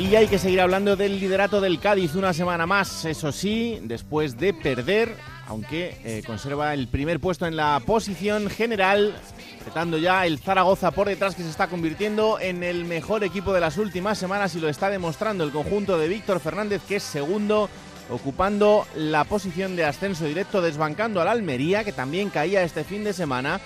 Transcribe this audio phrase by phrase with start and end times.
[0.00, 4.38] Y hay que seguir hablando del liderato del Cádiz una semana más, eso sí, después
[4.38, 5.14] de perder,
[5.46, 9.14] aunque eh, conserva el primer puesto en la posición general,
[9.62, 13.60] petando ya el Zaragoza por detrás que se está convirtiendo en el mejor equipo de
[13.60, 17.68] las últimas semanas y lo está demostrando el conjunto de Víctor Fernández que es segundo
[18.08, 23.12] ocupando la posición de ascenso directo desbancando al Almería que también caía este fin de
[23.12, 23.60] semana.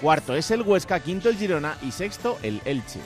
[0.00, 3.00] Cuarto es el Huesca, quinto el Girona y sexto el Elche.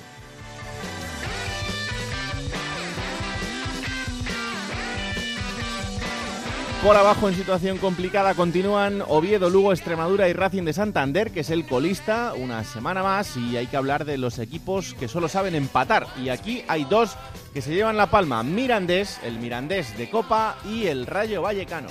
[6.82, 11.50] Por abajo en situación complicada continúan Oviedo, Lugo, Extremadura y Racing de Santander, que es
[11.50, 15.54] el colista, una semana más y hay que hablar de los equipos que solo saben
[15.54, 16.06] empatar.
[16.22, 17.16] Y aquí hay dos
[17.52, 21.88] que se llevan la palma, Mirandés, el Mirandés de Copa y el Rayo Vallecano.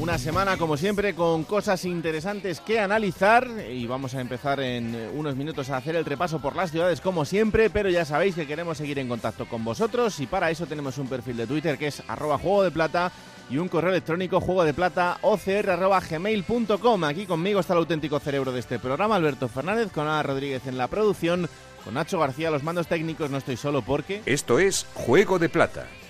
[0.00, 3.46] Una semana, como siempre, con cosas interesantes que analizar.
[3.70, 7.26] Y vamos a empezar en unos minutos a hacer el repaso por las ciudades, como
[7.26, 10.96] siempre, pero ya sabéis que queremos seguir en contacto con vosotros y para eso tenemos
[10.96, 13.12] un perfil de Twitter que es arroba juego de plata
[13.50, 17.04] y un correo electrónico juego de plata ocr.gmail.com.
[17.04, 20.78] Aquí conmigo está el auténtico cerebro de este programa, Alberto Fernández, con Ana Rodríguez en
[20.78, 21.46] la producción,
[21.84, 24.22] con Nacho García los mandos técnicos, no estoy solo porque...
[24.24, 25.86] Esto es Juego de Plata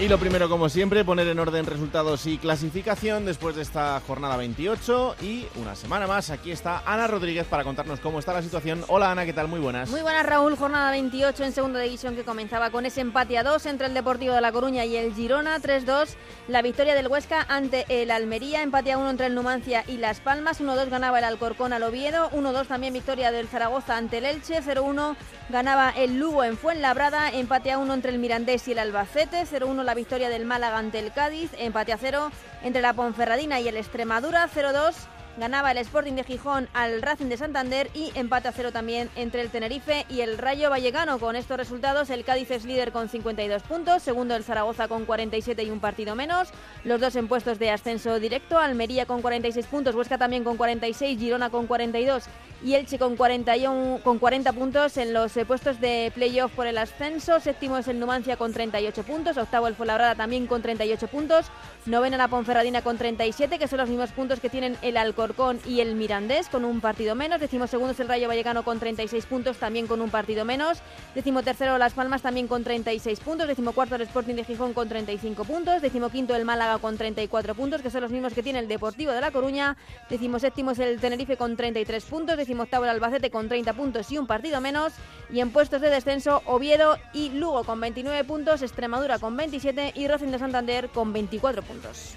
[0.00, 4.36] Y lo primero, como siempre, poner en orden resultados y clasificación después de esta jornada
[4.36, 6.30] 28 y una semana más.
[6.30, 8.84] Aquí está Ana Rodríguez para contarnos cómo está la situación.
[8.88, 9.46] Hola Ana, ¿qué tal?
[9.46, 9.88] Muy buenas.
[9.90, 13.66] Muy buenas Raúl, jornada 28 en segunda división que comenzaba con ese empate a 2
[13.66, 16.16] entre el Deportivo de La Coruña y el Girona, 3-2.
[16.48, 20.18] La victoria del Huesca ante el Almería, empate a 1 entre el Numancia y Las
[20.18, 24.60] Palmas, 1-2 ganaba el Alcorcón al Oviedo, 1-2 también victoria del Zaragoza ante el Elche,
[24.60, 25.14] 0-1
[25.50, 29.83] ganaba el Lugo en Fuenlabrada, empate a 1 entre el Mirandés y el Albacete, 0-1
[29.84, 32.30] la victoria del Málaga ante el Cádiz, empate a 0
[32.62, 34.94] entre la Ponferradina y el Extremadura, 0-2
[35.38, 39.40] ganaba el Sporting de Gijón al Racing de Santander y empate a cero también entre
[39.40, 41.18] el Tenerife y el Rayo Vallecano.
[41.18, 45.62] Con estos resultados, el Cádiz es líder con 52 puntos, segundo el Zaragoza con 47
[45.62, 46.50] y un partido menos,
[46.84, 51.18] los dos en puestos de ascenso directo, Almería con 46 puntos, Huesca también con 46,
[51.18, 52.24] Girona con 42
[52.62, 56.78] y Elche con, 41, con 40 puntos en los eh, puestos de playoff por el
[56.78, 61.46] ascenso, séptimo es el Numancia con 38 puntos, octavo el Fuenlabrada también con 38 puntos,
[61.84, 65.23] novena la Ponferradina con 37, que son los mismos puntos que tienen el Alcorcón
[65.66, 67.40] y el Mirandés con un partido menos.
[67.40, 70.78] Decimo segundo es el Rayo Vallecano con 36 puntos, también con un partido menos.
[71.14, 73.48] Decimo tercero Las Palmas también con 36 puntos.
[73.48, 75.80] Decimo cuarto el Sporting de Gijón con 35 puntos.
[75.80, 79.12] Decimo quinto el Málaga con 34 puntos, que son los mismos que tiene el Deportivo
[79.12, 79.78] de La Coruña.
[80.10, 82.36] Decimo séptimo es el Tenerife con 33 puntos.
[82.36, 84.92] Decimo octavo el Albacete con 30 puntos y un partido menos.
[85.32, 90.06] Y en puestos de descenso Oviedo y Lugo con 29 puntos, Extremadura con 27 y
[90.06, 92.14] Racing de Santander con 24 puntos.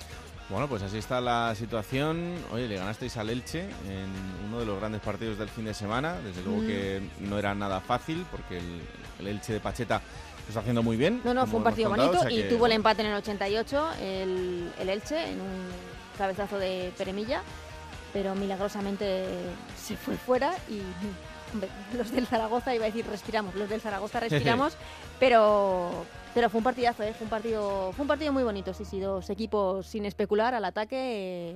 [0.50, 2.36] Bueno, pues así está la situación.
[2.54, 4.08] Oye, le ganasteis al Elche en
[4.48, 6.16] uno de los grandes partidos del fin de semana.
[6.24, 6.68] Desde luego Mm.
[6.68, 8.82] que no era nada fácil porque el,
[9.20, 11.20] el Elche de Pacheta lo está haciendo muy bien.
[11.26, 13.10] No, no, fue un partido contado, bonito o sea y que, tuvo el empate en
[13.10, 15.66] el 88 el, el Elche en un
[16.18, 17.42] cabezazo de Peremilla,
[18.14, 19.26] pero milagrosamente
[19.78, 20.82] se fue fuera y
[21.98, 24.78] los del Zaragoza, iba a decir respiramos, los del Zaragoza respiramos,
[25.20, 26.06] pero
[26.38, 27.14] pero fue un partidazo, ¿eh?
[27.18, 30.64] fue un partido fue un partido muy bonito, sí, sí, dos equipos sin especular al
[30.66, 30.96] ataque
[31.50, 31.56] eh,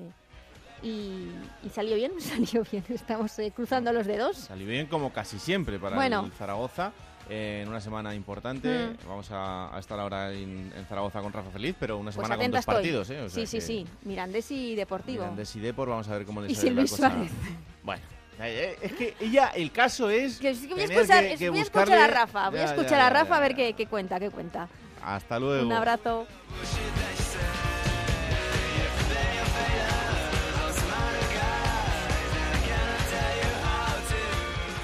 [0.81, 1.27] y,
[1.63, 4.37] y salió bien, salió bien, estamos eh, cruzando los dedos.
[4.37, 6.23] Salió bien como casi siempre para Bueno.
[6.25, 6.93] el Zaragoza.
[7.29, 9.07] eh, en una semana importante, Mm.
[9.07, 12.35] vamos a, a estar ahora en, en Zaragoza con Rafa Feliz, pero una Pues semana
[12.37, 12.73] con atenta dos estoy.
[12.75, 13.21] partidos, ¿eh?
[13.21, 15.21] O sea sí, sí, sí, Mirandés y Deportivo.
[15.21, 16.97] Mirandés y Depor, vamos a ver cómo les sale la cosa.
[17.11, 17.31] Suárez.
[17.83, 18.01] Bueno,
[18.39, 20.39] eh, es que ella, el caso es.
[20.39, 22.63] Que sí que voy a escuchar, que- que voy a escuchar a Rafa, voy a
[22.65, 24.67] Ya, escuchar ya, a Rafa a ver qué, qué cuenta, qué cuenta.
[25.03, 25.65] Hasta luego.
[25.65, 26.27] Un abrazo.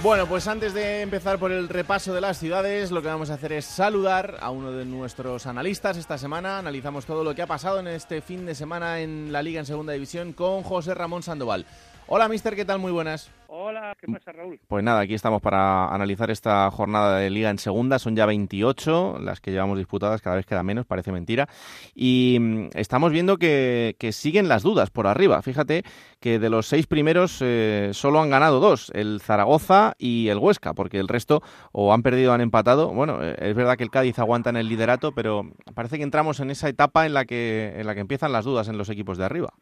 [0.04, 3.34] Bueno, pues antes de empezar por el repaso de las ciudades, lo que vamos a
[3.34, 6.60] hacer es saludar a uno de nuestros analistas esta semana.
[6.60, 9.66] Analizamos todo lo que ha pasado en este fin de semana en la Liga en
[9.66, 11.66] Segunda División con José Ramón Sandoval.
[12.10, 12.80] Hola, mister, ¿qué tal?
[12.80, 13.30] Muy buenas.
[13.48, 14.58] Hola, ¿qué pasa, Raúl?
[14.66, 18.00] Pues nada, aquí estamos para analizar esta jornada de liga en segunda.
[18.00, 21.50] Son ya 28 las que llevamos disputadas, cada vez queda menos, parece mentira.
[21.94, 25.42] Y mm, estamos viendo que, siguen las dudas por arriba.
[25.42, 25.84] Fíjate
[26.22, 30.74] que de los seis primeros eh, solo han ganado dos, el Zaragoza y el Huesca,
[30.74, 31.44] porque el resto
[31.74, 32.94] o han perdido o han empatado.
[32.94, 35.44] Bueno, eh, es verdad que el Cádiz aguanta en el liderato, pero
[35.76, 38.70] parece que entramos en esa etapa en la que, en la que empiezan las dudas
[38.70, 39.54] en los equipos de arriba.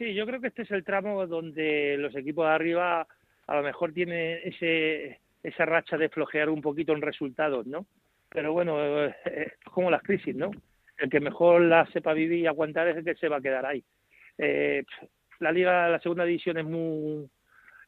[0.00, 3.06] Sí, yo creo que este es el tramo donde los equipos de arriba
[3.46, 7.84] a lo mejor tienen ese, esa racha de flojear un poquito en resultados, ¿no?
[8.30, 10.52] Pero bueno, es como las crisis, ¿no?
[10.96, 13.66] El que mejor la sepa vivir y aguantar es el que se va a quedar
[13.66, 13.84] ahí.
[14.38, 14.84] Eh,
[15.38, 17.28] la liga, la segunda división es muy,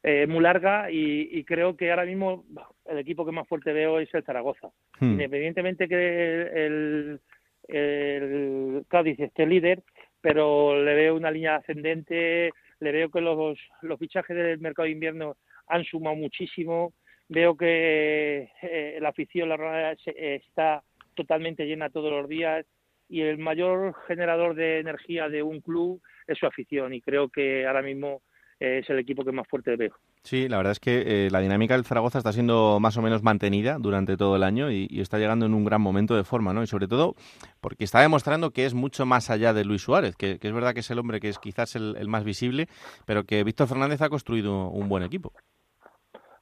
[0.02, 2.44] eh, muy larga y, creo que ahora mismo
[2.84, 4.68] el equipo que más fuerte veo es el Zaragoza.
[5.00, 5.12] Hmm.
[5.12, 7.20] Independientemente que el,
[7.68, 9.82] el Cádiz esté líder,
[10.22, 13.58] pero le veo una línea ascendente, le veo que los,
[13.98, 15.36] fichajes del mercado de invierno
[15.66, 16.94] han sumado muchísimo,
[17.28, 20.82] veo que eh, la afición la rueda está
[21.14, 22.64] totalmente llena todos los días
[23.08, 27.66] y el mayor generador de energía de un club es su afición y creo que
[27.66, 28.22] ahora mismo
[28.58, 29.94] es el equipo que más fuerte veo.
[30.24, 33.24] Sí, la verdad es que eh, la dinámica del Zaragoza está siendo más o menos
[33.24, 36.62] mantenida durante todo el año y, está llegando en un gran momento de forma, ¿no?
[36.62, 37.14] Y sobre todo
[37.60, 40.80] porque está demostrando que es mucho más allá de Luis Suárez, que, es verdad que
[40.80, 42.68] es el hombre que es quizás el, más visible,
[43.04, 45.32] pero que Víctor Fernández ha construido un buen equipo.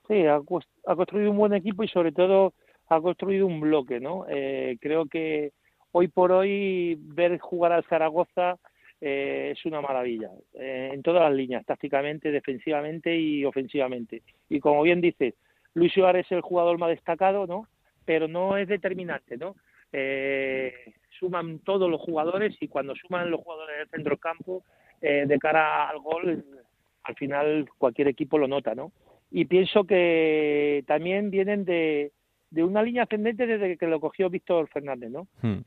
[0.09, 0.41] Sí, ha,
[0.94, 2.53] construido un buen equipo y sobre todo
[2.88, 4.26] ha construido un bloque, ¿no?
[4.29, 5.53] Eh, creo que
[5.93, 8.56] hoy por hoy ver jugar al Zaragoza
[9.00, 14.23] eh, es una maravilla eh, en todas las líneas, tácticamente, defensivamente y ofensivamente.
[14.49, 15.35] Y como bien dices,
[15.73, 17.67] Luis Suárez es el jugador más destacado, ¿no?
[18.05, 19.56] Pero no es determinante, ¿no?
[19.93, 20.75] Eh,
[21.19, 24.62] suman todos los jugadores y cuando suman los jugadores del centro campo
[25.00, 26.44] de cara al gol,
[27.05, 28.93] al final cualquier equipo lo nota, ¿no?
[29.31, 32.12] Y pienso que también vienen de,
[32.50, 35.26] de una línea ascendente desde que lo cogió Víctor Fernández, ¿no?
[35.41, 35.61] Hmm.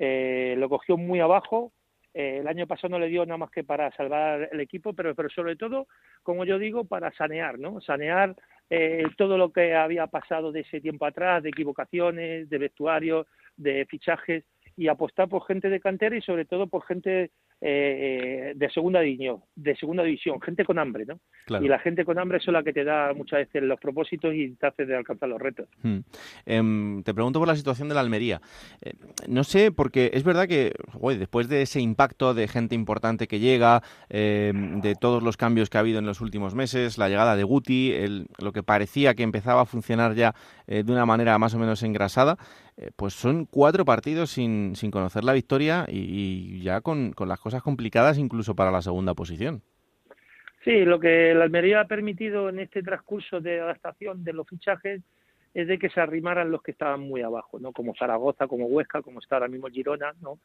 [0.60, 1.72] lo cogió muy abajo,
[2.14, 5.16] eh, el año pasado no le dio nada más que para salvar el equipo, pero,
[5.16, 5.88] pero sobre todo,
[6.22, 7.82] como yo digo, para sanear, ¿no?
[7.82, 8.36] Sanear
[8.70, 13.28] eh, todo lo que había pasado de ese tiempo atrás, de equivocaciones, de vestuarios,
[13.58, 14.44] de fichajes,
[14.76, 17.32] y apostar por gente de cantera y sobre todo por gente
[17.66, 21.20] eh, de segunda división, de segunda división, gente con hambre, ¿no?
[21.62, 24.52] Y la gente con hambre es la que te da muchas veces los propósitos y
[24.56, 25.70] te hace de alcanzar los retos.
[25.82, 26.00] Hmm.
[26.46, 28.42] Em, te pregunto por la situación de la Almería.
[28.82, 28.94] Eh,
[29.30, 30.74] no sé, porque es verdad que
[31.18, 35.78] después de ese impacto de gente importante que llega, em, de todos los cambios que
[35.78, 37.94] ha habido en los últimos meses, la llegada de Guti,
[38.40, 40.36] lo que parecía que empezaba a funcionar ya
[40.68, 42.38] eh, de una manera más o menos engrasada,
[42.96, 47.62] pues son cuatro partidos sin, sin conocer la victoria y, ya con, con las cosas
[47.62, 49.62] complicadas incluso para la segunda posición.
[50.64, 55.02] Sí, lo que la Almería ha permitido en este transcurso de adaptación de los fichajes
[55.54, 57.74] es de que se arrimaran los que estaban muy abajo, ¿no?
[57.74, 60.40] Como Zaragoza, como Huesca, como está ahora mismo Girona, ¿no?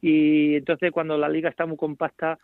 [0.00, 2.38] Y entonces cuando la liga está muy compacta,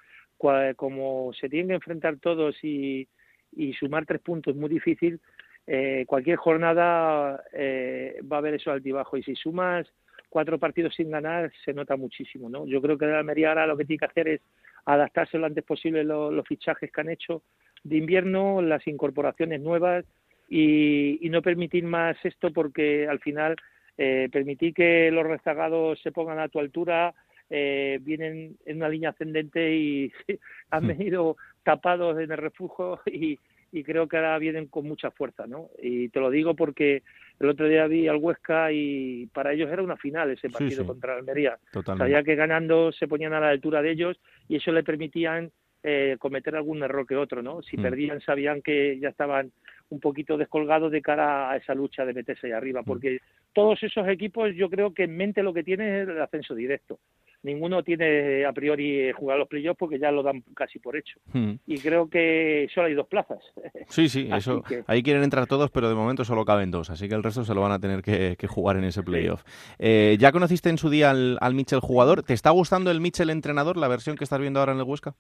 [0.76, 3.08] como se tienen que enfrentar todos y,
[3.78, 5.20] sumar tres puntos es muy difícil,
[5.70, 9.18] eh, cualquier jornada eh, va a haber eso altibajo.
[9.18, 9.86] Y si sumas
[10.30, 12.66] cuatro partidos sin ganar se nota muchísimo, ¿no?
[12.66, 14.40] Yo creo que la Almería ahora lo que tiene que hacer es
[14.86, 17.42] adaptarse lo antes posible los, los fichajes que han hecho
[17.84, 20.06] de invierno, las incorporaciones nuevas
[20.48, 23.56] y, no permitir más esto porque al final
[23.98, 27.14] eh, permitir que los rezagados se pongan a tu altura
[27.50, 30.12] eh, vienen en una línea ascendente y
[30.70, 30.88] han hmm.
[30.88, 33.38] venido tapados en el refugio y,
[33.70, 35.68] y creo que ahora vienen con mucha fuerza, ¿no?
[35.80, 37.02] Y te lo digo porque
[37.38, 41.16] el otro día vi al Huesca y para ellos era una final ese partido contra
[41.16, 41.58] Almería.
[41.84, 45.50] Sabía que ganando se ponían a la altura de ellos y eso le permitían
[45.82, 47.62] eh, cometer algún error que otro, ¿no?
[47.62, 47.82] Si mm.
[47.82, 49.52] perdían sabían que ya estaban
[49.90, 52.84] un poquito descolgados de cara a esa lucha de meterse ahí arriba, mm.
[52.84, 53.18] porque
[53.52, 56.98] todos esos equipos yo creo que en mente lo que tienen es el ascenso directo
[57.42, 61.18] ninguno tiene a priori jugar los playoffs porque ya lo dan casi por hecho.
[61.32, 61.54] Hmm.
[61.66, 63.38] Y creo que solo hay dos plazas.
[63.88, 64.62] Sí, sí, eso.
[64.86, 67.54] Ahí quieren entrar todos, pero de momento solo caben dos, así que el resto se
[67.54, 69.42] lo van a tener que, jugar en ese playoff.
[69.78, 72.22] Eh, ¿Ya conociste en su día al, al Mitchell jugador?
[72.22, 75.14] ¿Te está gustando el Mitchell entrenador, la versión que estás viendo ahora en el Huesca?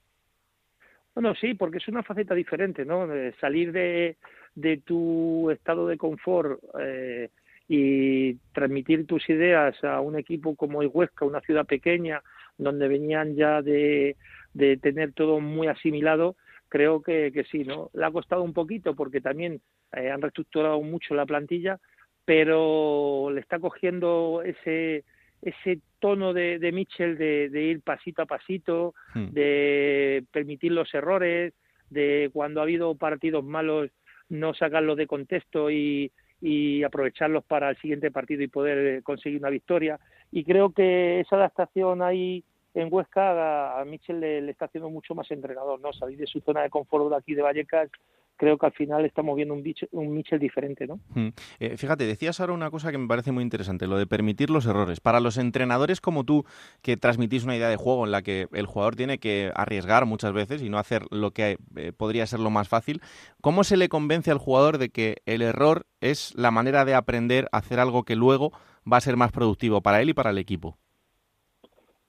[1.14, 3.08] Bueno, sí, porque es una faceta diferente, ¿no?
[3.40, 4.18] salir de,
[4.54, 6.60] de tu estado de confort.
[6.80, 7.30] Eh,
[7.68, 12.22] y transmitir tus ideas a un equipo como el Huesca, una ciudad pequeña,
[12.56, 14.16] donde venían ya de,
[14.54, 16.36] de tener todo muy asimilado,
[16.68, 17.90] creo que, que, sí, ¿no?
[17.92, 19.60] Le ha costado un poquito porque también
[19.92, 21.78] eh, han reestructurado mucho la plantilla,
[22.24, 25.04] pero le está cogiendo ese
[25.40, 29.28] ese tono de, de Mitchell de, de ir pasito a pasito, hmm.
[29.28, 31.54] de permitir los errores,
[31.90, 33.90] de cuando ha habido partidos malos
[34.28, 36.10] no sacarlos de contexto y,
[36.40, 39.98] y aprovecharlos para el siguiente partido y poder conseguir una victoria.
[40.30, 45.30] Y creo que esa adaptación ahí en Huesca a, Michel le, está haciendo mucho más
[45.30, 45.92] entrenador, ¿no?
[45.92, 47.90] Salir de su zona de confort de aquí de Vallecas
[48.38, 51.00] creo que al final estamos viendo un, bicho, un Michel diferente, ¿no?
[51.14, 51.28] Mm.
[51.60, 54.64] Eh, fíjate, decías ahora una cosa que me parece muy interesante, lo de permitir los
[54.64, 55.00] errores.
[55.00, 56.44] Para los entrenadores como tú,
[56.80, 60.32] que transmitís una idea de juego en la que el jugador tiene que arriesgar muchas
[60.32, 63.02] veces y no hacer lo que eh, podría ser lo más fácil,
[63.42, 67.48] ¿cómo se le convence al jugador de que el error es la manera de aprender
[67.52, 68.52] a hacer algo que luego
[68.90, 70.78] va a ser más productivo para él y para el equipo?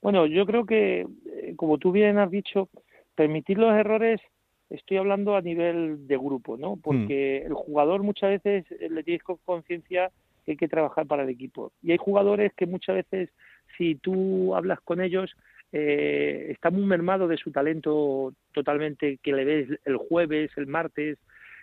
[0.01, 2.69] Bueno, yo creo que, eh, como tú bien has dicho,
[3.15, 4.21] permitir los errores,
[4.69, 6.75] estoy hablando a nivel de grupo, ¿no?
[6.75, 6.81] Hmm.
[6.81, 10.11] Porque el jugador muchas veces eh, le tienes conciencia
[10.45, 11.71] que hay que trabajar para el equipo.
[11.81, 13.29] Y hay jugadores que muchas veces,
[13.77, 15.35] si tú hablas con ellos,
[15.71, 21.17] eh, está muy mermado de su talento totalmente que le ves el jueves, el martes.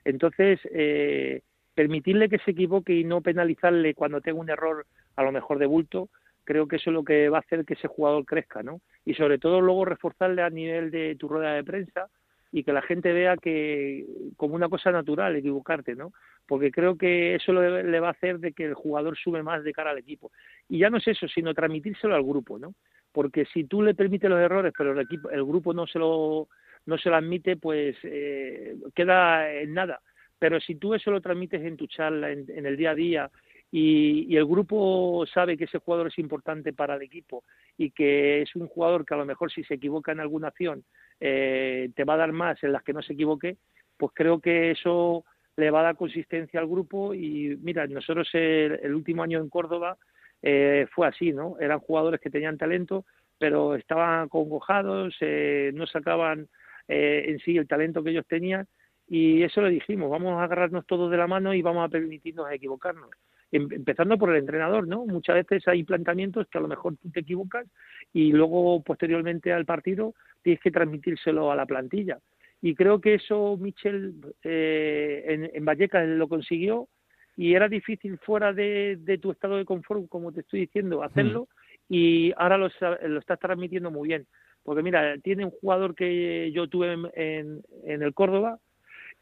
[0.05, 1.43] Entonces, eh,
[1.75, 4.87] permitirle que se equivoque y no penalizarle cuando tenga un error
[5.17, 6.09] a lo mejor de bulto,
[6.45, 8.81] creo que eso es lo que va a hacer que ese jugador crezca, ¿no?
[9.05, 12.09] Y sobre todo luego reforzarle a nivel de tu rueda de prensa
[12.53, 16.13] y que la gente vea que como una cosa natural equivocarte, ¿no?
[16.47, 19.73] Porque creo que eso le, va a hacer de que el jugador sube más de
[19.73, 20.31] cara al equipo.
[20.69, 22.75] Y ya no es eso, sino transmitírselo al grupo, ¿no?
[23.13, 26.49] Porque si tú le permites los errores, pero el equipo, el grupo no se lo
[26.87, 30.01] no se lo admite, pues eh, queda en nada.
[30.39, 33.31] Pero si tú eso lo transmites en tu charla, en el día a día,
[33.71, 37.45] y, el grupo sabe que ese jugador es importante para el equipo
[37.77, 40.85] y que es un jugador que a lo mejor si se equivoca en alguna acción
[41.21, 43.57] eh, te va a dar más en las que no se equivoque,
[43.97, 45.25] pues creo que eso
[45.57, 49.97] le va a dar consistencia al grupo y mira, nosotros el, último año en Córdoba
[50.43, 51.57] eh, fue así, ¿no?
[51.59, 53.05] Eran jugadores que tenían talento,
[53.39, 56.49] pero estaban congojados, eh, no sacaban
[56.89, 58.69] en sí el talento que ellos tenían
[59.09, 62.51] y eso le dijimos, vamos a agarrarnos todos de la mano y vamos a permitirnos
[62.53, 63.11] equivocarnos.
[63.57, 65.07] Em, empezando por el entrenador, ¿no?
[65.07, 67.67] Muchas veces hay planteamientos que a lo mejor tú te equivocas
[68.13, 72.19] y luego posteriormente al partido tienes que transmitírselo a la plantilla.
[72.61, 76.89] Y creo que eso Michel eh, en, en Vallecas lo consiguió
[77.37, 81.49] y era difícil fuera de, tu estado de confort, como te estoy diciendo, hacerlo
[81.89, 81.95] mm.
[81.95, 82.69] y ahora lo,
[83.09, 84.27] lo estás transmitiendo muy bien.
[84.65, 88.59] Porque mira, tiene un jugador que yo tuve en, en, el Córdoba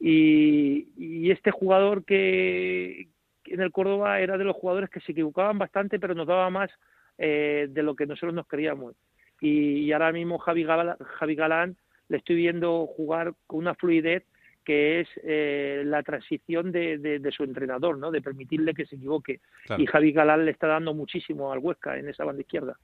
[0.00, 3.08] y, y, este jugador que,
[3.46, 6.70] en el Córdoba era de los jugadores que se equivocaban bastante, pero nos daba más
[7.18, 8.94] eh, de lo que nosotros nos queríamos.
[9.40, 11.76] Y, ahora mismo Javi Javi Galán
[12.08, 14.24] le estoy viendo jugar con una fluidez
[14.64, 18.10] que es eh, la transición de, de, su entrenador, ¿no?
[18.10, 19.40] De permitirle que se equivoque.
[19.78, 22.76] Y Javi Galán le está dando muchísimo al Huesca en esa banda izquierda.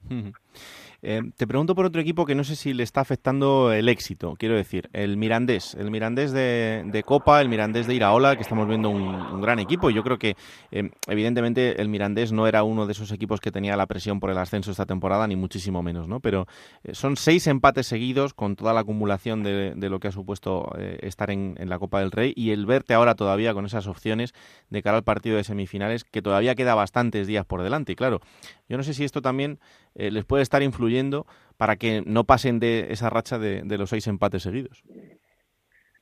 [1.02, 4.34] Eh, te pregunto por otro equipo que no sé si le está afectando el éxito,
[4.38, 8.90] quiero decir, el Mirandés, el Mirandés de, Copa, el Mirandés de Iraola, que estamos viendo
[8.90, 9.88] un, gran equipo.
[9.88, 10.36] Yo creo que,
[10.70, 14.30] eh, evidentemente, el Mirandés no era uno de esos equipos que tenía la presión por
[14.30, 16.20] el ascenso esta temporada, ni muchísimo menos, ¿no?
[16.20, 16.46] Pero
[16.92, 21.54] son seis empates seguidos con toda la acumulación de, lo que ha supuesto estar en,
[21.58, 24.34] en la Copa del Rey y el verte ahora todavía con esas opciones
[24.68, 27.92] de cara al partido de semifinales, que todavía queda bastantes días por delante.
[27.92, 28.20] Y claro,
[28.68, 29.58] yo no sé si esto también
[29.94, 34.06] eh, les puede estar influyendo para que no pasen de esa racha de, los seis
[34.06, 34.82] empates seguidos.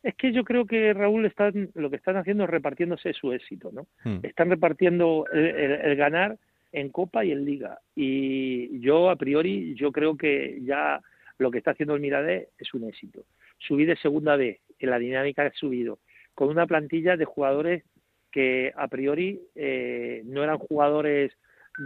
[0.03, 3.71] Es que yo creo que Raúl están, lo que están haciendo es repartiéndose su éxito,
[3.73, 3.87] ¿no?
[4.05, 4.21] Hmm.
[4.23, 6.39] Están repartiendo el, ganar
[6.73, 7.79] en Copa y en Liga.
[7.97, 11.01] Y yo, a priori, yo creo que ya
[11.39, 13.25] lo que está haciendo el Miradé es un éxito.
[13.59, 15.99] Subir de segunda B, la dinámica ha subido,
[16.35, 17.85] con una plantilla de jugadores
[18.31, 21.33] que a priori eh, no eran jugadores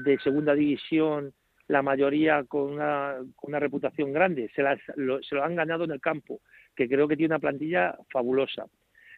[0.04, 1.32] de segunda división,
[1.68, 3.18] la mayoría con una,
[3.58, 4.62] reputación grande, se,
[4.96, 6.40] lo, se lo han ganado en el campo,
[6.74, 8.66] que creo que tiene una plantilla fabulosa.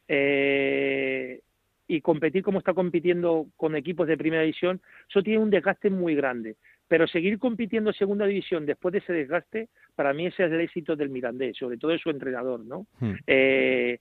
[0.07, 1.41] Eh,
[1.87, 6.15] y competir como está compitiendo con equipos de primera división, eso tiene un desgaste muy
[6.15, 6.57] grande.
[6.95, 10.61] Pero seguir compitiendo en segunda división después de ese desgaste, para mí ese es el
[10.61, 12.87] éxito del Mirandés, sobre todo de su entrenador, ¿no?
[13.01, 13.15] Hmm.
[13.27, 13.99] Eh,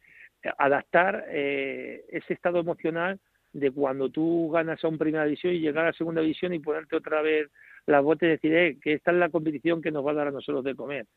[0.59, 3.19] adaptar eh, ese estado emocional
[3.51, 6.95] de cuando tú ganas a un primera división y llegar a segunda división y ponerte
[6.95, 7.49] otra vez
[7.87, 10.27] las botas y decir eh, que esta es la competición que nos va a dar
[10.27, 11.07] a nosotros de comer.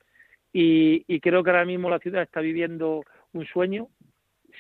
[0.55, 3.05] Y, creo que ahora mismo la ciudad está viviendo
[3.35, 3.89] un sueño.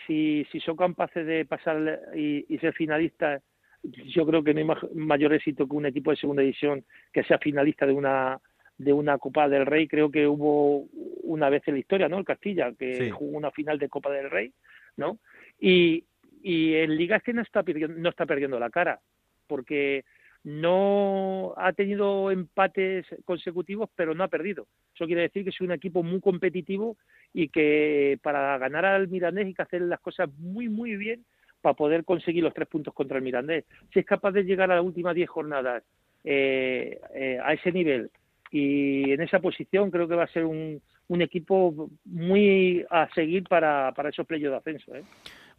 [0.07, 3.43] Si, si son capaces de pasar y, y ser finalistas
[3.91, 7.39] yo creo que no hay mayor éxito que un equipo de segunda división que sea
[7.39, 8.41] finalista de una
[8.79, 9.89] de una Copa del Rey.
[9.89, 10.87] Creo que hubo
[11.23, 12.19] una vez en la historia, ¿no?
[12.19, 14.53] El Castilla, que jugó una final de Copa del Rey,
[14.97, 15.19] ¿no?
[15.59, 16.05] Y,
[16.43, 19.01] y en Liga es que no está, perdiendo, no está perdiendo la cara,
[19.47, 20.05] porque
[20.45, 24.69] no ha tenido empates consecutivos, pero no ha perdido.
[24.95, 26.97] Eso quiere decir que es un equipo muy competitivo
[27.33, 31.25] y que para ganar al Mirandés hay que hacer las cosas muy, muy bien
[31.61, 33.65] para poder conseguir los tres puntos contra el Mirandés.
[33.93, 35.83] Si es capaz de llegar a las últimas diez jornadas
[36.25, 38.11] eh, eh, a ese nivel
[38.51, 43.45] y en esa posición, creo que va a ser un, un equipo muy a seguir
[43.45, 44.95] para, para esos playos de ascenso.
[44.95, 45.03] ¿eh?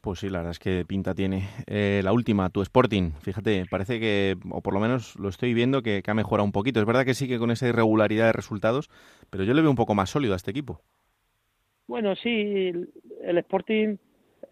[0.02, 1.50] Pues sí, la verdad es que pinta tiene.
[1.66, 5.82] Eh, la última, tu Sporting, fíjate, parece que, o por lo menos lo estoy viendo,
[5.82, 6.80] que, ha mejorado un poquito.
[6.80, 8.90] Es verdad que sí que con esa irregularidad de resultados,
[9.30, 10.82] pero yo le veo un poco más sólido a este equipo.
[11.88, 12.72] Bueno, sí,
[13.24, 13.98] el Sporting,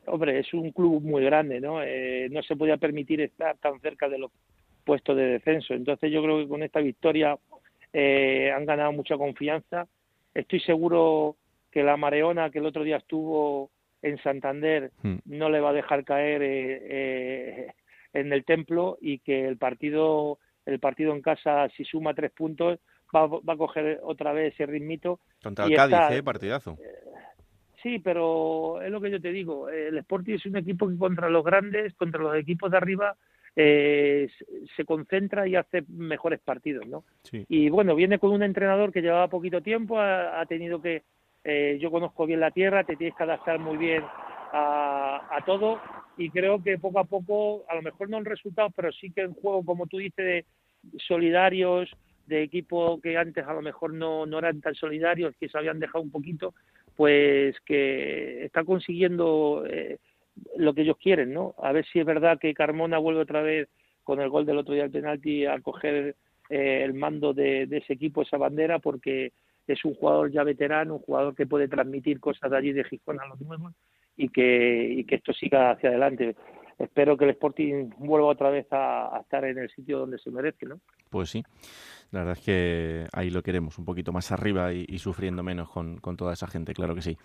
[0.08, 1.82] hombre, es un club muy grande, ¿no?
[1.84, 4.32] Eh, no se podía permitir estar tan cerca de los
[4.84, 5.74] puestos de descenso.
[5.74, 7.38] Entonces yo creo que con esta victoria
[7.94, 9.88] eh, han ganado mucha confianza.
[10.34, 11.36] Estoy seguro
[11.72, 13.70] que la Mareona, que el otro día estuvo
[14.06, 15.16] en Santander hmm.
[15.26, 17.74] no le va a dejar caer eh, eh,
[18.14, 22.80] en el templo y que el partido el partido en casa si suma tres puntos
[23.16, 26.24] va, va a coger otra vez ese ritmito contra el Cádiz ¿eh?
[26.24, 26.78] partidazo
[27.86, 31.30] sí pero es lo que yo te digo el Sporting es un equipo que contra
[31.30, 33.16] los grandes contra los equipos de arriba
[33.56, 37.06] se concentra y hace mejores partidos, ¿no?
[37.32, 41.04] Y bueno, viene con un entrenador que llevaba poquito tiempo, ha tenido que,
[41.48, 44.04] eh, yo conozco bien la tierra, te tienes que adaptar muy bien
[44.52, 45.80] a, todo
[46.18, 49.22] y creo que poco a poco, a lo mejor no en resultados, pero sí que
[49.22, 50.46] en juego, como tú dices, de
[51.08, 51.92] solidarios,
[52.26, 55.80] de equipo que antes a lo mejor no, no eran tan solidarios, que se habían
[55.80, 56.56] dejado un poquito,
[56.96, 59.98] pues que está consiguiendo eh,
[60.58, 61.56] lo que ellos quieren, ¿no?
[61.62, 63.70] A ver si es verdad que Carmona vuelve otra vez
[64.04, 66.16] con el gol del otro día del penalti a coger
[66.50, 69.34] eh, el mando de, ese equipo, esa bandera, porque
[69.68, 73.20] es un jugador ya veterano, un jugador que puede transmitir cosas de allí de Gijón
[73.20, 73.74] a los nuevos
[74.16, 76.36] y que, y que esto siga hacia adelante.
[76.78, 80.66] Espero que el Sporting vuelva otra vez a, estar en el sitio donde se merece,
[80.66, 80.80] ¿no?
[81.10, 81.44] Pues sí,
[82.12, 86.00] la verdad es que ahí lo queremos, un poquito más arriba y, sufriendo menos con,
[86.18, 87.18] toda esa gente, claro que sí.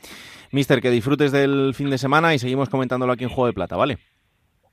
[0.53, 3.77] Mister, que disfrutes del fin de semana y seguimos comentándolo aquí en Juego de Plata,
[3.77, 3.99] ¿vale?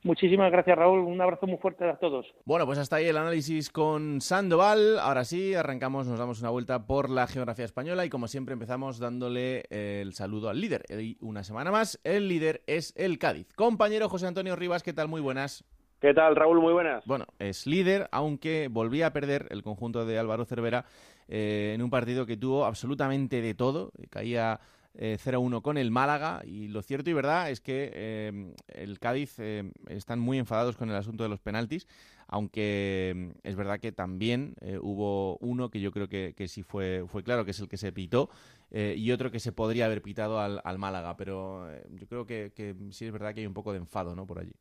[0.04, 1.00] Muchísimas gracias, Raúl.
[1.00, 2.26] Un abrazo muy fuerte a todos.
[2.44, 4.98] Bueno, pues hasta ahí el análisis con Sandoval.
[4.98, 8.98] Ahora sí, arrancamos, nos damos una vuelta por la geografía española y como siempre empezamos
[8.98, 10.84] dándole el saludo al líder.
[10.88, 13.48] Y una semana más, el líder es el Cádiz.
[13.54, 15.08] Compañero José Antonio Rivas, ¿qué tal?
[15.08, 15.64] Muy buenas.
[16.00, 16.60] ¿Qué tal, Raúl?
[16.60, 17.04] Muy buenas.
[17.06, 20.84] Bueno, es líder, aunque volvía a perder el conjunto de Álvaro Cervera
[21.26, 23.90] eh, en un partido que tuvo absolutamente de todo.
[24.08, 24.60] Caía
[24.98, 29.38] 0-1 eh, con el Málaga y lo cierto y verdad es que eh, el Cádiz
[29.38, 31.86] eh, están muy enfadados con el asunto de los penaltis,
[32.26, 37.44] aunque es verdad que también hubo uno que yo creo que, sí fue, fue claro,
[37.44, 38.28] que es el que se pitó,
[38.70, 43.06] y otro que se podría haber pitado al, Málaga, pero yo creo que, que, sí
[43.06, 44.26] es verdad que hay un poco de enfado ¿no?
[44.26, 44.52] por allí.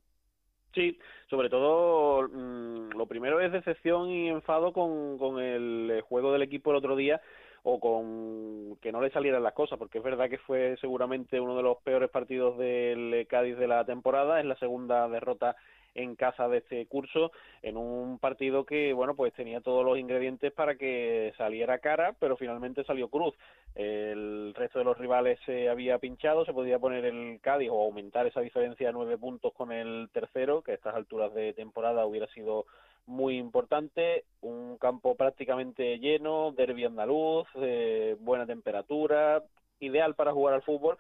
[0.74, 0.98] Sí,
[1.30, 6.72] sobre todo mm, lo primero es decepción y enfado con, con el juego del equipo
[6.72, 7.20] el otro día
[7.64, 11.56] o con que no le salieran las cosas, porque es verdad que fue seguramente uno
[11.56, 15.56] de los peores partidos del Cádiz de la temporada, es la segunda derrota
[15.98, 20.54] en casa de este curso en un partido que bueno pues tenía todos los ingredientes
[20.54, 23.36] para que saliera cara pero finalmente salió cruz.
[23.76, 28.28] El resto de los rivales se había pinchado se podía poner el Cádiz o aumentar
[28.28, 32.28] esa diferencia a nueve puntos con el tercero que a estas alturas de temporada hubiera
[32.28, 32.66] sido
[33.08, 39.44] muy importante, un campo prácticamente lleno, derbi andaluz, eh, buena temperatura,
[39.80, 40.98] ideal para jugar al fútbol,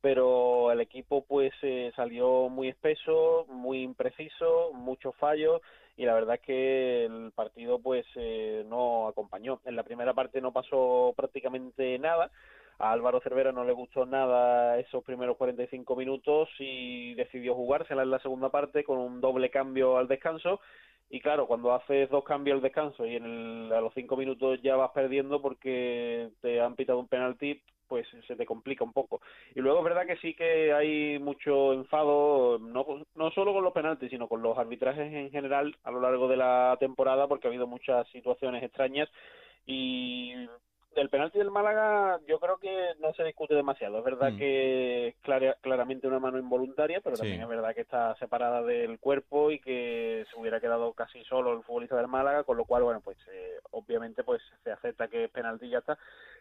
[0.00, 5.60] pero el equipo pues eh, salió muy espeso, muy impreciso, muchos fallos
[5.96, 9.60] y la verdad es que el partido pues eh, no acompañó.
[9.66, 12.30] En la primera parte no pasó prácticamente nada.
[12.78, 18.10] A Álvaro Cervera no le gustó nada esos primeros 45 minutos y decidió jugársela en
[18.10, 20.60] la segunda parte con un doble cambio al descanso
[21.10, 24.76] y claro, cuando haces dos cambios al descanso y en a los cinco minutos ya
[24.76, 29.20] vas perdiendo porque te han pitado un penalti, pues se te complica un poco.
[29.56, 33.72] Y luego es verdad que sí que hay mucho enfado, no, no solo con los
[33.72, 37.50] penaltis, sino con los arbitrajes en general a lo largo de la temporada, porque ha
[37.50, 39.08] habido muchas situaciones extrañas
[39.66, 40.32] y
[40.94, 43.98] del penalti del Málaga yo creo que no se discute demasiado.
[43.98, 44.38] Es verdad mm.
[44.38, 45.14] que es
[45.60, 50.24] claramente una mano involuntaria, pero también es verdad que está separada del cuerpo y que
[50.30, 53.58] se hubiera quedado casi solo el futbolista del Málaga, con lo cual, bueno, pues eh,
[53.70, 55.98] obviamente pues se acepta que es penalti y ya está.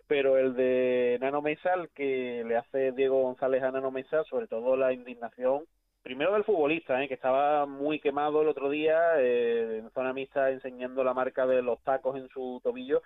[0.08, 4.48] Pero el de Nano Mesa, el que le hace Diego González a Nano Mesa, sobre
[4.48, 5.66] todo la indignación
[6.02, 7.08] primero del futbolista, ¿eh?
[7.08, 11.62] que estaba muy quemado el otro día eh, en zona mixta enseñando la marca de
[11.62, 13.04] los tacos en su tobillo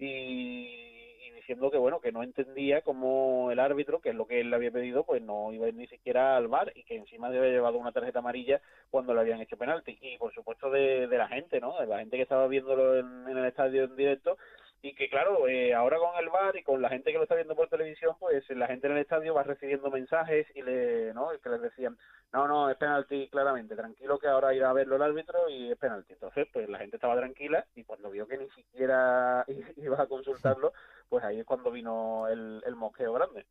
[0.00, 4.50] y, diciendo que bueno que no entendía cómo el árbitro, que es lo que él
[4.50, 7.78] le había pedido, pues no iba ni siquiera al bar y que encima había llevado
[7.78, 8.60] una tarjeta amarilla
[8.90, 9.98] cuando le habían hecho penalti.
[10.00, 11.78] Y por supuesto de, la gente, ¿no?
[11.78, 14.36] De la gente que estaba viéndolo en el estadio en directo
[14.82, 17.34] y que claro, eh, ahora con el bar y con la gente que lo está
[17.34, 21.28] viendo por televisión, pues la gente en el estadio va recibiendo mensajes y le, ¿no?
[21.42, 21.98] que les decían,
[22.32, 25.76] no, no, es penalti claramente, tranquilo que ahora irá a verlo el árbitro y es
[25.76, 26.14] penalti.
[26.14, 29.44] Entonces, pues la gente estaba tranquila y cuando vio que ni siquiera
[29.76, 30.72] iba a consultarlo,
[31.08, 33.44] pues ahí es cuando vino el, el mosqueo grande.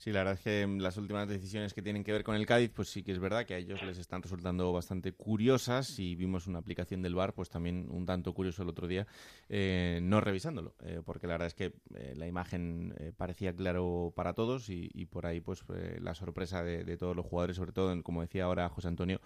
[0.00, 2.70] Sí, la verdad es que las últimas decisiones que tienen que ver con el Cádiz,
[2.74, 6.46] pues sí que es verdad que a ellos les están resultando bastante curiosas y vimos
[6.46, 9.06] una aplicación del VAR, pues también un tanto curioso el otro día,
[9.50, 14.32] eh, no revisándolo, eh, porque la verdad es que eh, la imagen parecía claro para
[14.32, 15.64] todos y, por ahí pues
[16.00, 19.20] la sorpresa de, todos los jugadores, sobre todo, como decía ahora José Antonio,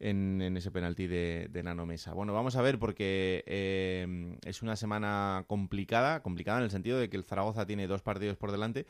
[0.00, 2.14] en, ese penalti de, de, Nano Mesa.
[2.14, 3.44] Bueno, vamos a ver porque
[4.44, 8.36] es una semana complicada, complicada en el sentido de que el Zaragoza tiene dos partidos
[8.36, 8.86] por delante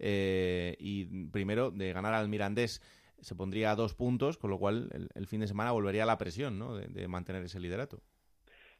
[0.00, 2.80] eh, y primero de ganar al Mirandés
[3.20, 6.58] se pondría a dos puntos, con lo cual el, fin de semana volvería la presión
[6.58, 6.74] ¿no?
[6.74, 8.00] de, mantener ese liderato.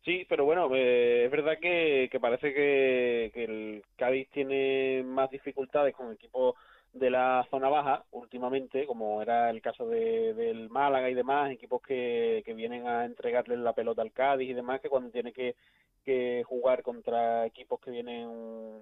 [0.02, 6.10] Sí, pero bueno, eh, es verdad que, parece que, el Cádiz tiene más dificultades con
[6.10, 6.54] equipos
[6.94, 11.82] de la zona baja últimamente, como era el caso de, del Málaga y demás, equipos
[11.82, 15.54] que, que vienen a entregarle la pelota al Cádiz y demás, que cuando tiene que
[16.04, 18.28] que jugar contra equipos que vienen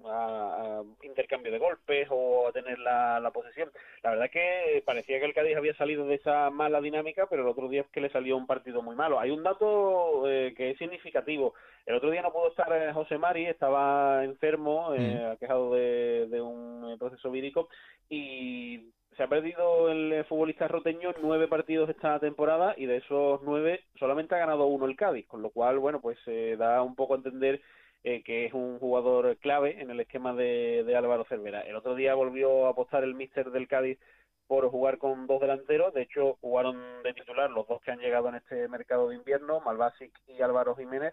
[0.07, 3.71] a, intercambio de golpes o a tener la, la, posesión.
[4.03, 7.49] La verdad que parecía que el Cádiz había salido de esa mala dinámica, pero el
[7.49, 9.21] otro día es que le salió un partido muy malo.
[9.21, 11.55] Hay un dato eh, que es significativo.
[11.87, 15.37] El otro día no pudo estar eh, José Mari, estaba enfermo, eh, mm.
[15.39, 17.69] quejado de, de un proceso vírico
[18.09, 23.83] y se ha perdido el futbolista roteño nueve partidos esta temporada y de esos nueve
[23.99, 27.15] solamente ha ganado uno el Cádiz, con lo cual, bueno, pues se da un poco
[27.15, 27.61] a entender
[28.05, 31.63] eh, que es un jugador clave en el esquema de, Álvaro Cervera.
[31.63, 33.99] El otro día volvió a apostar el míster del Cádiz
[34.47, 38.29] por jugar con dos delanteros, de hecho jugaron de titular los dos que han llegado
[38.29, 41.13] en este mercado de invierno, Malvasic y Álvaro Jiménez,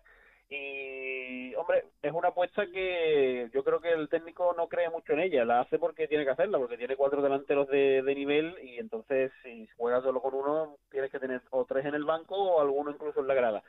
[0.49, 5.21] y, hombre, es una apuesta que yo creo que el técnico no cree mucho en
[5.21, 5.43] ella.
[5.43, 9.67] La hace porque tiene que hacerla, porque tiene cuatro delanteros de, nivel y entonces si
[9.77, 13.21] juegas solo con uno, tienes que tener o tres en el banco o alguno incluso
[13.21, 13.63] en la grada.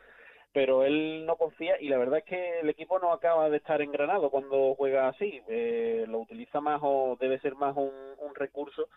[0.53, 3.83] Pero él no confía y la verdad es que el equipo no acaba de estar
[3.83, 5.43] engranado cuando juega así.
[5.49, 8.89] Eh, lo utiliza más o debe ser más un, un recurso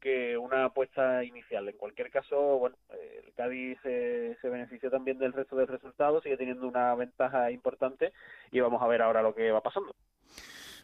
[0.00, 1.68] que una apuesta inicial.
[1.68, 6.66] En cualquier caso, bueno, el Cádiz se, benefició también del resto del resultado, sigue teniendo
[6.66, 8.12] una ventaja importante
[8.50, 9.94] y vamos a ver ahora lo que va pasando.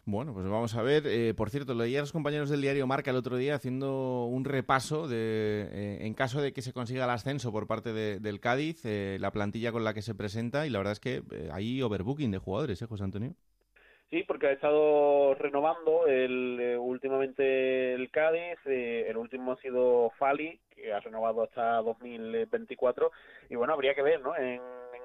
[0.05, 1.03] Bueno, pues vamos a ver.
[1.07, 4.43] Eh, por cierto, leía a los compañeros del diario Marca el otro día haciendo un
[4.43, 8.81] repaso de, eh, en caso de que se consiga el ascenso por parte del Cádiz,
[8.83, 11.23] eh, la plantilla con la que se presenta y la verdad es que
[11.53, 13.35] hay overbooking de jugadores, ¿eh, José Antonio?
[14.09, 20.11] Sí, porque ha estado renovando el, eh, últimamente el Cádiz, eh, el último ha sido
[20.19, 23.11] Fali, que ha renovado hasta 2024,
[23.49, 24.35] y bueno, habría que ver, ¿no?
[24.35, 24.61] En,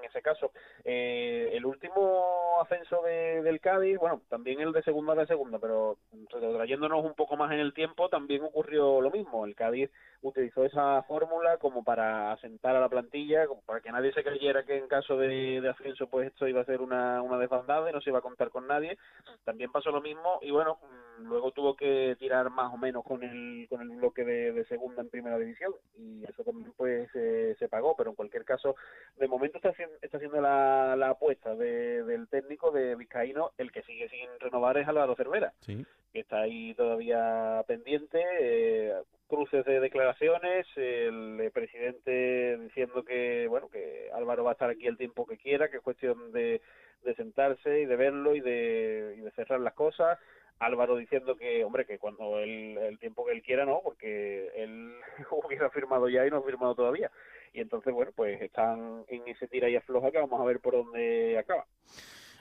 [0.09, 0.53] ese caso.
[0.85, 5.99] Eh, el último ascenso de, del Cádiz, bueno, también el de segunda de segunda, pero
[6.31, 9.45] trayéndonos un poco más en el tiempo, también ocurrió lo mismo.
[9.45, 9.91] El Cádiz
[10.23, 14.65] utilizó esa fórmula como para asentar a la plantilla, como para que nadie se creyera
[14.65, 18.01] que en caso de, ascenso pues esto iba a ser una, una desbandada y no
[18.01, 18.99] se iba a contar con nadie.
[19.45, 20.79] También pasó lo mismo y bueno,
[21.19, 25.03] mm, luego tuvo que tirar más o menos con el, con el bloque de, segunda
[25.03, 28.77] en primera división y eso también pues se pagó, pero en cualquier caso,
[29.17, 33.73] de momento está haciendo, está haciendo la, la apuesta de, del técnico de Vizcaíno, el
[33.73, 38.95] que sigue sin renovar es Álvaro Cervera, que está ahí todavía pendiente, eh,
[39.29, 44.97] cruces de declaraciones, el presidente diciendo que bueno que Álvaro va a estar aquí el
[44.97, 46.61] tiempo que quiera, que es cuestión de,
[47.05, 50.19] de sentarse y de verlo y de, y de cerrar las cosas.
[50.59, 54.93] Álvaro diciendo que, hombre, que cuando él, el tiempo que él quiera, no, porque él
[55.31, 57.11] hubiera firmado ya y no ha firmado todavía.
[57.53, 60.75] Y entonces, bueno, pues están en ese tira y afloja que vamos a ver por
[60.75, 61.67] dónde acaba.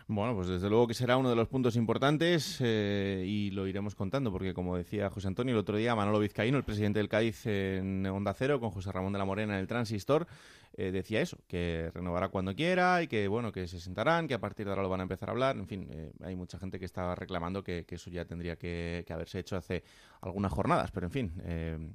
[0.09, 3.93] Bueno, pues desde luego que será uno de los puntos importantes eh, y lo iremos
[3.93, 7.45] contando, porque como decía José Antonio el otro día, Manolo Vizcaíno, el presidente del Cádiz
[7.45, 10.25] en Onda Cero, con José Ramón de la Morena en el Transistor,
[10.73, 14.39] eh, decía eso, que renovará cuando quiera y que bueno, que se sentarán, que a
[14.39, 15.57] partir de ahora lo van a empezar a hablar.
[15.57, 19.39] En fin, eh, hay mucha gente que está reclamando que, eso ya tendría que, haberse
[19.39, 19.83] hecho hace
[20.21, 21.31] algunas jornadas, pero en fin,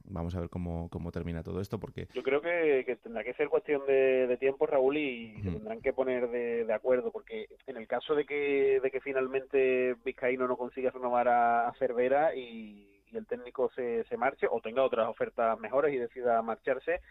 [0.05, 2.09] vamos a ver cómo, cómo termina todo esto, porque...
[2.13, 6.29] Yo creo que, tendrá que ser cuestión de, tiempo, Raúl, y se tendrán que poner
[6.29, 10.57] de, de acuerdo, porque en el caso caso de que, de que finalmente Vizcaíno no
[10.57, 15.93] consiga renovar a, Cervera y, el técnico se, se marche o tenga otras ofertas mejores
[15.93, 17.03] y decida marcharse,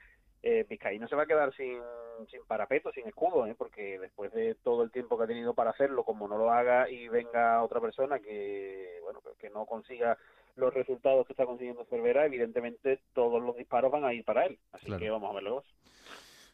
[0.44, 1.80] eh, Vizcaíno se va a quedar sin,
[2.30, 3.56] sin parapeto, sin escudo, ¿eh?
[3.58, 6.90] porque después de todo el tiempo que ha tenido para hacerlo, como no lo haga
[6.90, 10.18] y venga otra persona que, bueno, que no consiga
[10.56, 14.60] los resultados que está consiguiendo Cervera, evidentemente todos los disparos van a ir para él.
[14.72, 15.64] Así que vamos a verlo.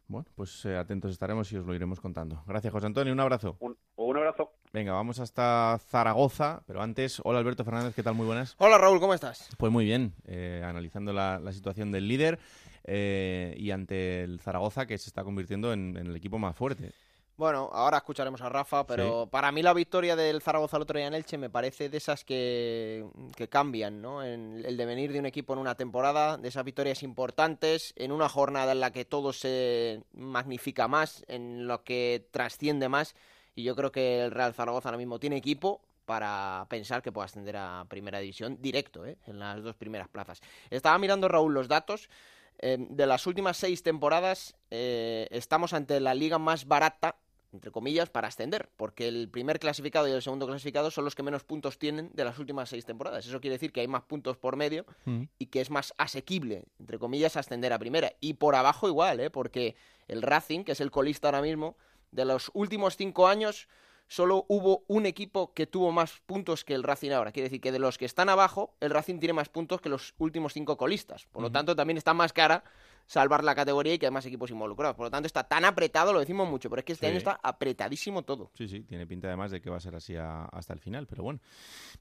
[0.10, 2.42] Bueno, pues eh, atentos estaremos y os lo iremos contando.
[2.48, 3.12] Gracias, José Antonio.
[3.12, 3.58] Un abrazo.
[3.60, 4.54] Un, un, abrazo.
[4.72, 8.16] Venga, vamos hasta Zaragoza, pero antes, hola Alberto Fernández, ¿qué tal?
[8.16, 8.56] Muy buenas.
[8.58, 9.50] Hola Raúl, ¿cómo estás?
[9.58, 12.40] Pues muy bien, eh, analizando la, la, situación del líder
[12.88, 16.92] eh, y ante el Zaragoza que se está convirtiendo en, en el equipo más fuerte.
[17.38, 19.30] Bueno, ahora escucharemos a Rafa, pero sí.
[19.30, 22.24] para mí la victoria del Zaragoza el otro día en Elche me parece de esas
[22.24, 24.24] que, que cambian, ¿no?
[24.24, 28.28] En el devenir de un equipo en una temporada, de esas victorias importantes, en una
[28.28, 33.14] jornada en la que todo se magnifica más, en lo que trasciende más,
[33.54, 37.26] y yo creo que el Real Zaragoza ahora mismo tiene equipo para pensar que puede
[37.26, 39.18] ascender a Primera División directo, ¿eh?
[39.28, 40.42] en las dos primeras plazas.
[40.72, 42.10] Estaba mirando, Raúl, los datos.
[42.60, 47.18] Eh, de las últimas seis temporadas eh, estamos ante la liga más barata
[47.54, 51.24] entre comillas, para ascender, porque el primer clasificado y el segundo clasificado son los que
[51.24, 53.26] menos puntos tienen de las últimas seis temporadas.
[53.26, 55.24] Eso quiere decir que hay más puntos por medio mm.
[55.40, 58.14] y que es más asequible, entre comillas, ascender a primera.
[58.20, 59.30] Y por abajo igual, ¿eh?
[59.30, 59.76] porque
[60.08, 61.78] el Racing, que es el colista ahora mismo,
[62.12, 63.68] de los últimos cinco años
[64.08, 67.32] solo hubo un equipo que tuvo más puntos que el Racing ahora.
[67.32, 70.14] Quiere decir que de los que están abajo, el Racing tiene más puntos que los
[70.18, 71.26] últimos cinco colistas.
[71.26, 71.54] Por lo uh -huh.
[71.54, 72.64] tanto, también está más cara
[73.08, 74.96] salvar la categoría y que hay más equipos involucrados.
[74.96, 77.10] Por lo tanto, está tan apretado, lo decimos mucho, pero es que este sí.
[77.10, 78.52] año está apretadísimo todo.
[78.54, 81.08] Sí, sí, tiene pinta además de que va a ser así a, hasta el final,
[81.08, 81.40] pero bueno.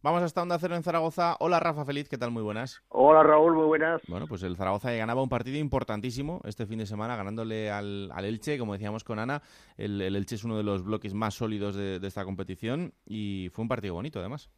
[0.02, 1.36] Vamos hasta Onda Cero en Zaragoza.
[1.38, 2.32] Hola, Rafa Feliz, ¿qué tal?
[2.32, 2.82] Muy buenas.
[2.88, 4.02] Hola, Raúl, muy buenas.
[4.08, 8.24] Bueno, pues el Zaragoza ganaba un partido importantísimo este fin de semana, ganándole al, al
[8.24, 9.42] Elche, como decíamos con Ana.
[9.76, 13.48] El, el, Elche es uno de los bloques más sólidos de, de esta competición y
[13.52, 14.50] fue un partido bonito, además.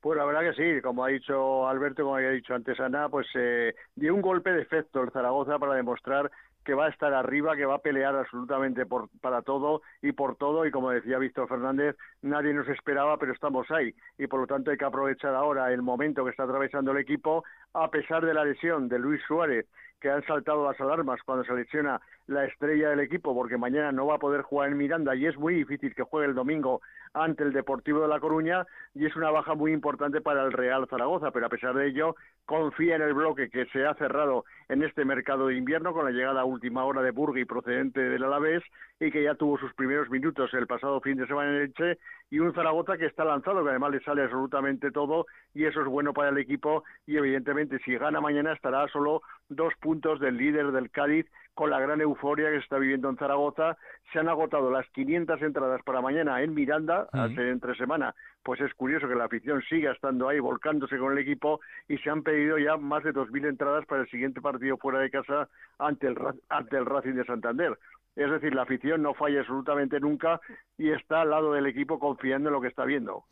[0.00, 3.26] Pues la verdad que sí, como ha dicho Alberto, como había dicho antes Ana, pues
[3.34, 6.30] eh, dio un golpe de efecto el Zaragoza para demostrar
[6.64, 10.36] que va a estar arriba, que va a pelear absolutamente por, para todo y por
[10.36, 14.46] todo, y como decía Víctor Fernández, nadie nos esperaba, pero estamos ahí, y por lo
[14.46, 18.34] tanto hay que aprovechar ahora el momento que está atravesando el equipo, a pesar de
[18.34, 19.66] la lesión de Luis Suárez,
[20.00, 24.06] que han saltado las alarmas cuando se lesiona la estrella del equipo, porque mañana no
[24.06, 26.80] va a poder jugar en Miranda y es muy difícil que juegue el domingo
[27.12, 30.86] ante el Deportivo de La Coruña y es una baja muy importante para el Real
[30.88, 32.14] Zaragoza, pero a pesar de ello
[32.46, 36.12] confía en el bloque que se ha cerrado en este mercado de invierno con la
[36.12, 38.62] llegada a última hora de Burgui procedente del Alavés
[39.00, 41.98] y que ya tuvo sus primeros minutos el pasado fin de semana en Elche
[42.30, 45.86] y un Zaragoza que está lanzado, que además le sale absolutamente todo y eso es
[45.86, 50.72] bueno para el equipo y evidentemente si gana mañana estará solo dos puntos del líder
[50.72, 53.76] del Cádiz con la gran euforia que se está viviendo en Zaragoza.
[54.12, 57.32] Se han agotado las 500 entradas para mañana en Miranda, uh -huh.
[57.32, 58.14] hace entre semana.
[58.42, 62.08] Pues es curioso que la afición siga estando ahí, volcándose con el equipo, y se
[62.08, 66.06] han pedido ya más de 2.000 entradas para el siguiente partido fuera de casa ante
[66.06, 66.16] el,
[66.48, 67.78] ante el Racing de Santander.
[68.16, 70.40] Es decir, la afición no falla absolutamente nunca
[70.78, 73.24] y está al lado del equipo confiando en lo que está viendo.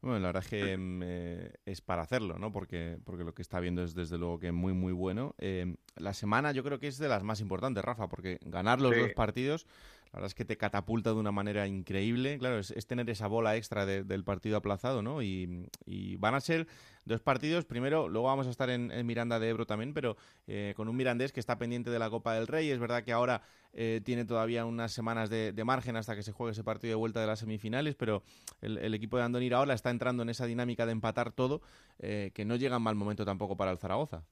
[0.00, 2.52] Bueno, la verdad es que eh, es para hacerlo, ¿no?
[2.52, 5.34] Porque, porque lo que está viendo es desde luego que muy, muy bueno.
[5.38, 8.94] Eh, la semana yo creo que es de las más importantes, Rafa, porque ganar los
[8.94, 9.00] sí.
[9.00, 9.66] dos partidos,
[10.12, 12.38] la verdad es que te catapulta de una manera increíble.
[12.38, 15.22] Claro, es, tener esa bola extra de, del partido aplazado, ¿no?
[15.22, 15.66] Y,
[16.18, 16.66] van a ser
[17.04, 17.64] dos partidos.
[17.64, 20.16] Primero, luego vamos a estar en, Miranda de Ebro también, pero
[20.46, 22.70] eh, con un mirandés que está pendiente de la Copa del Rey.
[22.70, 23.42] Es verdad que ahora
[23.72, 27.20] eh, tiene todavía unas semanas de, margen hasta que se juegue ese partido de vuelta
[27.20, 28.22] de las semifinales, pero
[28.62, 31.60] el, equipo de Andonir ahora está entrando en esa dinámica de empatar todo,
[31.98, 34.24] eh, que no llega en mal momento tampoco para el Zaragoza.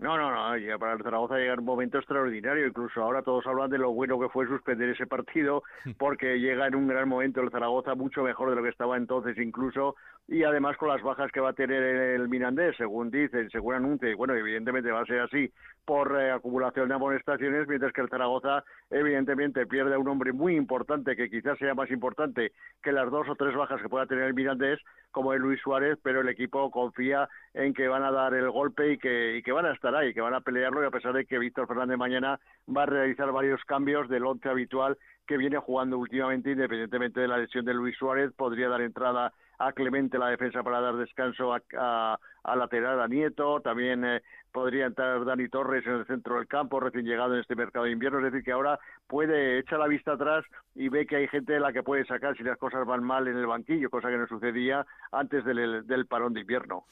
[0.00, 3.68] No, no, no, ya para el Zaragoza llega un momento extraordinario, incluso ahora todos hablan
[3.68, 5.62] de lo bueno que fue suspender ese partido,
[5.98, 9.36] porque llega en un gran momento el Zaragoza, mucho mejor de lo que estaba entonces
[9.36, 9.96] incluso,
[10.28, 14.08] y además con las bajas que va a tener el Mirandés, según dicen, según anuncia,
[14.08, 15.52] y bueno, evidentemente va a ser así
[15.84, 20.54] por eh, acumulación de amonestaciones, mientras que el Zaragoza evidentemente pierde a un hombre muy
[20.54, 22.52] importante, que quizás sea más importante
[22.82, 24.78] que las dos o tres bajas que pueda tener el Mirandés,
[25.10, 28.92] como es Luis Suárez, pero el equipo confía en que van a dar el golpe
[28.92, 31.12] y que, y que van a estar ahí, que van a pelearlo, y a pesar
[31.12, 34.96] de que Víctor Fernández mañana va a realizar varios cambios del once habitual
[35.30, 39.72] que viene jugando últimamente, independientemente de la lesión de Luis Suárez, podría dar entrada a
[39.72, 44.22] Clemente la defensa para dar descanso a, a, a lateral a Nieto, también eh,
[44.52, 47.92] podría entrar Dani Torres en el centro del campo, recién llegado en este mercado de
[47.92, 51.52] invierno, es decir, que ahora puede echar la vista atrás y ve que hay gente
[51.52, 54.18] de la que puede sacar si las cosas van mal en el banquillo, cosa que
[54.18, 56.84] no sucedía antes del, del parón de invierno.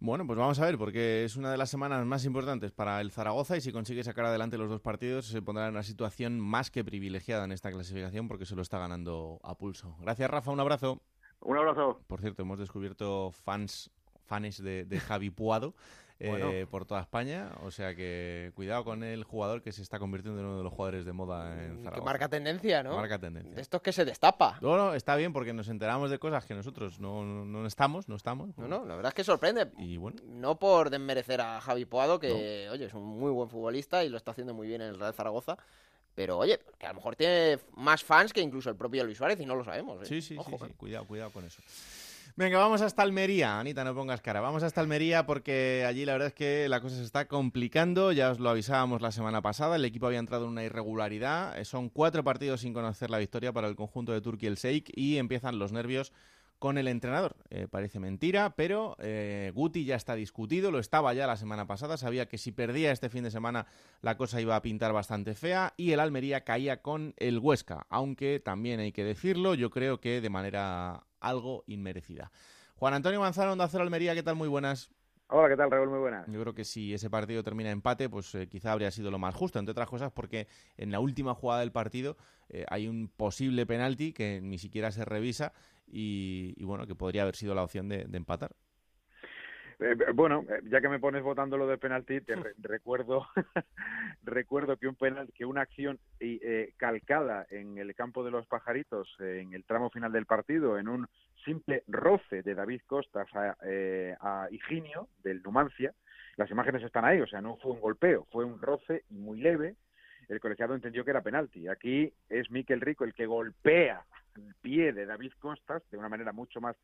[0.00, 3.10] Bueno, pues vamos a ver, porque es una de las semanas más importantes para el
[3.10, 6.70] Zaragoza y si consigue sacar adelante los dos partidos se pondrá en una situación más
[6.70, 9.96] que privilegiada en esta clasificación porque se lo está ganando a pulso.
[10.00, 11.02] Gracias, Rafa, un abrazo.
[11.40, 12.00] Un abrazo.
[12.06, 13.90] Por cierto, hemos descubierto fans,
[14.28, 15.74] fans de, de Javi Puado.
[16.20, 17.50] eh, por toda España.
[17.62, 20.72] O sea que cuidado con el jugador que se está convirtiendo en uno de los
[20.72, 21.94] jugadores de moda en mm, Zaragoza.
[21.94, 22.96] Que marca tendencia, ¿no?
[22.96, 23.54] Marca tendencia.
[23.54, 24.58] De estos que se destapa.
[24.60, 28.56] Bueno, está bien porque nos enteramos de cosas que nosotros no, no, estamos, no estamos.
[28.58, 29.70] No, no, la verdad es que sorprende.
[29.78, 30.20] Y bueno.
[30.26, 34.16] No por desmerecer a Javi Poado, que, oye, es un muy buen futbolista y lo
[34.16, 35.56] está haciendo muy bien en el Real Zaragoza.
[36.14, 39.38] Pero oye, que a lo mejor tiene más fans que incluso el propio Luis Suárez
[39.38, 40.02] y no lo sabemos.
[40.02, 40.06] ¿eh?
[40.06, 41.62] Sí, sí, sí, sí, cuidado, cuidado con eso.
[42.38, 43.58] Venga, vamos hasta Almería.
[43.58, 44.40] Anita, no pongas cara.
[44.40, 48.12] Vamos hasta Almería porque allí la verdad es que la cosa se está complicando.
[48.12, 49.74] Ya os lo avisábamos la semana pasada.
[49.74, 51.60] El equipo había entrado en una irregularidad.
[51.64, 55.16] Son cuatro partidos sin conocer la victoria para el conjunto de Turquía el Sheikh y
[55.16, 56.12] empiezan los nervios
[56.60, 57.34] con el entrenador.
[57.50, 61.96] Eh, parece mentira, pero eh, Guti ya está discutido, lo estaba ya la semana pasada,
[61.96, 63.66] sabía que si perdía este fin de semana
[64.00, 68.40] la cosa iba a pintar bastante fea y el Almería caía con el Huesca, aunque
[68.40, 72.30] también hay que decirlo, yo creo que de manera algo inmerecida.
[72.76, 74.36] Juan Antonio Manzano, Onda Cero Almería, ¿qué tal?
[74.36, 74.90] Muy buenas.
[75.30, 75.90] Hola, ¿qué tal, Raúl?
[75.90, 76.26] Muy buenas.
[76.26, 79.34] Yo creo que si ese partido termina empate, pues eh, quizá habría sido lo más
[79.34, 82.16] justo, entre otras cosas porque en la última jugada del partido
[82.48, 85.52] eh, hay un posible penalti que ni siquiera se revisa
[85.86, 88.54] y, bueno, que podría haber sido la opción de empatar.
[89.80, 93.26] Eh, bueno, eh, ya que me pones votando lo de penalti, te recuerdo
[94.24, 99.08] recuerdo que un penal, que una acción eh, calcada en el campo de los pajaritos
[99.20, 101.06] en el tramo final del partido, en un
[101.44, 103.56] simple roce de David Costas a,
[104.20, 105.94] a Higinio del Numancia,
[106.36, 109.76] las imágenes están ahí, o sea, no fue un golpeo, fue un roce muy leve.
[110.28, 111.68] El colegiado entendió que era penalti.
[111.68, 114.04] Aquí es Miquel Rico el que golpea
[114.36, 116.76] el pie de David Costas de una manera mucho más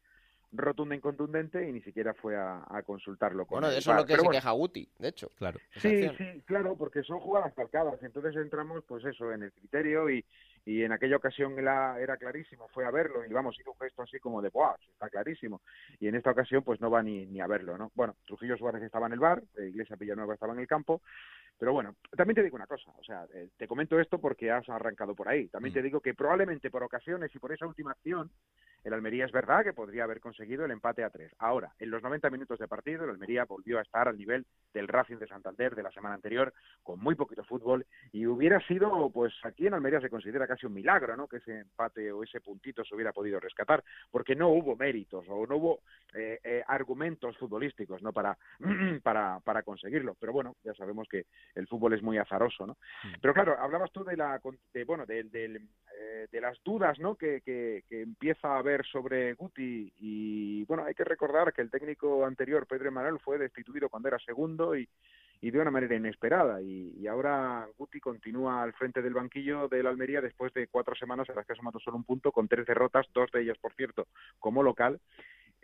[0.55, 3.47] rotunda y contundente y ni siquiera fue a, consultarlo.
[3.47, 5.29] Con bueno, eso es lo que se queja Guti, de hecho.
[5.37, 5.59] Claro.
[5.77, 8.03] Sí, sí, claro, porque son jugadas calcadas.
[8.03, 10.25] Entonces entramos, pues eso, en el criterio y,
[10.65, 14.03] y en aquella ocasión era, era clarísimo, fue a verlo y vamos, hizo un gesto
[14.03, 14.77] así como de ¡buah!
[14.93, 15.61] Está clarísimo.
[16.01, 17.93] Y en esta ocasión, pues no va ni, ni a verlo, ¿no?
[17.95, 21.03] Bueno, Trujillo Suárez estaba en el bar, Iglesia Villanueva estaba en el campo
[21.59, 24.69] pero bueno, también te digo una cosa, o sea, eh, te comento esto porque has
[24.69, 25.49] arrancado por ahí.
[25.49, 25.85] También te mm.
[25.85, 28.31] digo que probablemente por ocasiones y por esa última acción,
[28.83, 31.33] el Almería es verdad que podría haber conseguido el empate a tres.
[31.39, 34.89] Ahora, en los 90 minutos de partido, el Almería volvió a estar al nivel del
[34.89, 39.33] Racing de Santander de la semana anterior, con muy poquito fútbol, y hubiera sido, pues
[39.45, 41.27] aquí en Almería se considera casi un milagro, ¿no?
[41.27, 45.47] Que ese empate o ese puntito se hubiera podido rescatar, porque no hubo méritos o
[45.47, 45.81] no hubo
[46.15, 48.13] eh, eh, argumentos futbolísticos, ¿no?
[48.13, 48.39] Para,
[49.03, 50.17] para, para conseguirlo.
[50.21, 52.75] Pero bueno, ya sabemos que el fútbol es muy azaroso, ¿no?
[53.03, 53.15] Mm.
[53.21, 54.41] Pero claro, hablabas tú de la,
[54.73, 57.17] de, bueno, de, eh, de, las dudas, ¿no?
[57.17, 62.25] Que, que, empieza a haber sobre Guti y bueno, hay que recordar que el técnico
[62.25, 64.89] anterior, Pedro Emanuel, fue destituido cuando era segundo y,
[65.45, 66.63] y de una manera inesperada.
[66.63, 71.29] Y, y, ahora Guti continúa al frente del banquillo del Almería después de cuatro semanas
[71.29, 73.75] en las que ha sumado solo un punto, con tres derrotas, dos de ellas, por
[73.75, 74.07] cierto,
[74.39, 75.01] como local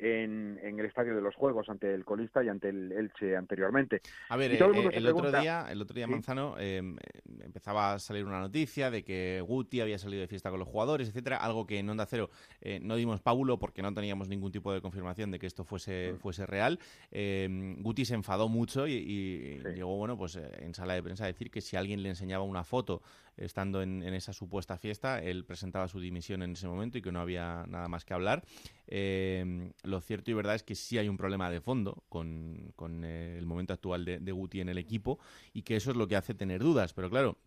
[0.01, 4.01] en, el estadio de los Juegos ante el colista y ante el Elche anteriormente.
[4.29, 6.97] A ver, el, eh, otro día, el otro día Manzano em,
[7.43, 11.09] empezaba a salir una noticia de que Guti había salido de fiesta con los jugadores,
[11.09, 14.73] etcétera, algo que en Onda Cero eh, no dimos Paulo porque no teníamos ningún tipo
[14.73, 16.19] de confirmación de que esto fuese, mm.
[16.19, 16.79] fuese real.
[17.11, 21.27] Em, Guti se enfadó mucho y, llegó, bueno, pues eh, en sala de prensa a
[21.27, 23.03] decir que si alguien le enseñaba una foto
[23.37, 27.21] estando en, esa supuesta fiesta, él presentaba su dimisión en ese momento y que no
[27.21, 28.45] había nada más que hablar.
[28.87, 32.73] Em, lo cierto y verdad es que sí hay un problema de fondo con,
[33.05, 35.19] eh, el momento actual de, Guti en el equipo
[35.53, 36.93] y que eso es lo que hace tener dudas.
[36.93, 37.39] Pero claro,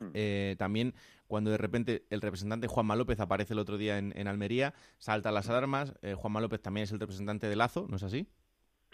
[0.00, 0.10] mm.
[0.14, 0.94] eh, también
[1.26, 5.48] cuando de repente el representante Juanma López aparece el otro día en, Almería, saltan las
[5.48, 5.94] alarmas.
[6.02, 8.28] Eh, Juanma López también es el representante de Lazo, ¿no es así?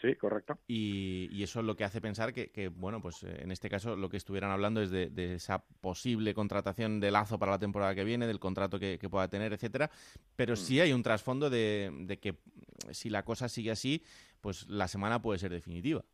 [0.00, 0.58] Sí, correcto.
[0.68, 4.08] Y, eso es lo que hace pensar que, bueno, pues eh, en este caso lo
[4.08, 8.26] que estuvieran hablando es de, esa posible contratación de Lazo para la temporada que viene,
[8.26, 9.90] del contrato que, pueda tener, etcétera.
[10.36, 10.56] Pero mm.
[10.56, 12.38] sí hay un trasfondo de, de que
[12.92, 14.04] si la cosa sigue así,
[14.40, 16.04] pues la semana puede ser definitiva.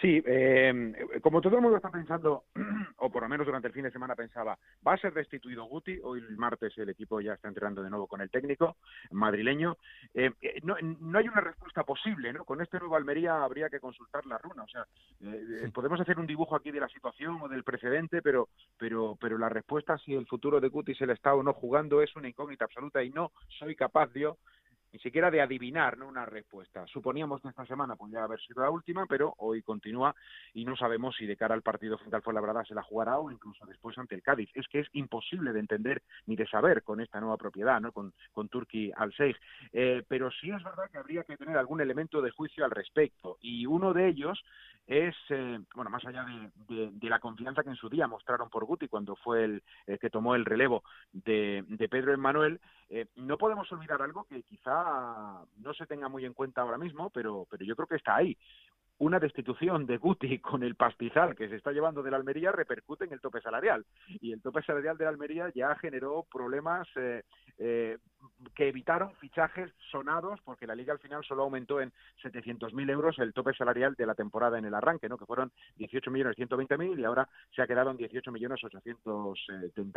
[0.00, 2.44] Sí, eh, como todo el mundo está pensando,
[2.96, 5.98] o por lo menos durante el fin de semana pensaba, va a ser destituido Guti,
[6.02, 8.76] hoy el martes el equipo ya está entrenando de nuevo con el técnico
[9.10, 9.76] madrileño,
[10.14, 12.44] eh, eh, no, no, hay una respuesta posible, ¿no?
[12.44, 14.86] Con este nuevo Almería habría que consultar la runa, o sea,
[15.72, 19.48] podemos hacer un dibujo aquí de la situación o del precedente, pero, pero, pero la
[19.48, 22.64] respuesta si el futuro de Guti se le está o no jugando es una incógnita
[22.64, 24.38] absoluta y no soy capaz yo
[24.92, 26.06] ni siquiera de adivinar ¿no?
[26.06, 26.86] una respuesta.
[26.86, 30.14] Suponíamos que esta semana podría haber sido la última, pero hoy continúa
[30.52, 33.30] y no sabemos si de cara al partido frente al Fuenlabrada se la jugará o
[33.30, 34.50] incluso después ante el Cádiz.
[34.54, 37.92] Es que es imposible de entender ni de saber con esta nueva propiedad, ¿no?
[37.92, 39.36] con, con Turki al Sheikh.
[39.72, 43.38] Eh, pero sí es verdad que habría que tener algún elemento de juicio al respecto
[43.40, 44.42] y uno de ellos
[44.86, 46.24] es, eh, bueno, más allá
[46.68, 49.62] de, de, la confianza que en su día mostraron por Guti cuando fue el,
[50.00, 50.82] que tomó el relevo
[51.12, 56.24] de, de Pedro Emmanuel, eh, no podemos olvidar algo que quizá no se tenga muy
[56.24, 58.36] en cuenta ahora mismo, pero, pero yo creo que está ahí
[58.98, 63.04] una destitución de Guti con el pastizal que se está llevando de la Almería repercute
[63.04, 63.84] en el tope salarial.
[64.20, 67.22] Y el tope salarial de la Almería ya generó problemas eh,
[67.58, 67.98] eh,
[68.54, 71.92] que evitaron fichajes sonados, porque la liga al final solo aumentó en
[72.22, 75.18] 700.000 euros el tope salarial de la temporada en el arranque, ¿no?
[75.18, 76.36] que fueron 18 millones
[76.78, 78.60] mil y ahora se ha quedado en 18 millones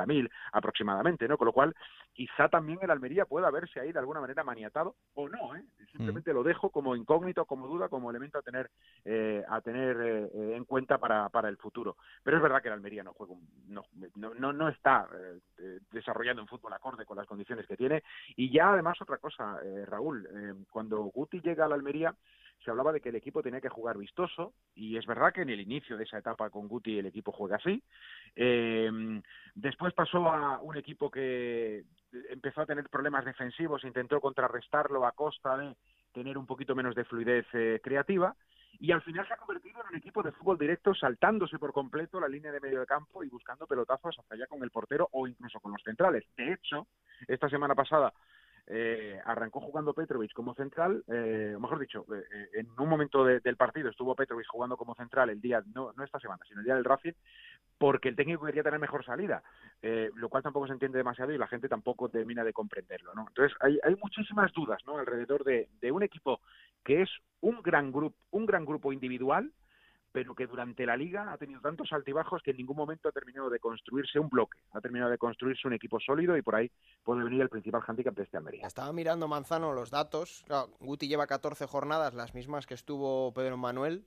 [0.07, 1.37] mil aproximadamente, ¿no?
[1.37, 1.75] Con lo cual,
[2.13, 5.63] quizá también el Almería pueda verse ahí de alguna manera maniatado o no, ¿eh?
[5.91, 8.69] Simplemente lo dejo como incógnito, como duda, como elemento a tener
[9.05, 11.97] eh, a tener eh, en cuenta para, para el futuro.
[12.23, 13.35] Pero es verdad que el Almería no juega
[13.67, 13.83] no,
[14.15, 15.07] no, no está
[15.57, 18.03] eh, desarrollando un fútbol acorde con las condiciones que tiene
[18.35, 22.15] y ya además otra cosa, Raúl, cuando Guti llega a la Almería
[22.65, 25.49] se hablaba de que el equipo tenía que jugar vistoso y es verdad que en
[25.49, 27.81] el inicio de esa etapa con Guti el equipo juega así.
[29.55, 31.83] después pasó a un equipo que
[32.29, 35.75] empezó a tener problemas defensivos, intentó contrarrestarlo a costa de
[36.11, 37.45] tener un poquito menos de fluidez
[37.83, 38.35] creativa
[38.79, 42.19] y al final se ha convertido en un equipo de fútbol directo saltándose por completo
[42.19, 45.27] la línea de medio de campo y buscando pelotazos hasta allá con el portero o
[45.27, 46.25] incluso con los centrales.
[46.37, 46.87] De hecho,
[47.27, 48.13] esta semana pasada
[48.67, 53.89] eh, arrancó jugando Petrovic como central, eh, mejor dicho, eh, en un momento del partido
[53.89, 56.83] estuvo Petrovic jugando como central el día, no, no esta semana, sino el día del
[56.83, 57.13] Racing,
[57.77, 59.43] porque el técnico quería tener mejor salida,
[60.15, 63.13] lo cual tampoco se entiende demasiado y la gente tampoco termina de comprenderlo.
[63.13, 63.25] ¿no?
[63.27, 64.97] Entonces hay, hay muchísimas dudas ¿no?
[64.97, 66.39] alrededor de, de un equipo
[66.85, 67.09] que es
[67.41, 69.51] un gran grupo, un gran grupo individual,
[70.13, 73.49] pero que durante la liga ha tenido tantos altibajos que en ningún momento ha terminado
[73.49, 76.71] de construirse un bloque, ha terminado de construirse un equipo sólido y por ahí
[77.03, 78.65] puede venir el principal handicap de este Almería.
[78.65, 80.45] Estaba mirando Manzano los datos,
[80.79, 84.05] Guti lleva 14 jornadas, las mismas que estuvo Pedro Manuel,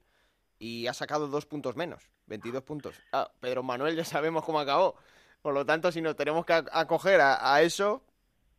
[0.58, 2.98] y ha sacado dos puntos menos, 22 puntos.
[3.40, 4.96] Pedro Manuel ya sabemos cómo acabó,
[5.42, 8.02] por lo tanto si nos tenemos que acoger a, eso,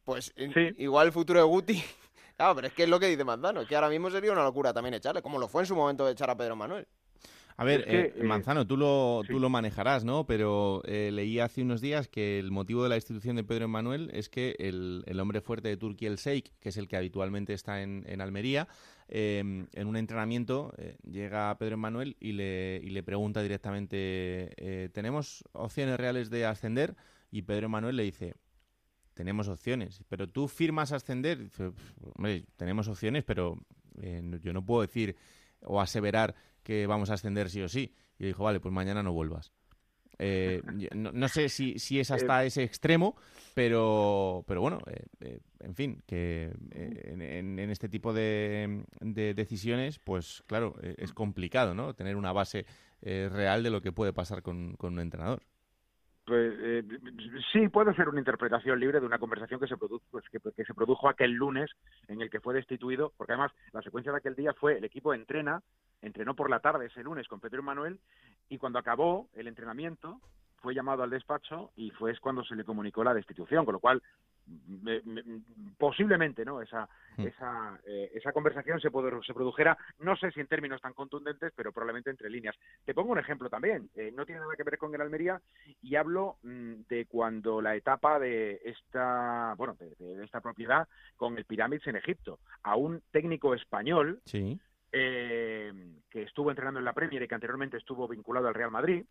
[0.03, 1.83] pues igual el futuro de Guti
[2.39, 4.71] Claro, pero es que es lo que dice Manzano, que ahora mismo sería una locura
[4.71, 6.87] también echarle, como lo fue en su momento de echar a Pedro Manuel.
[7.57, 10.25] A ver, eh, eh, Manzano, tú lo, tú lo manejarás, ¿no?
[10.25, 14.09] Pero eh, leí hace unos días que el motivo de la institución de Pedro Manuel
[14.13, 17.81] es que el, hombre fuerte de Turquía, el Sheikh, que es el que habitualmente está
[17.81, 18.69] en, Almería,
[19.09, 20.73] em, en un entrenamiento
[21.03, 26.95] llega Pedro Manuel y le, y le pregunta directamente, ¿tenemos opciones reales de ascender?
[27.31, 28.35] Y Pedro Manuel le dice,
[29.19, 30.01] tenemos opciones.
[30.07, 31.49] Pero tú firmas ascender,
[32.15, 33.57] hombre, tenemos opciones, pero
[34.01, 35.17] eh, yo no puedo decir
[35.59, 37.93] o aseverar que vamos a ascender sí o sí.
[38.17, 39.51] Y dijo, vale, pues mañana no vuelvas.
[40.19, 40.61] Eh,
[40.95, 43.17] no, sé si, si es hasta eh, ese extremo,
[43.55, 44.79] pero, pero bueno,
[45.59, 51.93] en fin, que en, este tipo de, de, decisiones, pues claro, es complicado, ¿no?
[51.93, 52.65] Tener una base
[53.01, 55.43] real de lo que puede pasar con, con un entrenador.
[56.29, 56.83] Pues, eh,
[57.51, 60.73] sí, puede ser una interpretación libre de una conversación que se, produjo, pues, que, se
[60.75, 61.71] produjo aquel lunes
[62.07, 65.11] en el que fue destituido, porque además la secuencia de aquel día fue el equipo
[65.11, 65.63] entrena,
[66.03, 67.99] entrenó por la tarde ese lunes con Pedro Manuel,
[68.47, 70.21] y cuando acabó el entrenamiento
[70.57, 74.03] fue llamado al despacho y fue cuando se le comunicó la destitución, con lo cual
[75.77, 76.87] posiblemente no esa
[77.17, 77.27] hmm.
[77.27, 81.71] esa, eh, esa conversación se, se produjera no sé si en términos tan contundentes pero
[81.71, 82.55] probablemente entre líneas.
[82.85, 85.41] Te pongo un ejemplo también eh, no tiene nada que ver con el Almería
[85.81, 91.45] y hablo mm, de cuando la etapa de esta bueno de, esta propiedad con el
[91.45, 92.39] Pyramids en Egipto.
[92.63, 94.21] A un técnico español
[94.91, 95.73] eh,
[96.09, 99.05] que estuvo entrenando en la Premier y que anteriormente estuvo vinculado al Real Madrid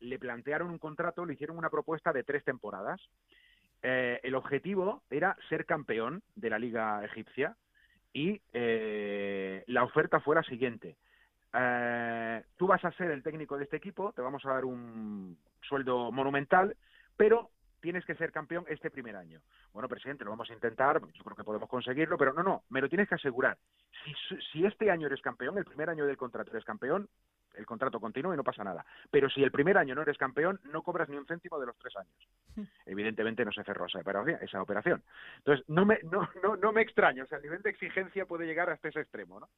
[0.00, 3.00] le plantearon un contrato, le hicieron una propuesta de tres temporadas
[3.86, 7.54] eh, el objetivo era ser campeón de la liga egipcia
[8.14, 10.96] y eh, la oferta fue la siguiente.
[11.52, 15.36] Eh, tú vas a ser el técnico de este equipo, te vamos a dar un
[15.60, 16.74] sueldo monumental,
[17.14, 19.42] pero tienes que ser campeón este primer año.
[19.74, 22.80] Bueno, presidente, lo vamos a intentar, yo creo que podemos conseguirlo, pero no, no, me
[22.80, 23.58] lo tienes que asegurar.
[24.02, 27.06] Si, si este año eres campeón, el primer año del contrato eres campeón,
[27.56, 28.84] el contrato continúa y no pasa nada.
[29.10, 31.76] Pero si el primer año no eres campeón, no cobras ni un céntimo de los
[31.78, 32.14] tres años.
[32.86, 34.38] Evidentemente no se cerró esa operación.
[34.40, 35.02] Esa operación.
[35.38, 38.46] Entonces, no me, no, no, no me extraña, o sea, el nivel de exigencia puede
[38.46, 39.48] llegar hasta ese extremo, ¿no?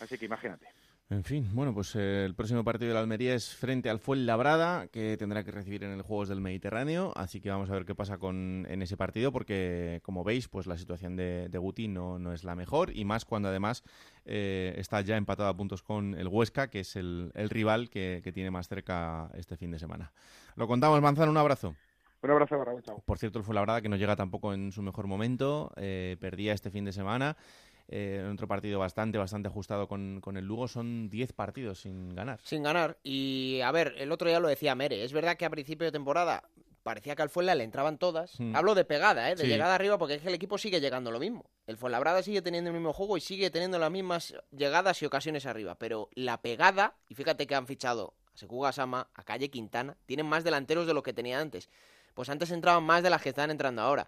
[0.00, 0.66] Así que imagínate.
[1.08, 4.88] En fin, bueno, pues eh, el próximo partido de la Almería es frente al Fuenlabrada,
[4.88, 7.94] que tendrá que recibir en el Juegos del Mediterráneo, así que vamos a ver qué
[7.94, 12.18] pasa con, en ese partido, porque como veis, pues la situación de, de Guti no,
[12.18, 13.84] no, es la mejor, y más cuando además
[14.24, 18.50] eh, está ya empatado a puntos con el Huesca, que es el, rival que, tiene
[18.50, 20.12] más cerca este fin de semana.
[20.56, 21.76] Lo contamos, Manzano, un abrazo.
[22.20, 23.00] Un abrazo, chao.
[23.06, 26.72] Por cierto, el Fuenlabrada, que no llega tampoco en su mejor momento, eh, perdía este
[26.72, 27.36] fin de semana
[27.88, 30.68] eh, otro partido bastante, bastante ajustado con, con el Lugo.
[30.68, 32.40] Son 10 partidos sin ganar.
[32.42, 32.98] Sin ganar.
[33.02, 35.04] Y a ver, el otro día lo decía Mere.
[35.04, 36.42] Es verdad que a principio de temporada
[36.82, 38.38] parecía que al Fuenla le entraban todas.
[38.38, 38.54] Mm.
[38.54, 39.34] Hablo de pegada, ¿eh?
[39.34, 39.48] de Sí.
[39.48, 41.50] llegada arriba, porque es que el equipo sigue llegando lo mismo.
[41.66, 45.46] El Fuenlabrada sigue teniendo el mismo juego y sigue teniendo las mismas llegadas y ocasiones
[45.46, 45.76] arriba.
[45.78, 50.26] Pero la pegada, y fíjate que han fichado a Sekuga Sama, a Calle Quintana, tienen
[50.26, 51.68] más delanteros de lo que tenía antes.
[52.14, 54.06] Pues antes entraban más de las que están entrando ahora.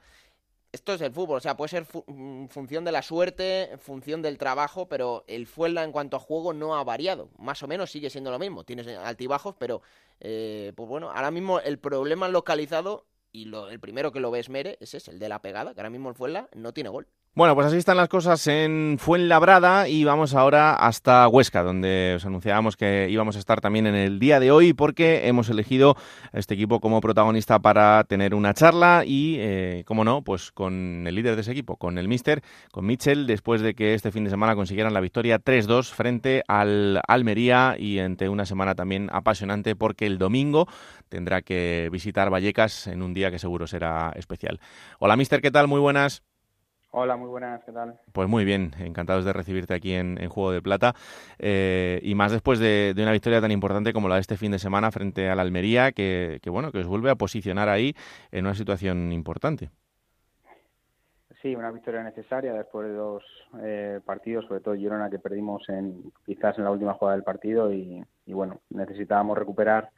[0.71, 4.37] Esto es el fútbol, o sea, puede ser en función de la suerte, función del
[4.37, 7.31] trabajo, pero el Fuenla en cuanto a juego no ha variado.
[7.39, 8.65] Más o menos sigue siendo lo mismo.
[8.65, 9.81] Tienes altibajos, pero
[10.21, 14.51] eh, pues bueno, ahora mismo el problema localizado y lo, el primero que lo ves
[14.51, 17.07] Mere ese es el de la pegada, que ahora mismo el Fuenla no tiene gol.
[17.35, 22.27] Bueno, pues así están las cosas en Fuenlabrada y vamos ahora hasta Huesca, donde os
[22.27, 25.97] anunciábamos que íbamos a estar también en el día de hoy porque hemos elegido
[26.33, 31.15] este equipo como protagonista para tener una charla y, eh, como no, pues con el
[31.15, 34.31] líder de ese equipo, con el Mister, con Mitchell, después de que este fin de
[34.31, 40.07] semana consiguieran la victoria 3-2 frente al Almería y entre una semana también apasionante porque
[40.07, 40.67] el domingo
[41.09, 44.59] tendrá que visitar Vallecas en un día que seguro será especial.
[44.99, 45.69] Hola Mister, ¿qué tal?
[45.69, 46.28] Muy buenas.
[46.91, 47.99] Hola, muy buenas, ¿qué tal?
[48.13, 50.95] Pues muy bien, encantados de recibirte aquí en, en Juego de Plata
[51.39, 54.53] eh, y más después de, de una victoria tan importante como la de este fin
[54.53, 57.95] de semana frente al Almería, que, que, bueno, que os vuelve a posicionar ahí
[58.33, 59.71] en una situación importante.
[61.43, 63.23] Sí, una victoria necesaria después de dos
[63.63, 67.73] eh, partidos, sobre todo Girona que perdimos en quizás en la última jugada del partido
[67.73, 69.91] y, y bueno, necesitábamos recuperar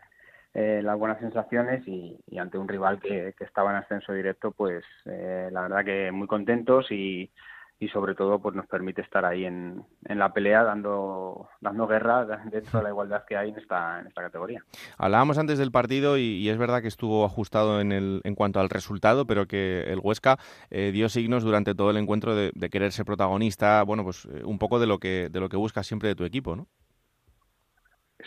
[0.53, 5.49] eh, las buenas sensaciones y, ante un rival que, estaba en ascenso directo, pues eh,
[5.53, 7.31] la verdad que muy contentos y,
[7.79, 12.27] y, sobre todo pues nos permite estar ahí en, en, la pelea dando dando guerra
[12.51, 14.65] dentro de la igualdad que hay en esta en esta categoría.
[14.99, 18.71] Hablábamos antes del partido y, es verdad que estuvo ajustado en el en cuanto al
[18.71, 20.37] resultado, pero que el Huesca
[20.71, 24.59] eh, dio signos durante todo el encuentro de, de, querer ser protagonista, bueno, pues un
[24.59, 26.67] poco de lo que de lo que buscas siempre de tu equipo, ¿no?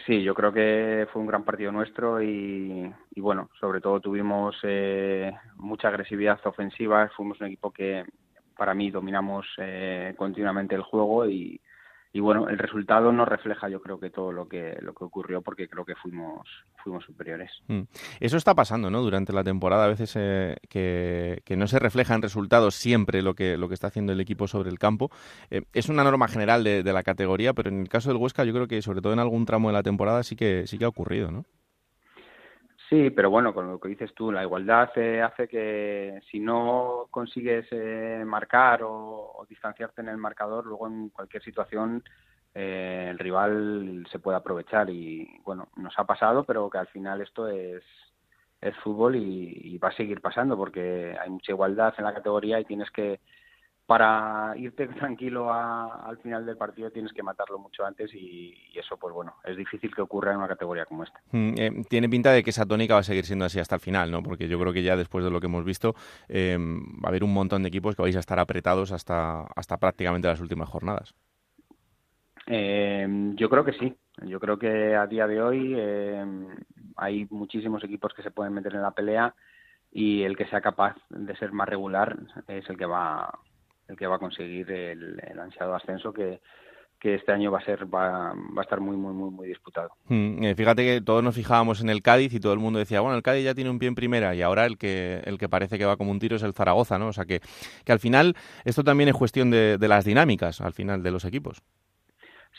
[0.06, 4.56] Sí, yo creo que fue un gran partido nuestro y, y bueno, sobre todo tuvimos
[4.64, 7.10] eh, mucha agresividad ofensiva.
[7.16, 8.04] Fuimos un equipo que
[8.58, 11.62] para mí dominamos eh, continuamente el juego y,
[12.14, 15.42] y, bueno, el resultado no refleja yo creo que todo lo que lo que ocurrió
[15.42, 16.48] porque creo que fuimos
[16.84, 17.52] fuimos superiores.
[17.68, 17.82] Mm.
[18.20, 19.02] Eso está pasando, ¿no?
[19.02, 23.34] Durante la temporada a veces eh, que, que, no se refleja en resultados siempre lo
[23.34, 25.10] que lo que está haciendo el equipo sobre el campo.
[25.50, 28.44] Eh, es una norma general de, de, la categoría, pero en el caso del Huesca
[28.44, 30.86] yo creo que sobre todo en algún tramo de la temporada sí que sí que
[30.86, 31.46] ha ocurrido, ¿no?
[32.90, 37.08] Sí, pero bueno, con lo que dices tú, la igualdad eh, hace que si no
[37.10, 38.92] consigues eh, marcar o,
[39.36, 42.04] o, distanciarte en el marcador, luego en cualquier situación
[42.54, 47.22] eh, el rival se puede aprovechar y bueno, nos ha pasado, pero que al final
[47.22, 47.84] esto es,
[48.62, 52.60] es fútbol y, y va a seguir pasando porque hay mucha igualdad en la categoría
[52.60, 53.22] y tienes que
[53.86, 58.80] para irte tranquilo a, al final del partido tienes que matarlo mucho antes y, y,
[58.80, 61.20] eso pues bueno es difícil que ocurra en una categoría como esta.
[61.32, 63.82] Mm, eh, tiene pinta de que esa tónica va a seguir siendo así hasta el
[63.82, 65.96] final no porque yo creo que ya después de lo que hemos visto
[66.30, 69.78] eh, va a haber un montón de equipos que vais a estar apretados hasta hasta
[69.78, 71.14] prácticamente las últimas jornadas.
[72.48, 73.96] Eh, yo creo que sí.
[74.26, 76.24] Yo creo que a día de hoy eh,
[76.98, 79.34] hay muchísimos equipos que se pueden meter en la pelea
[79.92, 82.18] y el que sea capaz de ser más regular
[82.48, 83.40] es el que va
[83.88, 86.40] el que va a conseguir el, el ansiado ascenso que,
[87.00, 89.90] que este año va a ser va, va, a estar muy muy muy muy disputado.
[90.08, 93.02] Mm, eh, fíjate que todos nos fijábamos en el Cádiz y todo el mundo decía,
[93.02, 95.50] bueno, el Cádiz ya tiene un pie en primera y ahora el que el que
[95.50, 97.08] parece que va como un tiro es el Zaragoza, ¿no?
[97.08, 97.42] O sea que
[97.84, 101.26] que al final esto también es cuestión de, de las dinámicas al final de los
[101.26, 101.62] equipos.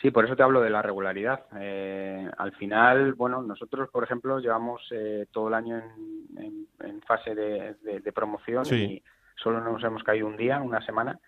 [0.02, 1.46] Sí, por eso te hablo de la regularidad.
[1.58, 7.00] Eh, al final, bueno, nosotros, por ejemplo, llevamos eh, todo el año en, en, en
[7.00, 8.74] fase de, de, de promoción sí.
[8.74, 9.02] y
[9.36, 11.18] solo nos hemos caído un día, una semana,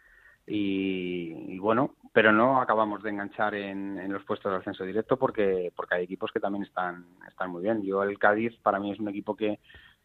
[0.49, 5.73] y, bueno, pero no acabamos de enganchar en, en, los puestos de ascenso directo porque
[5.75, 7.83] porque hay equipos que también están están muy bien.
[7.83, 9.59] Yo el Cádiz para mí es un equipo que,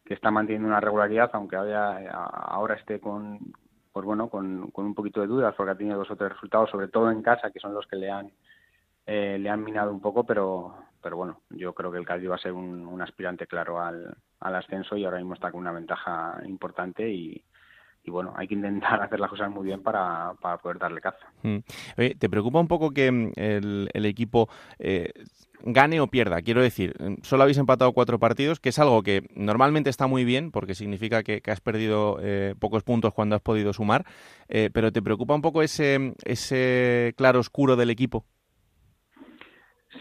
[0.03, 3.39] que está manteniendo una regularidad, aunque ahora esté con
[3.93, 6.71] pues bueno con, con un poquito de dudas porque ha tenido dos o tres resultados,
[6.71, 8.31] sobre todo en casa, que son los que le han
[9.05, 12.35] eh, le han minado un poco, pero pero bueno, yo creo que el Cádiz va
[12.35, 15.71] a ser un, un aspirante claro al, al ascenso y ahora mismo está con una
[15.71, 17.43] ventaja importante y,
[18.03, 21.25] y bueno, hay que intentar hacer las cosas muy bien para, para poder darle caza.
[21.43, 21.57] Mm.
[21.97, 24.49] Oye, ¿te preocupa un poco que el, el equipo
[24.79, 25.11] eh,
[25.63, 26.41] gane o pierda?
[26.41, 30.51] Quiero decir, solo habéis empatado cuatro partidos, que es algo que normalmente está muy bien,
[30.51, 34.05] porque significa que, que has perdido eh, pocos puntos cuando has podido sumar,
[34.49, 38.25] eh, pero ¿te preocupa un poco ese, ese claro oscuro del equipo?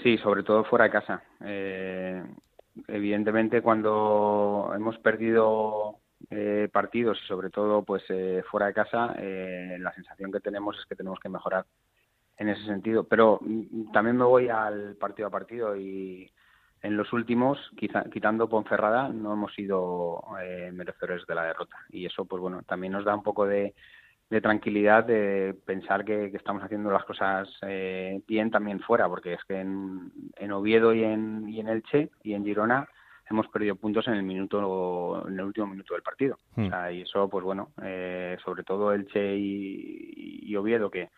[0.02, 1.22] Sí, sobre todo fuera de casa.
[1.44, 2.22] Eh,
[2.88, 5.98] evidentemente, cuando hemos perdido
[6.28, 10.78] eh, partidos y sobre todo pues eh, fuera de casa eh, la sensación que tenemos
[10.78, 11.64] es que tenemos que mejorar
[12.36, 13.40] en ese sentido pero
[13.92, 16.30] también me voy al partido a partido y,
[16.82, 21.76] en los últimos, quitando Ponferrada, no hemos sido eh, merecedores de la derrota.
[21.90, 23.74] Y eso, pues bueno, también nos da un poco de,
[24.40, 29.60] tranquilidad de pensar que, estamos haciendo las cosas eh, bien también fuera, porque es que
[29.60, 32.88] en, en Oviedo y en, y en Elche y en Girona
[33.30, 36.38] hemos perdido puntos en el minuto en el último minuto del partido.
[36.56, 36.68] Hmm.
[36.92, 41.08] y eso, pues bueno, eh, sobre todo Elche y, y Oviedo, que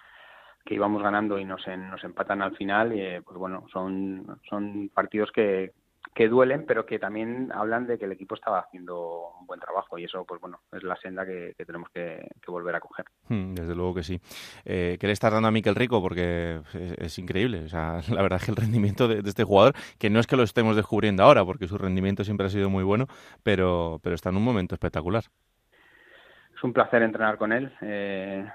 [0.65, 4.91] que íbamos ganando y nos, nos empatan al final, y, eh, pues bueno, son, son
[4.95, 5.73] partidos que,
[6.15, 9.99] que duelen, pero que también hablan de que el equipo estaba haciendo un buen trabajo
[9.99, 13.07] y eso, pues bueno, es la senda que, tenemos que, volver a coger.
[13.29, 14.21] Hmm, desde luego que sí.
[14.65, 16.03] Eh, ¿Qué le estás dando a Miquel Rico?
[16.03, 16.61] Porque
[16.99, 17.65] es, increíble.
[17.65, 20.37] O sea, la verdad es que el rendimiento de, este jugador, que no es que
[20.37, 23.07] lo estemos descubriendo ahora, porque su rendimiento siempre ha sido muy bueno,
[23.43, 25.25] pero, pero está en un momento espectacular.
[26.55, 27.73] Es un placer entrenar con él.
[27.81, 28.47] Eh,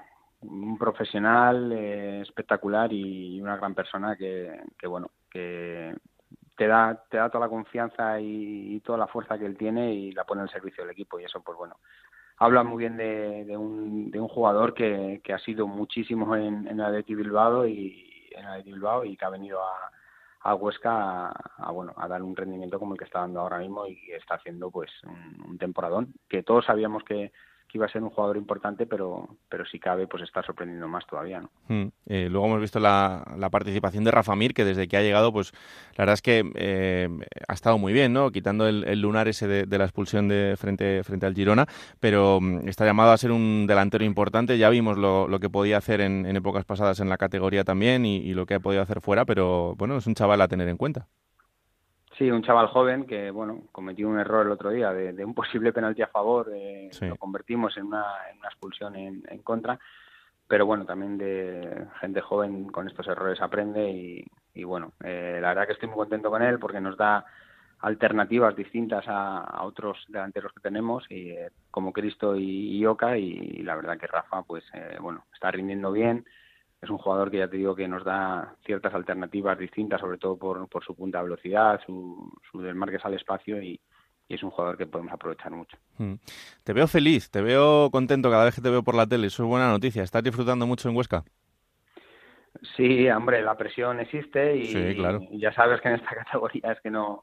[0.42, 5.92] un profesional eh, espectacular y una gran persona que, que, bueno que
[6.58, 10.12] te da te da toda la confianza y, toda la fuerza que él tiene y
[10.12, 11.18] la pone al servicio del equipo.
[11.18, 11.76] Y eso pues bueno
[12.36, 16.68] habla muy bien de, de, un, de un jugador que, que ha sido muchísimo en,
[16.68, 19.90] en el Bilbao y en el Bilbao y que ha venido a,
[20.40, 23.86] a Huesca a, bueno a dar un rendimiento como el que está dando ahora mismo
[23.86, 27.32] y está haciendo pues un temporadón que todos sabíamos que
[27.68, 31.06] que iba a ser un jugador importante, pero, pero si cabe, pues está sorprendiendo más
[31.06, 31.40] todavía.
[31.40, 31.50] ¿no?
[31.68, 31.88] Hmm.
[32.06, 35.52] Eh, luego hemos visto la, participación de Rafa Mir, que desde que ha llegado, pues
[35.96, 37.08] la verdad es que eh,
[37.46, 38.30] ha estado muy bien, ¿no?
[38.30, 41.66] Quitando el, lunar ese de, la expulsión de frente, frente al Girona,
[42.00, 44.56] pero mm, está llamado a ser un delantero importante.
[44.56, 48.32] Ya vimos lo, lo que podía hacer en, épocas pasadas en la categoría también y
[48.32, 51.08] lo que ha podido hacer fuera, pero bueno, es un chaval a tener en cuenta.
[52.18, 55.72] Sí, un chaval joven que, bueno, cometió un error el otro día de, un posible
[55.72, 59.78] penalti a favor, eh, lo convertimos en una, en una expulsión en, en, contra,
[60.48, 65.50] pero bueno, también de gente joven con estos errores aprende y, y bueno, eh, la
[65.50, 67.24] verdad que estoy muy contento con él porque nos da
[67.78, 73.76] alternativas distintas a, otros delanteros que tenemos y eh, como Cristo y, Oca y, la
[73.76, 74.64] verdad que Rafa pues
[75.00, 76.24] bueno está rindiendo bien
[76.80, 80.36] es un jugador que ya te digo que nos da ciertas alternativas distintas, sobre todo
[80.36, 83.80] por, por su punta de velocidad, su, su desmarques al espacio y,
[84.28, 85.78] es un jugador que podemos aprovechar mucho.
[85.96, 86.16] Hmm.
[86.62, 89.42] Te veo feliz, te veo contento cada vez que te veo por la tele, eso
[89.42, 90.02] es buena noticia.
[90.02, 91.24] ¿Estás disfrutando mucho en Huesca?
[92.76, 97.22] Sí, hombre, la presión existe y, ya sabes que en esta categoría es que no,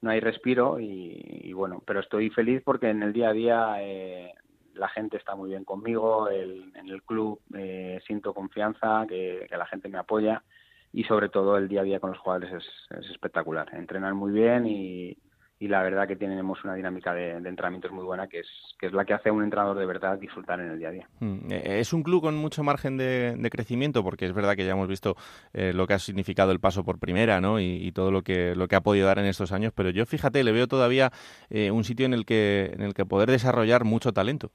[0.00, 4.34] no hay respiro y, bueno, pero estoy feliz porque en el día a día eh,
[4.80, 9.90] la gente está muy bien conmigo, en el club eh, siento confianza, que, la gente
[9.90, 10.42] me apoya
[10.90, 13.68] y sobre todo el día a día con los jugadores es, espectacular.
[13.74, 15.18] Entrenan muy bien y,
[15.60, 19.04] la verdad que tenemos una dinámica de, entrenamientos muy buena que es, que es la
[19.04, 21.08] que hace a un entrenador de verdad disfrutar en el día a día.
[21.20, 24.72] Mm, eh, es un club con mucho margen de, crecimiento porque es verdad que ya
[24.72, 25.16] hemos visto
[25.52, 27.60] eh, lo que ha significado el paso por primera ¿no?
[27.60, 30.42] y, todo lo que, lo que ha podido dar en estos años, pero yo fíjate,
[30.42, 31.12] le veo todavía
[31.50, 34.52] un sitio en el, que, en el que poder desarrollar mucho talento.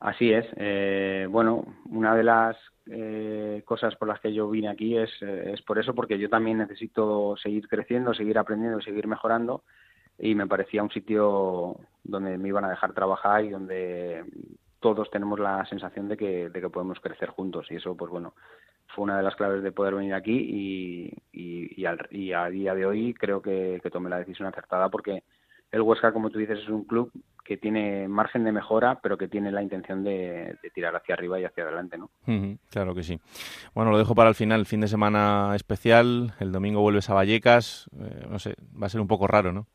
[0.00, 0.46] Así es.
[0.56, 5.52] Eh, bueno, una de las eh, cosas por las que yo vine aquí es, eh,
[5.54, 9.62] es por eso, porque yo también necesito seguir creciendo, seguir aprendiendo, seguir mejorando
[10.18, 14.24] y me parecía un sitio donde me iban a dejar trabajar y donde
[14.80, 18.34] todos tenemos la sensación de que, de que podemos crecer juntos y eso, pues bueno,
[18.88, 22.86] fue una de las claves de poder venir aquí y, y, y, a día de
[22.86, 25.22] hoy creo que, que tomé la decisión acertada porque
[25.72, 27.12] el Huesca, como tú dices, es un club
[27.44, 31.44] que tiene margen de mejora, pero que tiene la intención de, tirar hacia arriba y
[31.44, 32.10] hacia adelante, ¿no?
[32.70, 33.18] claro que sí.
[33.74, 36.34] Bueno, lo dejo para el final, fin de semana especial.
[36.38, 37.90] El domingo vuelves a Vallecas.
[38.00, 39.66] Eh, no sé, va a ser un poco raro, ¿no?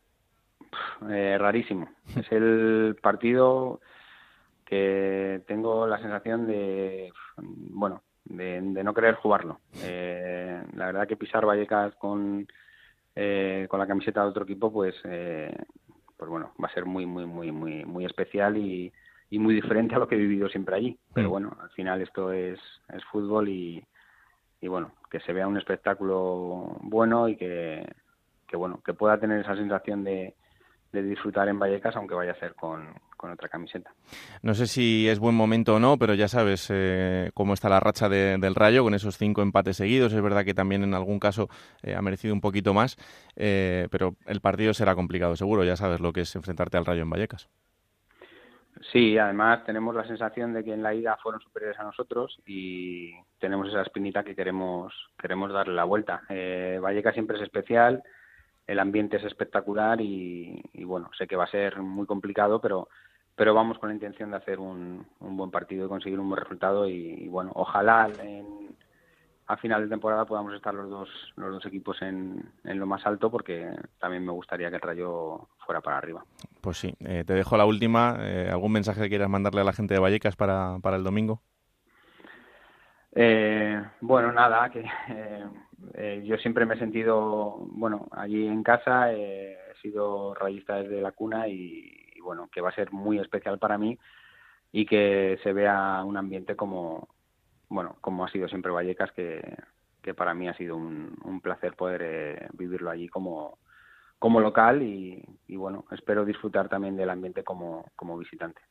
[1.09, 1.89] Eh, rarísimo.
[2.15, 3.81] es el partido
[4.63, 9.59] que tengo la sensación de, bueno, de, no querer jugarlo.
[9.83, 12.47] Eh, la verdad que pisar Vallecas con,
[13.70, 14.95] con la camiseta de otro equipo, pues
[16.18, 18.91] pues bueno, va a ser muy, muy, muy, muy, muy especial y,
[19.30, 20.97] y muy diferente a lo que he vivido siempre allí.
[21.13, 21.32] Pero mm.
[21.32, 22.59] bueno, al final esto es,
[22.93, 23.84] es fútbol y,
[24.61, 27.86] y bueno, que se vea un espectáculo bueno y que,
[28.47, 30.36] que bueno, que pueda tener esa sensación de,
[30.95, 32.87] de disfrutar en Vallecas, aunque vaya a ser con,
[33.17, 33.91] otra camiseta.
[34.43, 37.79] No sé si es buen momento o no, pero ya sabes eh, cómo está la
[37.79, 40.13] racha del Rayo con esos cinco empates seguidos.
[40.13, 41.49] Es verdad que también en algún caso
[41.81, 42.97] eh, ha merecido un poquito más,
[43.35, 45.63] eh, pero el partido será complicado, seguro.
[45.63, 47.49] Ya sabes lo que es enfrentarte al Rayo en Vallecas.
[48.91, 53.11] Sí, además tenemos la sensación de que en la ida fueron superiores a nosotros y
[53.39, 56.21] tenemos esa espinita que queremos queremos darle la vuelta.
[56.29, 58.03] Vallecas siempre es especial
[58.68, 62.88] el ambiente es espectacular y, bueno, sé que va a ser muy complicado, pero
[63.38, 66.41] pero vamos con la intención de hacer un, un buen partido y conseguir un buen
[66.41, 68.74] resultado y, bueno, ojalá en,
[69.47, 73.05] a final de temporada podamos estar los dos los dos equipos en, en lo más
[73.05, 76.24] alto porque también me gustaría que el Rayo fuera para arriba.
[76.61, 78.18] Pues sí, eh, te dejo la última.
[78.22, 81.41] Eh, ¿Algún mensaje que quieras mandarle a la gente de Vallecas para, para el domingo?
[83.13, 84.84] Eh, bueno, nada, que
[86.23, 91.47] yo siempre me he sentido, bueno, allí en casa, he sido rayista desde la cuna
[91.47, 93.97] y, y, bueno, que va a ser muy especial para mí
[94.71, 97.07] y que se vea un ambiente como,
[97.69, 99.41] bueno, como ha sido siempre Vallecas, que,
[100.01, 103.57] que para mí ha sido un, un placer poder eh, vivirlo allí como,
[104.19, 108.61] como local y, y, bueno, espero disfrutar también del ambiente como, como visitante.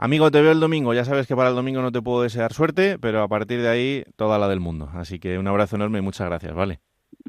[0.00, 0.94] Amigo, te veo el domingo.
[0.94, 3.68] Ya sabes que para el domingo no te puedo desear suerte, pero a partir de
[3.68, 4.88] ahí toda la del mundo.
[4.94, 6.78] Así que un abrazo enorme y muchas gracias, ¿vale?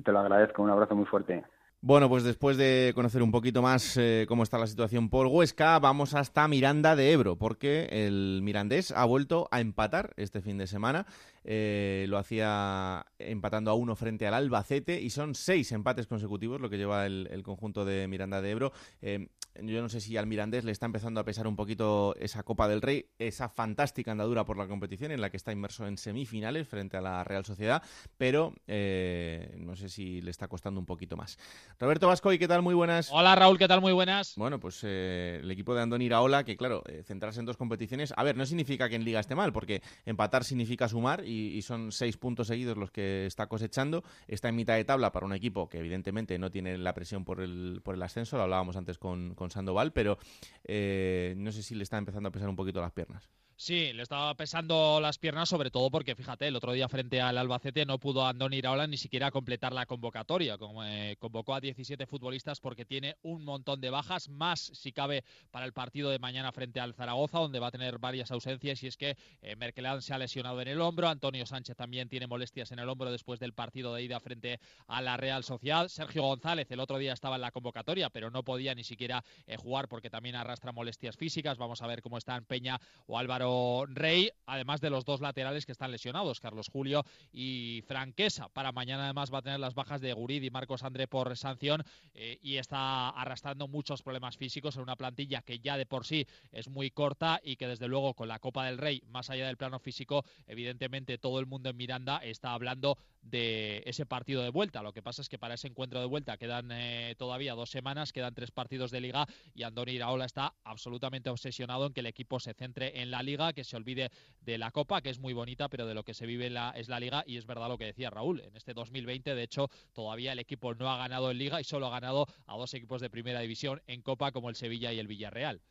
[0.05, 1.43] Te lo agradezco, un abrazo muy fuerte.
[1.81, 5.79] Bueno, pues después de conocer un poquito más eh, cómo está la situación por Huesca,
[5.79, 10.67] vamos hasta Miranda de Ebro, porque el mirandés ha vuelto a empatar este fin de
[10.67, 11.07] semana.
[11.43, 16.69] Eh, lo hacía empatando a uno frente al Albacete y son seis empates consecutivos lo
[16.69, 18.73] que lleva el, el conjunto de Miranda de Ebro.
[19.01, 19.29] Eh,
[19.63, 22.67] yo no sé si al Mirandés le está empezando a pesar un poquito esa Copa
[22.67, 26.67] del Rey, esa fantástica andadura por la competición en la que está inmerso en semifinales
[26.67, 27.83] frente a la Real Sociedad,
[28.17, 31.37] pero eh, no sé si le está costando un poquito más.
[31.79, 32.61] Roberto Vasco, ¿y qué tal?
[32.61, 33.09] Muy buenas.
[33.11, 33.81] Hola Raúl, ¿qué tal?
[33.81, 34.35] Muy buenas.
[34.35, 38.13] Bueno, pues eh, el equipo de Andoni Iraola, que claro, eh, centrarse en dos competiciones,
[38.15, 41.61] a ver, no significa que en Liga esté mal, porque empatar significa sumar y, y
[41.61, 44.03] son seis puntos seguidos los que está cosechando.
[44.27, 47.41] Está en mitad de tabla para un equipo que evidentemente no tiene la presión por
[47.41, 50.17] el, por el ascenso, lo hablábamos antes con, con Sandoval, pero
[50.65, 53.29] eh, no sé si le está empezando a pesar un poquito las piernas.
[53.61, 57.37] Sí, le estaba pesando las piernas, sobre todo porque, fíjate, el otro día frente al
[57.37, 60.57] Albacete no pudo Andoni Iraola ni siquiera completar la convocatoria.
[60.57, 65.25] Como, eh, convocó a 17 futbolistas porque tiene un montón de bajas, más si cabe
[65.51, 68.81] para el partido de mañana frente al Zaragoza, donde va a tener varias ausencias.
[68.81, 72.27] Y es que eh, Merkelán se ha lesionado en el hombro, Antonio Sánchez también tiene
[72.27, 75.89] molestias en el hombro después del partido de ida frente a la Real Sociedad.
[75.89, 79.57] Sergio González el otro día estaba en la convocatoria, pero no podía ni siquiera eh,
[79.57, 81.57] jugar porque también arrastra molestias físicas.
[81.57, 83.48] Vamos a ver cómo están Peña o Álvaro
[83.87, 88.49] Rey, además de los dos laterales que están lesionados, Carlos Julio y Franquesa.
[88.49, 91.83] Para mañana además va a tener las bajas de Gurid y Marcos André por sanción
[92.13, 96.25] eh, y está arrastrando muchos problemas físicos en una plantilla que ya de por sí
[96.51, 99.57] es muy corta y que desde luego con la Copa del Rey, más allá del
[99.57, 104.81] plano físico, evidentemente todo el mundo en Miranda está hablando de ese partido de vuelta.
[104.83, 108.13] Lo que pasa es que para ese encuentro de vuelta quedan eh, todavía dos semanas,
[108.13, 112.39] quedan tres partidos de liga y Andoni Iraola está absolutamente obsesionado en que el equipo
[112.39, 114.09] se centre en la liga, que se olvide
[114.41, 116.99] de la Copa, que es muy bonita, pero de lo que se vive es la
[116.99, 118.41] liga y es verdad lo que decía Raúl.
[118.41, 121.87] En este 2020, de hecho, todavía el equipo no ha ganado en liga y solo
[121.87, 125.07] ha ganado a dos equipos de primera división en Copa como el Sevilla y el
[125.07, 125.61] Villarreal.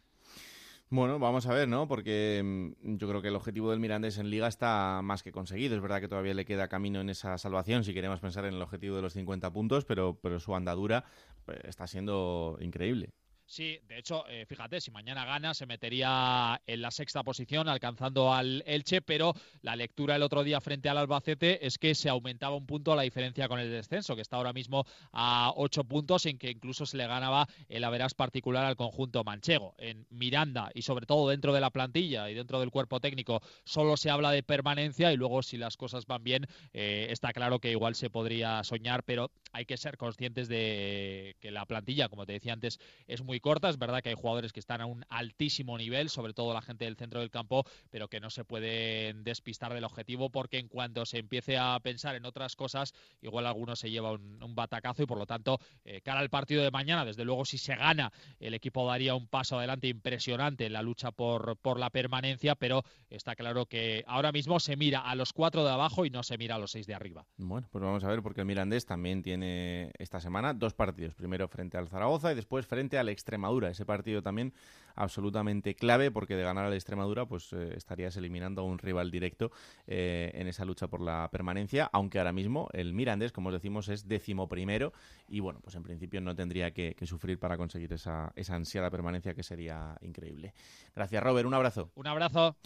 [0.91, 1.87] Bueno, vamos a ver, ¿no?
[1.87, 5.77] Porque mm, yo creo que el objetivo del Mirandés en Liga está más que conseguido.
[5.77, 8.63] Es verdad que todavía le queda camino en esa salvación si queremos pensar en el
[8.63, 11.05] objetivo de los 50 puntos, pero, pero su andadura
[11.45, 13.13] pues, está siendo increíble.
[13.51, 18.35] Sí, de hecho, eh, fíjate, si mañana gana se metería en la sexta posición alcanzando
[18.35, 19.33] al Elche, pero
[19.63, 23.03] la lectura el otro día frente al Albacete es que se aumentaba un punto la
[23.03, 26.99] diferencia con el descenso, que está ahora mismo a ocho puntos, en que incluso se
[26.99, 29.75] le ganaba el averas particular al conjunto manchego.
[29.79, 33.97] En Miranda y sobre todo dentro de la plantilla y dentro del cuerpo técnico solo
[33.97, 37.71] se habla de permanencia y luego si las cosas van bien eh, está claro que
[37.71, 42.35] igual se podría soñar, pero hay que ser conscientes de que la plantilla, como te
[42.35, 43.69] decía antes, es muy corta.
[43.69, 46.85] Es verdad que hay jugadores que están a un altísimo nivel, sobre todo la gente
[46.85, 51.05] del centro del campo, pero que no se pueden despistar del objetivo porque en cuanto
[51.07, 55.07] se empiece a pensar en otras cosas, igual alguno se lleva un, un batacazo y
[55.07, 58.55] por lo tanto, eh, cara al partido de mañana, desde luego si se gana, el
[58.55, 63.35] equipo daría un paso adelante impresionante en la lucha por, por la permanencia, pero está
[63.35, 66.57] claro que ahora mismo se mira a los cuatro de abajo y no se mira
[66.57, 67.27] a los seis de arriba.
[67.37, 71.49] Bueno, pues vamos a ver porque el Mirandés también tiene esta semana dos partidos, primero
[71.49, 73.28] frente al Zaragoza y después frente al Extremadura.
[73.71, 74.53] Ese partido también
[74.95, 79.51] absolutamente clave porque de ganar al Extremadura pues eh, estarías eliminando a un rival directo
[79.87, 83.89] eh, en esa lucha por la permanencia, aunque ahora mismo el Mirandés, como os decimos,
[83.89, 84.93] es décimo primero
[85.29, 88.91] y bueno, pues en principio no tendría que, que sufrir para conseguir esa, esa ansiada
[88.91, 90.53] permanencia que sería increíble.
[90.95, 91.91] Gracias Robert, un abrazo.
[91.95, 92.57] Un abrazo.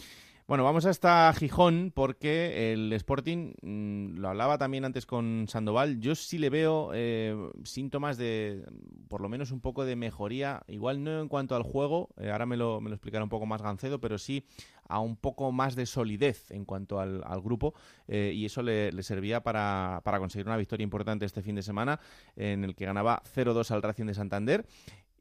[0.45, 6.15] Bueno, vamos hasta Gijón porque el Sporting, mmm, lo hablaba también antes con Sandoval, yo
[6.15, 7.33] sí le veo eh,
[7.63, 8.65] síntomas de,
[9.07, 12.45] por lo menos un poco de mejoría, igual no en cuanto al juego, eh, ahora
[12.45, 14.45] me lo, me lo explicará un poco más Gancedo, pero sí
[14.89, 17.73] a un poco más de solidez en cuanto al, al grupo
[18.09, 21.61] eh, y eso le, le servía para, para conseguir una victoria importante este fin de
[21.61, 22.01] semana
[22.35, 24.65] en el que ganaba 0-2 al Racing de Santander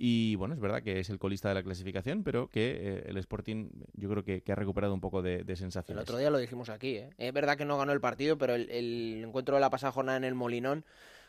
[0.05, 3.19] Y bueno, es verdad que es el colista de la clasificación, pero que eh, el
[3.19, 5.97] Sporting yo creo que, ha recuperado un poco de, de, sensaciones.
[5.97, 7.11] El otro día lo dijimos aquí, ¿eh?
[7.19, 10.25] Es verdad que no ganó el partido, pero el, encuentro de la pasada jornada en
[10.25, 10.85] el Molinón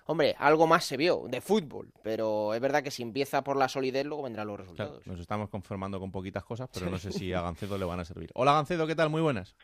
[0.05, 3.69] Hombre, algo más se vio de fútbol, pero es verdad que si empieza por la
[3.69, 5.05] solidez, luego vendrán los resultados.
[5.07, 8.05] nos estamos conformando con poquitas cosas, pero no sé si a Gancedo le van a
[8.05, 8.29] servir.
[8.33, 9.09] Hola Gancedo, ¿qué tal?
[9.09, 9.55] Muy buenas.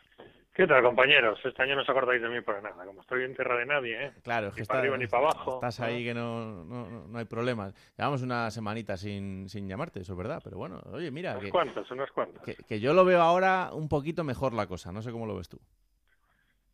[0.60, 1.40] ¿Qué tal, compañeros?
[1.42, 2.84] Este año no os acordáis de mí para nada.
[2.84, 4.12] Como estoy en tierra de nadie, ¿eh?
[4.22, 5.54] Claro, es que ni para arriba ni para abajo.
[5.54, 7.72] Estás ahí que no, no, no, hay problemas.
[7.96, 10.42] Llevamos una semanita sin, sin llamarte, eso es verdad.
[10.44, 11.38] Pero bueno, oye, mira.
[11.38, 12.42] Unas cuantas, unas cuantas.
[12.44, 14.92] Que, que, yo lo veo ahora un poquito mejor la cosa.
[14.92, 15.58] No sé cómo lo ves tú.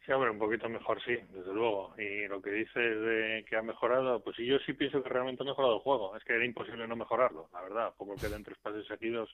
[0.04, 1.94] Sí, hombre, un poquito mejor sí, desde luego.
[1.96, 5.44] Y lo que dices de que ha mejorado, pues sí, yo sí pienso que realmente
[5.44, 6.16] ha mejorado el juego.
[6.16, 7.94] Es que era imposible no mejorarlo, la verdad.
[7.96, 9.30] Poco quedan tres pases seguidos,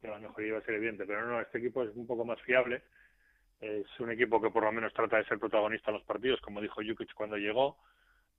[0.00, 1.04] que la mejoría iba a ser evidente.
[1.06, 2.84] Pero no, este equipo es un poco más fiable
[3.60, 6.60] es un equipo que por lo menos trata de ser protagonista en los partidos, como
[6.60, 7.76] dijo Jukic cuando llegó.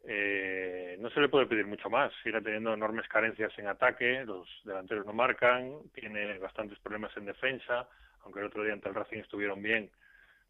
[0.03, 2.11] Eh, no se le puede pedir mucho más.
[2.23, 7.87] Sigue teniendo enormes carencias en ataque, los delanteros no marcan, tiene bastantes problemas en defensa,
[8.23, 9.91] aunque el otro día ante el Racing estuvieron bien.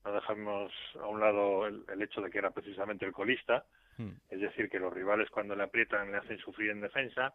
[0.05, 3.65] No dejamos a un lado el, hecho de que era precisamente el colista,
[3.97, 4.09] hmm.
[4.29, 7.33] es decir, que los rivales cuando le aprietan le hacen sufrir en defensa.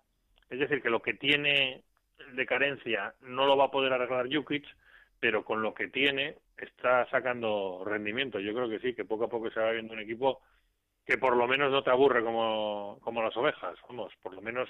[0.49, 1.83] Es decir, que lo que tiene
[2.33, 4.65] de carencia no lo va a poder arreglar Jukic,
[5.21, 8.41] pero con lo que tiene está sacando rendimiento.
[8.41, 10.41] Yo creo que sí, que poco a poco se va viendo un equipo
[11.05, 13.79] que por lo menos no te aburre como, como las ovejas.
[13.89, 14.69] Vamos, por lo menos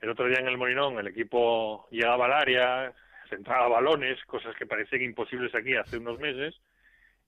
[0.00, 2.94] el otro día en el Molinón el equipo llegaba al área,
[3.28, 6.58] centraba balones, cosas que parecían imposibles aquí hace unos meses,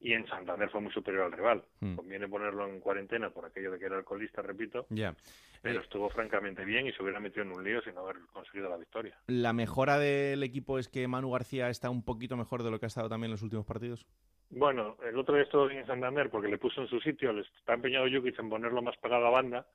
[0.02, 1.62] y en Santander fue muy superior al rival.
[1.80, 1.94] Hmm.
[1.94, 4.86] Conviene ponerlo en cuarentena por aquello de que era alcoholista, repito.
[4.90, 5.14] Ya.
[5.62, 8.68] Pero eh, estuvo francamente bien y se hubiera metido en un lío sin haber conseguido
[8.68, 9.16] la victoria.
[9.28, 12.86] ¿La mejora del equipo es que Manu García está un poquito mejor de lo que
[12.86, 14.04] ha estado también en los últimos partidos?
[14.50, 17.42] Bueno, el otro día estuvo bien en Santander porque le puso en su sitio, le
[17.42, 19.66] está empeñado Jukic en ponerlo más pegado a banda.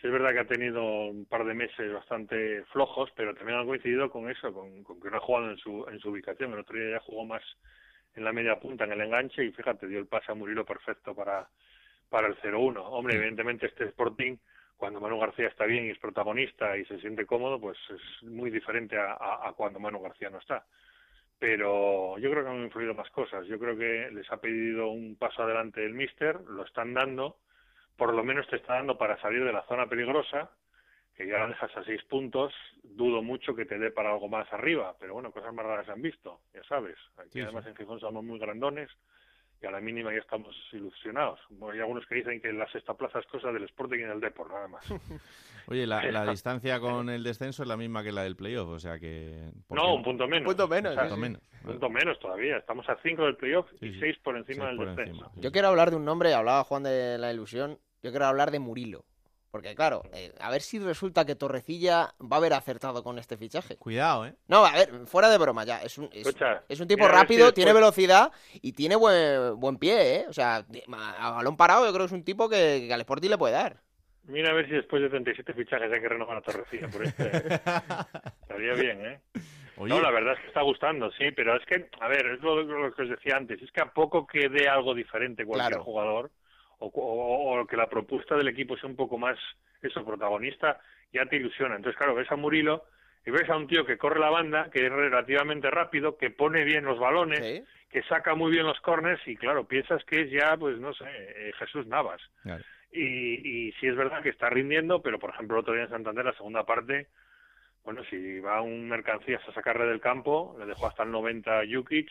[0.00, 3.64] Sí es verdad que ha tenido un par de meses bastante flojos, pero también ha
[3.64, 6.52] coincidido con eso, con, con que no ha jugado en su, en su ubicación.
[6.52, 7.42] El otro día ya jugó más
[8.14, 11.14] en la media punta, en el enganche, y fíjate, dio el pase a Murilo perfecto
[11.14, 11.48] para,
[12.08, 12.76] para el 0-1.
[12.78, 14.36] Hombre, evidentemente este Sporting,
[14.76, 18.50] cuando Manu García está bien y es protagonista y se siente cómodo, pues es muy
[18.50, 20.64] diferente a, a, cuando Manu García no está.
[21.38, 23.46] Pero yo creo que han influido más cosas.
[23.46, 27.36] Yo creo que les ha pedido un paso adelante el Mister, lo están dando,
[27.96, 30.50] por lo menos te está dando para salir de la zona peligrosa
[31.18, 32.54] que ya la dejas a seis puntos,
[32.84, 35.90] dudo mucho que te dé para algo más arriba, pero bueno, cosas más raras se
[35.90, 36.96] han visto, ya sabes.
[37.16, 38.88] Aquí además en Gijón somos muy grandones
[39.60, 41.40] y a la mínima ya estamos ilusionados.
[41.72, 44.48] hay algunos que dicen que la sexta plaza es cosa del Sporting y del Depor,
[44.48, 44.84] nada más.
[45.66, 49.00] Oye, la, distancia con el descenso es la misma que la del playoff, o sea
[49.00, 49.50] que...
[49.70, 50.42] No, un punto menos.
[50.48, 50.96] Un punto menos.
[50.96, 52.20] Un punto menos.
[52.20, 52.58] todavía.
[52.58, 55.32] Estamos a cinco del playoff y seis por encima del descenso.
[55.34, 58.60] Yo quiero hablar de un nombre, hablaba Juan de la ilusión, yo quiero hablar de
[58.60, 59.04] Murilo.
[59.50, 63.36] Porque claro, eh, a ver si resulta que Torrecilla va a haber acertado con este
[63.36, 63.76] fichaje.
[63.76, 64.34] Cuidado, ¿eh?
[64.46, 65.80] No, a ver, fuera de broma ya.
[65.82, 68.30] Es un, es, un tipo rápido, tiene velocidad
[68.60, 70.26] y tiene buen, buen pie, ¿eh?
[70.28, 70.66] O sea,
[71.18, 73.54] a balón parado yo creo que es un tipo que, que al Sporting le puede
[73.54, 73.76] dar.
[74.24, 77.24] Mira a ver si después de 37 fichajes hay que renovar a Torrecilla por este.
[78.42, 79.20] Estaría bien, ¿eh?
[79.78, 82.94] No, la verdad es que está gustando, sí, pero es que, a ver, es lo,
[82.94, 86.30] que os decía antes, es que a poco que dé algo diferente cualquier jugador
[86.80, 89.38] o, que la propuesta del equipo sea un poco más
[89.82, 90.80] eso protagonista
[91.12, 91.76] ya te ilusiona.
[91.76, 92.84] Entonces claro ves a Murilo
[93.26, 96.64] y ves a un tío que corre la banda que es relativamente rápido que pone
[96.64, 100.56] bien los balones que saca muy bien los corners y claro piensas que es ya
[100.56, 102.20] pues no sé eh, Jesús Navas.
[102.90, 105.90] Y, y sí es verdad que está rindiendo pero por ejemplo el otro día en
[105.90, 107.08] Santander la segunda parte
[107.84, 112.10] bueno si va un mercancías a sacarle del campo le dejó hasta el 90 Jukic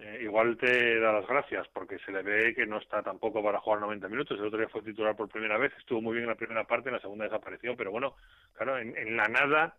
[0.00, 3.58] eh, igual te da las gracias porque se le ve que no está tampoco para
[3.58, 4.38] jugar 90 minutos.
[4.38, 6.88] El otro día fue titular por primera vez, estuvo muy bien en la primera parte,
[6.88, 8.14] en la segunda desapareció, pero bueno,
[8.52, 9.74] claro, en, la nada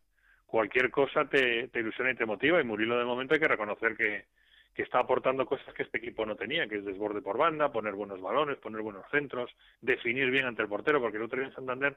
[0.45, 3.95] cualquier cosa te, te, ilusiona y te motiva y Murilo de momento hay que reconocer
[3.95, 4.25] que,
[4.73, 7.93] que está aportando cosas que este equipo no tenía, que es desborde por banda, poner
[7.93, 9.49] buenos balones, poner buenos centros,
[9.81, 11.95] definir bien ante el portero, porque el otro día en Santander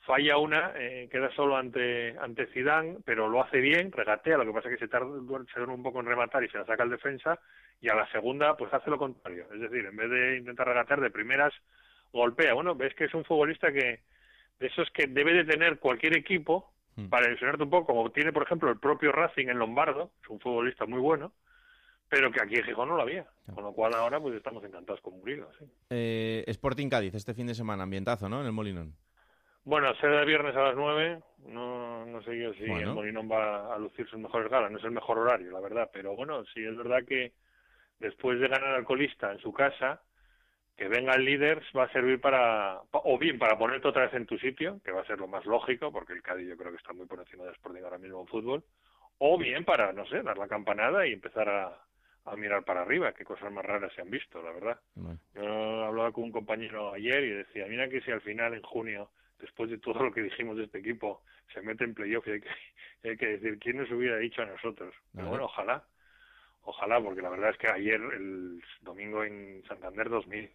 [0.00, 4.52] falla una, eh, queda solo ante ante Zidane, pero lo hace bien, regatea, lo que
[4.52, 5.08] pasa es que se tarda,
[5.52, 7.38] se un poco en rematar y se la saca el defensa,
[7.80, 11.00] y a la segunda pues hace lo contrario, es decir, en vez de intentar regatear
[11.00, 11.52] de primeras,
[12.12, 12.54] golpea.
[12.54, 14.00] Bueno, ves que es un futbolista que,
[14.60, 17.06] de esos que debe de tener cualquier equipo hmm.
[17.08, 20.40] para ilusionarte un poco, como tiene por ejemplo el propio Racing en Lombardo, es un
[20.40, 21.32] futbolista muy bueno,
[22.08, 23.26] pero que aquí en Gijón no lo había.
[23.52, 25.48] Con lo cual ahora pues estamos encantados con Murillo.
[25.90, 28.40] Eh, Sporting Cádiz, este fin de semana, ambientazo, ¿no?
[28.40, 28.94] En el Molinón.
[29.64, 31.20] Bueno, será el viernes a las nueve.
[31.46, 34.70] No, no sé yo si el Molinón va a lucir sus mejores galas.
[34.70, 35.90] No es el mejor horario, la verdad.
[35.92, 37.32] Pero bueno, sí es verdad que
[37.98, 40.02] después de ganar al colista en su casa,
[40.76, 44.26] que venga el líder va a servir para, o bien para ponerte otra vez en
[44.26, 46.78] tu sitio, que va a ser lo más lógico, porque el Cádiz yo creo que
[46.78, 48.64] está muy por encima del Sporting ahora mismo en fútbol,
[49.18, 51.78] o bien para, no sé, dar la campanada y empezar a,
[52.24, 54.80] a mirar para arriba, qué cosas más raras se han visto, la verdad.
[55.34, 59.10] Yo hablaba con un compañero ayer y decía, mira que si al final en junio,
[59.40, 61.22] después de todo lo que dijimos de este equipo,
[61.52, 62.48] se mete en playoff y hay que,
[63.08, 64.94] hay que decir, ¿quién nos hubiera dicho a nosotros?
[65.14, 65.84] Pero bueno, ojalá,
[66.62, 70.50] ojalá, porque la verdad es que ayer, el domingo en Santander, 2000,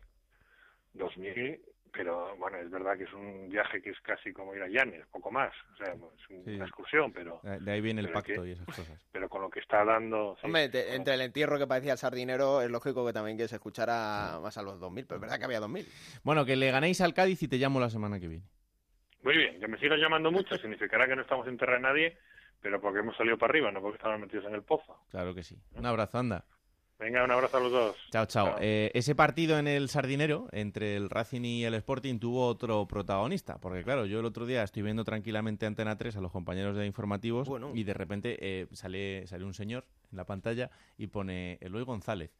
[0.93, 1.61] 2000,
[1.91, 5.05] pero bueno, es verdad que es un viaje que es casi como ir a Llanes,
[5.07, 7.41] poco más, o sea, es una excursión, pero...
[7.43, 9.07] De ahí viene el pacto y esas cosas.
[9.11, 10.37] Pero con lo que está dando...
[10.43, 14.39] Hombre, entre el entierro que parecía el sardinero, es lógico que también que se escuchara
[14.41, 15.87] más a los 2000, pero es verdad que había 2000.
[16.23, 18.45] Bueno, que le ganéis al Cádiz y te llamo la semana que viene.
[19.23, 22.17] Muy bien, que me sigas llamando mucho, significará que no estamos en tierra de nadie,
[22.61, 24.97] pero porque hemos salido para arriba, no porque estamos metidos en el pozo.
[25.09, 25.57] Claro que sí.
[25.75, 26.45] Un abrazo, anda.
[26.99, 27.95] Venga, un abrazo a los dos.
[28.11, 28.57] Chao, chao.
[28.59, 33.57] Eh, ese partido en el Sardinero, entre el Racing y el Sporting, tuvo otro protagonista.
[33.57, 36.85] Porque, claro, yo el otro día estoy viendo tranquilamente Antena 3 a los compañeros de
[36.85, 41.83] informativos y de repente eh, sale, sale un señor en la pantalla y pone Eloy
[41.83, 42.31] González,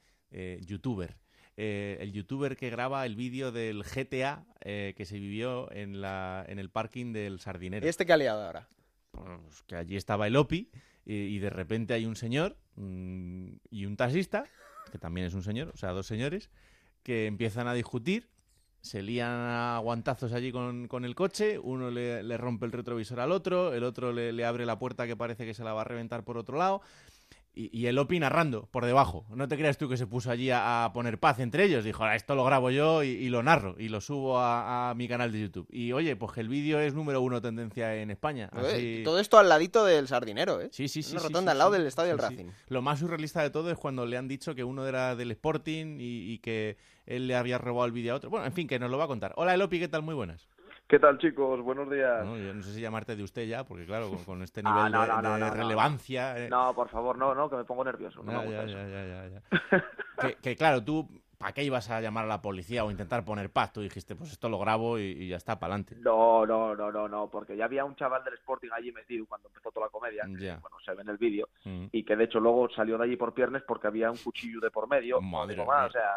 [1.62, 6.60] eh, el youtuber que graba el vídeo del GTA que se vivió en, la, en
[6.60, 7.86] el parking del Sardinero.
[7.86, 8.68] ¿Y este que ha liado ahora?
[9.12, 10.70] Pues que allí estaba el OPI
[11.05, 14.45] y, de repente hay un señor mm, y un taxista,
[14.91, 16.49] que también es un señor, o sea, dos señores,
[17.03, 18.30] que empiezan a discutir,
[18.82, 23.20] se lían a guantazos allí con, con el coche, uno le, le, rompe el retrovisor
[23.20, 25.82] al otro, el otro le, le abre la puerta que parece que se la va
[25.82, 26.82] a reventar por otro lado.
[27.60, 29.26] Y, el Opi narrando por debajo.
[29.36, 31.84] No te creas tú que se puso allí a, poner paz entre ellos.
[31.84, 35.41] Dijo, esto lo grabo yo y, lo narro y lo subo a, mi canal de
[35.41, 35.68] YouTube.
[35.70, 38.49] Y oye, pues que el vídeo es número uno tendencia en España.
[39.03, 40.70] Todo esto al ladito del Sardinero, ¿eh?
[40.72, 41.12] Sí, sí, sí.
[41.12, 42.47] Una rotonda al lado del estadio del Racing.
[42.70, 45.97] Lo más surrealista de todo es cuando le han dicho que uno era del Sporting
[45.99, 48.30] y, que él le había robado el vídeo a otro.
[48.30, 49.34] Bueno, en fin, que nos lo va a contar.
[49.36, 50.01] Hola, Elopi, ¿qué tal?
[50.01, 50.47] Muy buenas.
[50.90, 51.62] ¿Qué tal, chicos?
[51.62, 52.26] Buenos días.
[52.26, 55.40] No, yo no sé si llamarte de usted ya, porque claro, con, este ah, nivel
[55.40, 56.36] de, relevancia...
[56.36, 56.50] Eh.
[56.50, 58.24] No, por favor, no, no, que me pongo nervioso.
[58.24, 59.44] No ya, ya, ya,
[60.20, 61.08] que, que, claro, tú
[61.40, 63.72] ¿para qué ibas a llamar a la policía o intentar poner paz?
[63.72, 65.96] Tú dijiste, pues esto lo grabo y, ya está, para adelante.
[66.00, 69.48] No, no, no, no, no, porque ya había un chaval del Sporting allí metido cuando
[69.48, 71.86] empezó toda la comedia, bueno, se ve en el vídeo, mm.
[71.94, 74.70] y que de hecho luego salió de allí por piernas porque había un cuchillo de
[74.70, 75.22] por medio.
[75.40, 76.12] Madre o sea,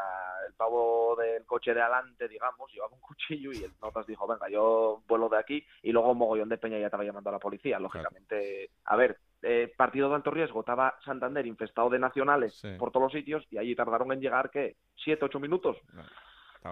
[0.47, 4.49] el pavo del coche de adelante, digamos, llevaba un cuchillo y el Notas dijo, venga,
[4.51, 7.39] yo vuelo de aquí, y luego un mogollón de peña ya estaba llamando a la
[7.39, 7.79] policía.
[7.79, 13.05] Lógicamente, a ver, eh, partido de alto riesgo, estaba Santander infestado de nacionales por todos
[13.05, 14.77] los sitios y allí tardaron en llegar, ¿qué?
[14.97, 15.77] ¿Siete, ocho minutos?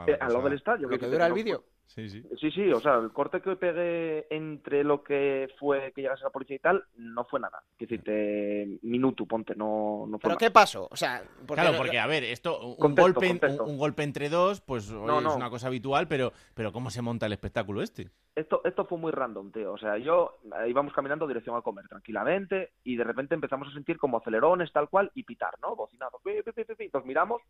[0.06, 0.88] Eh, a lo del estadio.
[0.88, 1.64] que, dura el vídeo?
[1.86, 2.22] Sí, sí.
[2.40, 6.30] Sí, sí, o sea, el corte que pegué entre lo que fue que llegase la
[6.30, 7.64] policía y tal, no fue nada.
[7.76, 10.86] Es decir, minuto, ponte, no, no fue ¿Pero qué pasó?
[10.88, 14.92] O sea, Claro, porque, a ver, esto, un, golpe, un, golpe entre dos, pues es
[14.92, 18.08] una cosa habitual, pero, pero ¿cómo se monta el espectáculo este?
[18.36, 19.72] Esto, esto fue muy random, tío.
[19.72, 20.38] O sea, yo
[20.68, 24.88] íbamos caminando dirección al comer tranquilamente y de repente empezamos a sentir como acelerones, tal
[24.88, 25.74] cual, y pitar, ¿no?
[25.74, 26.20] Bocinados.
[26.92, 27.42] Nos miramos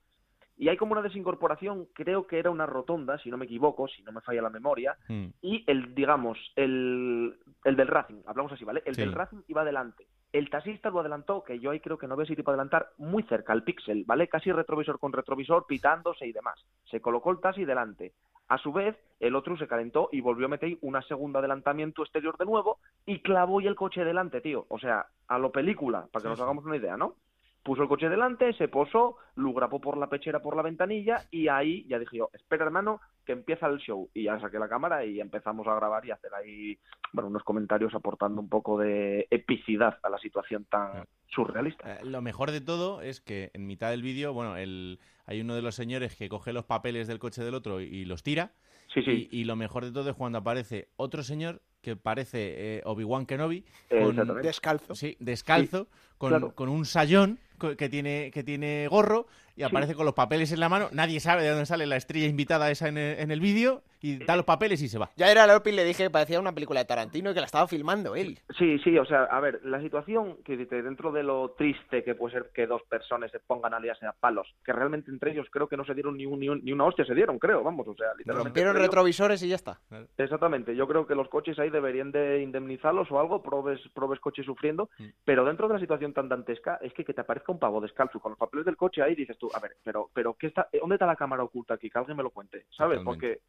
[0.61, 4.03] y hay como una desincorporación, creo que era una rotonda, si no me equivoco, si
[4.03, 5.29] no me falla la memoria, hmm.
[5.41, 7.35] y el, digamos, el,
[7.65, 8.83] el del Racing, hablamos así, ¿vale?
[8.85, 10.07] El del Racing iba adelante.
[10.35, 13.23] El taxista lo adelantó, que yo ahí creo que no veo si tipo adelantar, muy
[13.23, 14.29] cerca al píxel, ¿vale?
[14.29, 16.63] Casi retrovisor con retrovisor, pitándose y demás.
[16.91, 18.13] Se colocó el taxi delante.
[18.49, 22.37] A su vez, el otro se calentó y volvió a meter una segunda adelantamiento exterior
[22.37, 24.67] de nuevo y clavó y el coche delante, tío.
[24.69, 27.15] O sea, a lo película, para que nos hagamos una idea, ¿no?
[27.63, 31.49] Puso el coche delante, se posó, lo grapó por la pechera, por la ventanilla y
[31.49, 34.09] ahí ya dije yo, espera hermano, que empieza el show.
[34.15, 36.79] Y ya saqué la cámara y empezamos a grabar y hacer ahí,
[37.13, 41.97] bueno, unos comentarios aportando un poco de epicidad a la situación tan surrealista.
[41.97, 45.55] Eh, lo mejor de todo es que en mitad del vídeo, bueno, el, hay uno
[45.55, 48.53] de los señores que coge los papeles del coche del otro y, los tira.
[48.93, 49.29] Sí, sí.
[49.31, 53.65] Y, lo mejor de todo es cuando aparece otro señor que parece eh, Obi-Wan Kenobi.
[53.89, 54.95] Con, descalzo.
[54.95, 57.39] Sí, descalzo, con, con un sayón
[57.77, 59.27] que tiene, que tiene gorro
[59.57, 60.89] y aparece con los papeles en la mano.
[60.93, 64.47] Nadie sabe de dónde sale la estrella invitada esa en el, vídeo y da los
[64.47, 65.11] papeles y se va.
[65.17, 67.47] Ya era Lopi y le dije que parecía una película de Tarantino y que la
[67.47, 68.39] estaba filmando él.
[68.59, 72.35] Sí, sí, o sea, a ver, la situación que dentro de lo triste que puede
[72.35, 75.69] ser que dos personas se pongan a liarse a palos, que realmente entre ellos creo
[75.69, 78.49] que no se dieron ni, ni, una hostia, se dieron, creo, vamos, o sea, literalmente.
[78.49, 79.81] Rompieron retrovisores y ya está.
[80.17, 84.47] Exactamente, yo creo que los coches ahí deberían de indemnizarlos o algo, probes, probes coches
[84.47, 85.07] sufriendo, mm.
[85.25, 88.21] pero dentro de la situación tan dantesca es que que te aparezca un pavo descalzo
[88.21, 90.95] con los papeles del coche ahí dices tú, a ver, pero, pero ¿qué está, ¿dónde
[90.95, 91.91] está la cámara oculta aquí?
[91.91, 93.01] Que alguien me lo cuente, ¿sabes?
[93.05, 93.41] Porque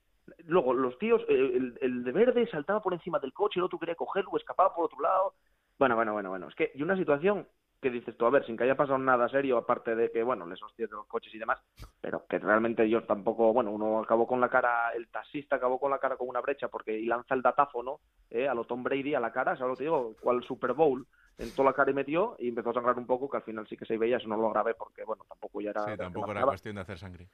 [0.46, 3.96] luego los tíos, el, el, de verde saltaba por encima del coche, el otro quería
[3.96, 5.34] cogerlo, escapaba por otro lado.
[5.78, 6.48] Bueno, bueno, bueno, bueno.
[6.48, 7.48] Es que, y una situación
[7.82, 10.46] que dices tú, a ver, sin que haya pasado nada serio, aparte de que, bueno,
[10.46, 11.60] les hostias de los coches y demás,
[12.00, 15.90] pero que realmente ellos tampoco, bueno, uno acabó con la cara, el taxista acabó con
[15.90, 19.16] la cara con una brecha porque y lanza el datáfono eh, a lo Tom Brady
[19.16, 20.16] a la cara, ¿sabes lo que te digo?
[20.22, 21.08] Cual Super Bowl
[21.40, 23.68] en toda la cara y metió y empezó a sangrar un poco, que al final
[23.68, 25.84] sí que se veía, eso no lo grabé porque, bueno, tampoco ya era...
[25.86, 27.28] Sí, tampoco era cuestión de hacer sangre.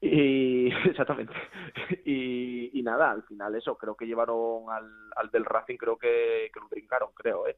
[0.00, 1.34] Y exactamente.
[2.04, 6.50] Y, y, nada, al final eso, creo que llevaron al, al del Racing, creo que,
[6.52, 7.56] que lo brincaron, creo, ¿eh?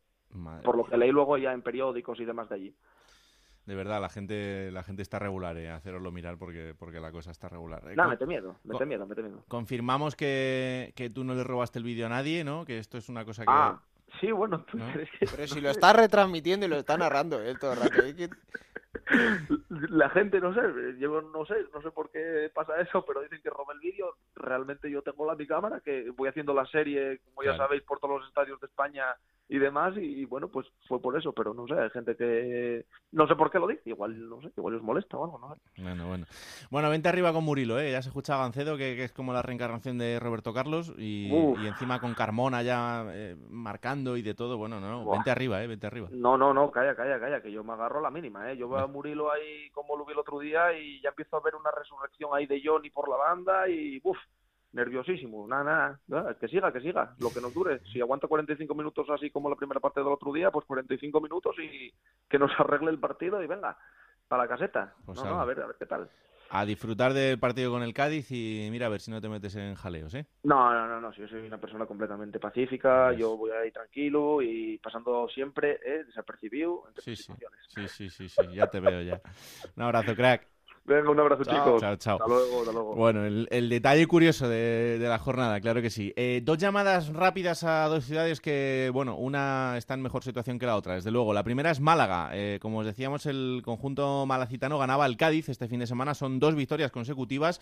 [0.65, 2.77] Por lo que leí luego ya en periódicos y demás de allí.
[3.67, 7.31] De verdad, la gente la gente está regular, eh, haceroslo mirar porque, porque la cosa
[7.31, 7.83] está regular.
[7.89, 9.45] Eh, no, mete miedo, mete miedo, mete miedo.
[9.47, 12.65] Confirmamos que, que tú no le robaste el vídeo a nadie, ¿no?
[12.65, 13.53] Que esto es una cosa que...
[13.53, 13.81] Ah,
[14.21, 14.67] sí, bueno,
[15.21, 18.03] pero si lo está retransmitiendo y lo está narrando eh, todo el rato.
[19.69, 20.61] La gente, no sé,
[20.99, 24.17] yo no sé, no sé por qué pasa eso, pero dicen que roba el vídeo.
[24.35, 27.99] Realmente yo tengo la mi cámara, que voy haciendo la serie, como ya sabéis, por
[27.99, 29.05] todos los estadios de España
[29.53, 33.27] y demás y, bueno pues fue por eso pero no sé hay gente que no
[33.27, 36.09] sé por qué lo dice igual no sé igual os molesta o algo no bueno
[36.09, 36.27] bueno.
[36.71, 39.43] Bueno vente arriba con Murilo eh ya se escucha a Gancedo que, es como la
[39.43, 41.31] reencarnación de Roberto Carlos y,
[41.67, 45.87] encima con Carmona ya eh, marcando y de todo bueno no, vente arriba eh vente
[45.87, 46.09] arriba.
[46.13, 48.82] No no no calla calla calla que yo me agarro la mínima eh yo veo
[48.83, 51.71] a Murilo ahí como lo vi el otro día y ya empiezo a ver una
[51.71, 54.19] resurrección ahí de Johnny por la banda y uff
[54.73, 57.81] nerviosísimo, nada, nada, que siga, que siga, lo que nos dure.
[57.93, 61.55] Si aguanta 45 minutos así como la primera parte del otro día, pues 45 minutos
[61.59, 61.93] y
[62.29, 63.77] que nos arregle el partido y venga,
[64.29, 64.95] para la caseta.
[65.05, 66.09] Pues no, a ver, a ver qué tal.
[66.55, 69.57] A disfrutar del partido con el Cádiz y mira a ver si no te metes
[69.57, 70.27] en jaleos, ¿eh?
[70.43, 71.11] No, no, no, no.
[71.15, 76.05] yo soy una persona completamente pacífica, yo voy ahí tranquilo y pasando siempre ¿eh?
[76.05, 77.33] desapercibido entre sí, sí.
[77.69, 79.19] sí, sí, sí, sí, ya te veo ya.
[79.77, 80.47] Un abrazo, crack.
[80.85, 81.81] Venga, un abrazo, chicos.
[81.81, 82.17] Chao, chao.
[82.17, 82.95] Hasta luego, hasta luego.
[82.97, 86.13] Bueno, el, detalle curioso de, la jornada, claro que sí.
[86.17, 90.67] Eh, dos llamadas rápidas a dos ciudades que, bueno, una está en mejor situación que
[90.67, 91.33] la otra, desde luego.
[91.33, 92.31] La primera es Málaga.
[92.33, 96.15] Eh, como os decíamos, el conjunto malacitano ganaba al Cádiz este fin de semana.
[96.15, 97.61] Son dos victorias consecutivas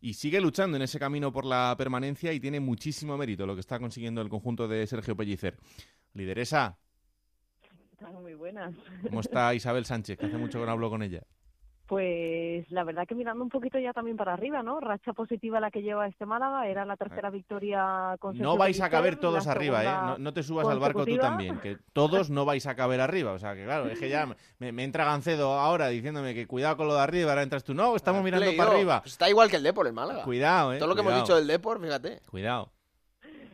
[0.00, 3.60] y sigue luchando en ese camino por la permanencia y tiene muchísimo mérito lo que
[3.60, 5.58] está consiguiendo el conjunto de Sergio Pellicer.
[6.14, 6.78] Lideresa.
[8.20, 8.74] Muy buenas.
[9.02, 10.18] ¿Cómo está Isabel Sánchez?
[10.18, 11.22] Que hace mucho que no hablo con ella.
[11.92, 14.80] Pues la verdad que mirando un poquito ya también para arriba, ¿no?
[14.80, 17.32] Racha positiva la que lleva este Málaga, era la tercera eh.
[17.32, 20.14] victoria No vais a caber todos arriba, ¿eh?
[20.18, 23.32] No, te subas al barco tú también, que todos no vais a caber arriba.
[23.32, 24.26] O sea, que claro, es que ya
[24.58, 27.74] me, entra Gancedo ahora diciéndome que cuidado con lo de arriba, ahora entras tú.
[27.74, 29.02] No, estamos mirando para arriba.
[29.02, 30.24] Pues está igual que el Depor, el Málaga.
[30.24, 30.78] Cuidado, ¿eh?
[30.78, 32.22] Todo lo que hemos dicho del Depor, fíjate.
[32.30, 32.72] Cuidado.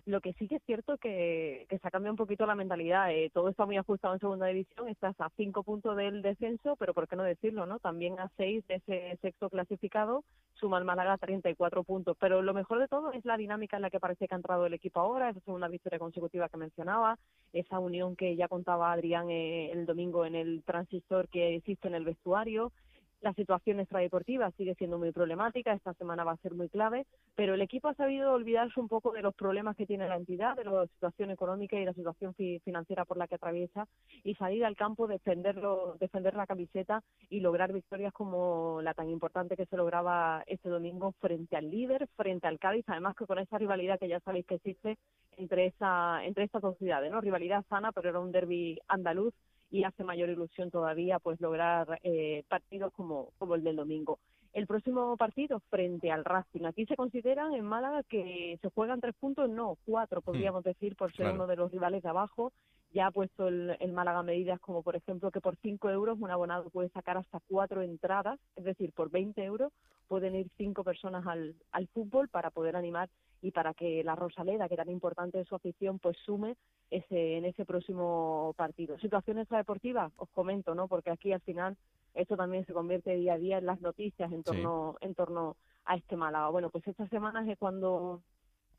[0.09, 3.13] Lo que sí que es cierto que, que se ha cambiado un poquito la mentalidad.
[3.13, 6.95] Eh, todo está muy ajustado en segunda división, estás a cinco puntos del descenso, pero
[6.95, 7.67] ¿por qué no decirlo?
[7.67, 12.17] no También a seis de ese sexto clasificado, suma el Málaga 34 puntos.
[12.19, 14.65] Pero lo mejor de todo es la dinámica en la que parece que ha entrado
[14.65, 17.19] el equipo ahora, esa segunda victoria consecutiva que mencionaba,
[17.53, 21.95] esa unión que ya contaba Adrián eh, el domingo en el transistor que existe en
[21.95, 22.73] el vestuario,
[23.21, 27.55] la situación extradeportiva sigue siendo muy problemática, esta semana va a ser muy clave, pero
[27.55, 30.65] el equipo ha sabido olvidarse un poco de los problemas que tiene la entidad, de
[30.65, 33.89] la situación económica y la situación financiera por la que atraviesa
[34.23, 39.57] y salir al campo, defenderlo, defender la camiseta y lograr victorias como la tan importante
[39.57, 43.59] que se lograba este domingo frente al líder, frente al Cádiz, además que con esa
[43.59, 44.99] rivalidad que ya sabéis que existe
[45.37, 47.21] entre esa entre estas dos ciudades, ¿no?
[47.21, 49.35] Rivalidad sana, pero era un derby andaluz
[49.71, 54.19] y hace mayor ilusión todavía pues lograr eh, partidos como, como el del domingo.
[54.55, 56.65] El próximo partido frente al Racing.
[56.65, 61.15] Aquí se consideran en Málaga que se juegan tres puntos, no, cuatro podríamos decir, por
[61.15, 62.53] ser uno de los rivales de abajo.
[62.93, 66.31] Ya ha puesto el, el, Málaga medidas como, por ejemplo, que por cinco euros un
[66.31, 69.73] abonado puede sacar hasta cuatro entradas, es decir, por 20 euros
[70.09, 73.09] pueden ir cinco personas al, al fútbol para poder animar
[73.43, 76.57] y para que la Rosaleda, que tan importante es su afición, pues sume
[76.91, 78.99] ese, en ese próximo partido.
[78.99, 80.89] Situación extradeportiva, os comento, ¿no?
[80.89, 81.77] Porque aquí al final
[82.15, 85.97] esto también se convierte día a día en las noticias en torno, en torno a
[85.97, 86.49] este Málaga.
[86.49, 88.23] Bueno, pues esta semana es cuando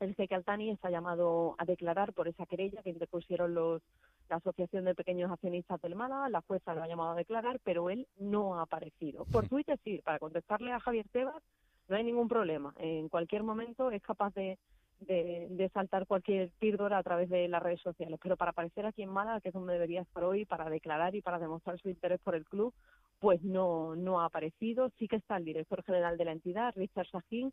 [0.00, 3.82] el Jeque Altani está llamado a declarar por esa querella que interpusieron los
[4.28, 7.90] la Asociación de Pequeños Accionistas del Málaga, la jueza lo ha llamado a declarar, pero
[7.90, 9.24] él no ha aparecido.
[9.24, 11.42] Por Twitter sí, para contestarle a Javier Tebas,
[11.88, 12.72] no hay ningún problema.
[12.78, 14.56] En cualquier momento es capaz de,
[15.00, 18.18] de, saltar cualquier píldora a través de las redes sociales.
[18.22, 21.22] Pero para aparecer aquí en Málaga, que es donde debería estar hoy, para declarar y
[21.22, 22.72] para demostrar su interés por el club,
[23.18, 24.90] pues no, no ha aparecido.
[24.98, 27.52] Sí que está el director general de la entidad, Richard Sajín,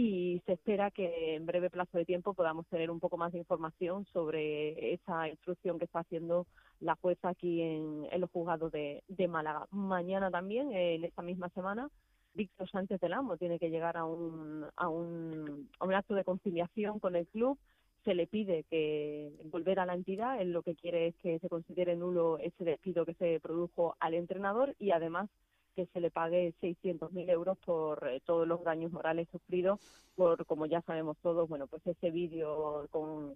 [0.00, 3.38] y se espera que en breve plazo de tiempo podamos tener un poco más de
[3.38, 6.46] información sobre esa instrucción que está haciendo
[6.78, 9.66] la jueza aquí en, en los juzgados de, Málaga.
[9.72, 11.90] Mañana también, en esta misma semana,
[12.34, 16.22] Víctor Sánchez del Amo tiene que llegar a un, a un, a un acto de
[16.22, 17.58] conciliación con el club
[18.04, 21.48] se le pide que volver a la entidad, él lo que quiere es que se
[21.48, 25.28] considere nulo ese despido que se produjo al entrenador y además
[25.78, 29.78] que se le pague 600.000 euros por eh, todos los daños morales sufridos
[30.16, 33.32] por, como ya sabemos todos, bueno, pues ese vídeo con,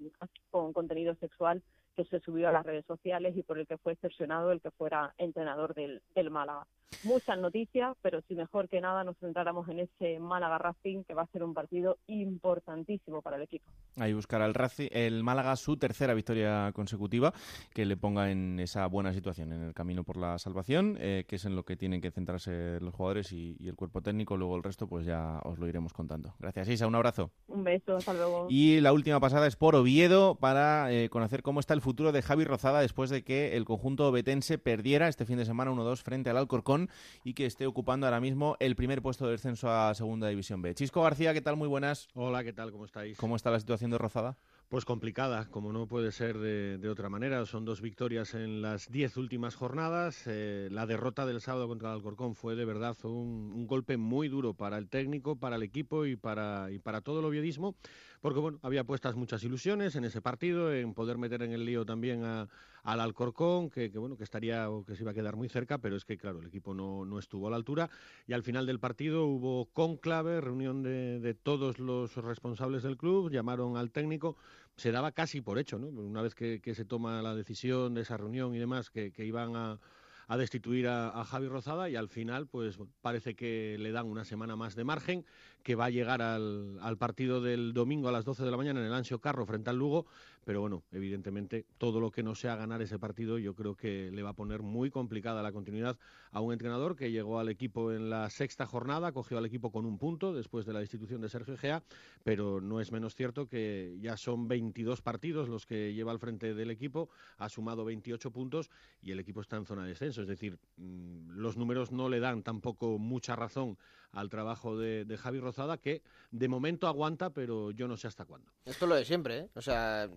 [0.50, 1.62] con contenido sexual
[1.94, 4.70] que se subió a las redes sociales y por el que fue excepcionado el que
[4.70, 6.66] fuera entrenador del, del Málaga.
[7.04, 11.22] Muchas noticias, pero si mejor que nada nos centráramos en ese Málaga Racing, que va
[11.22, 13.64] a ser un partido importantísimo para el equipo.
[13.96, 17.32] Ahí buscará el, Racing, el Málaga su tercera victoria consecutiva,
[17.74, 21.36] que le ponga en esa buena situación, en el camino por la salvación, eh, que
[21.36, 24.36] es en lo que tienen que centrarse los jugadores y, y, el cuerpo técnico.
[24.36, 26.34] Luego el resto, pues ya os lo iremos contando.
[26.38, 26.86] Gracias, Isa.
[26.86, 27.32] Un abrazo.
[27.48, 28.46] Un beso, hasta luego.
[28.48, 32.22] Y la última pasada es por Oviedo para eh, conocer cómo está el futuro de
[32.22, 36.30] Javi Rozada después de que el conjunto betense perdiera este fin de semana 1-2 frente
[36.30, 36.88] al Alcorcón
[37.24, 40.74] y que esté ocupando ahora mismo el primer puesto de descenso a Segunda División B.
[40.74, 41.56] Chisco García, ¿qué tal?
[41.56, 42.08] Muy buenas.
[42.14, 42.72] Hola, ¿qué tal?
[42.72, 43.18] ¿Cómo estáis?
[43.18, 44.38] ¿Cómo está la situación de Rozada?
[44.68, 47.44] Pues complicada, como no puede ser de, de otra manera.
[47.44, 50.22] Son dos victorias en las diez últimas jornadas.
[50.26, 54.28] Eh, la derrota del sábado contra el Alcorcón fue de verdad un, un, golpe muy
[54.28, 57.74] duro para el técnico, para el equipo y para, y para todo el oviedismo
[58.22, 61.84] porque bueno, había puestas muchas ilusiones en ese partido, en poder meter en el lío
[61.84, 62.48] también al
[62.84, 66.04] Alcorcón, que, bueno, que estaría o que se iba a quedar muy cerca, pero es
[66.04, 67.90] que claro, el equipo no, no estuvo a la altura.
[68.28, 73.28] Y al final del partido hubo conclave, reunión de, de todos los responsables del club,
[73.28, 74.36] llamaron al técnico,
[74.76, 75.88] se daba casi por hecho, ¿no?
[75.88, 79.80] Una vez que, se toma la decisión de esa reunión y demás, que, iban a
[80.28, 84.24] a destituir a, a, Javi Rozada y al final pues parece que le dan una
[84.24, 85.26] semana más de margen,
[85.62, 88.86] que va a llegar al, partido del domingo a las 12 de la mañana en
[88.86, 90.06] el Ansio Carro frente al Lugo,
[90.44, 94.22] pero bueno, evidentemente todo lo que no sea ganar ese partido yo creo que le
[94.22, 95.98] va a poner muy complicada la continuidad
[96.30, 99.86] a un entrenador que llegó al equipo en la sexta jornada, cogió al equipo con
[99.86, 101.82] un punto después de la destitución de Sergio Gea,
[102.24, 106.54] pero no es menos cierto que ya son 22 partidos los que lleva al frente
[106.54, 107.08] del equipo,
[107.38, 108.70] ha sumado 28 puntos
[109.00, 112.20] y el equipo está en zona de descenso, es decir, mmm, los números no le
[112.20, 113.78] dan tampoco mucha razón
[114.12, 118.24] al trabajo de, de, Javi Rozada, que de momento aguanta, pero yo no sé hasta
[118.24, 118.52] cuándo.
[118.64, 119.48] Esto es lo de siempre, ¿eh?
[119.54, 120.08] O sea,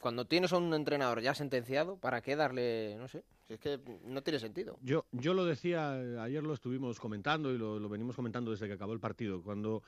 [0.00, 3.24] cuando tienes a un entrenador ya sentenciado, ¿para qué darle, no sé?
[3.46, 4.78] Si es que no tiene sentido.
[4.82, 5.92] Yo, yo lo decía,
[6.22, 9.82] ayer lo estuvimos comentando y lo, lo venimos comentando desde que acabó el partido, cuando...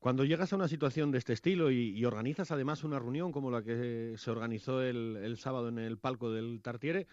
[0.00, 3.50] Cuando llegas a una situación de este estilo y, y, organizas además una reunión como
[3.50, 7.08] la que se organizó el, el sábado en el palco del Tartiere,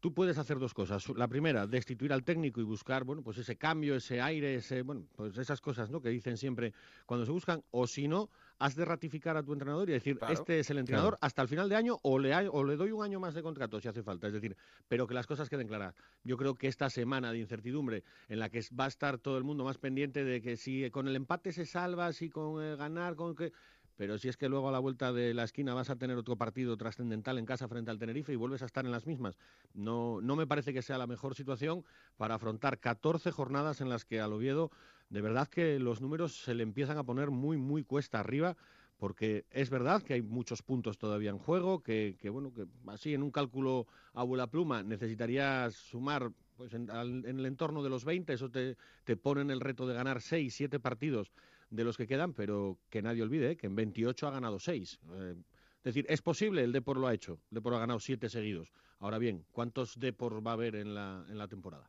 [0.00, 1.08] tú puedes hacer dos cosas.
[1.10, 5.06] La primera, destituir al técnico y buscar, bueno, pues ese cambio, ese aire, ese, bueno,
[5.14, 6.00] pues esas cosas, ¿no?
[6.00, 6.72] Que dicen siempre
[7.06, 7.62] cuando se buscan.
[7.70, 10.78] O si no, has de ratificar a tu entrenador y decir, claro, este es el
[10.78, 11.26] entrenador claro.
[11.26, 13.42] hasta el final de año o le, hay, o le doy un año más de
[13.42, 14.26] contrato si hace falta.
[14.26, 14.56] Es decir,
[14.88, 15.94] pero que las cosas queden claras.
[16.24, 19.44] Yo creo que esta semana de incertidumbre en la que va a estar todo el
[19.44, 23.16] mundo más pendiente de que si con el empate se salva, si con el ganar,
[23.16, 23.52] con que
[24.00, 26.34] pero si es que luego a la vuelta de la esquina vas a tener otro
[26.34, 29.36] partido trascendental en casa frente al Tenerife y vuelves a estar en las mismas.
[29.74, 31.84] No, no me parece que sea la mejor situación
[32.16, 34.70] para afrontar 14 jornadas en las que al Oviedo
[35.10, 38.56] de verdad que los números se le empiezan a poner muy, muy cuesta arriba
[38.96, 43.12] porque es verdad que hay muchos puntos todavía en juego, que, que bueno, que así
[43.12, 48.06] en un cálculo abuela pluma necesitarías sumar pues en, al, en, el entorno de los
[48.06, 51.32] 20, eso te, te pone en el reto de ganar 6, 7 partidos
[51.70, 53.56] de los que quedan, pero que nadie olvide ¿eh?
[53.56, 55.00] que en 28 ha ganado 6.
[55.12, 55.34] Eh,
[55.78, 58.72] es decir, es posible, el Depor lo ha hecho, el Depor ha ganado 7 seguidos.
[58.98, 61.88] Ahora bien, ¿cuántos Depor va a haber en la, en la temporada?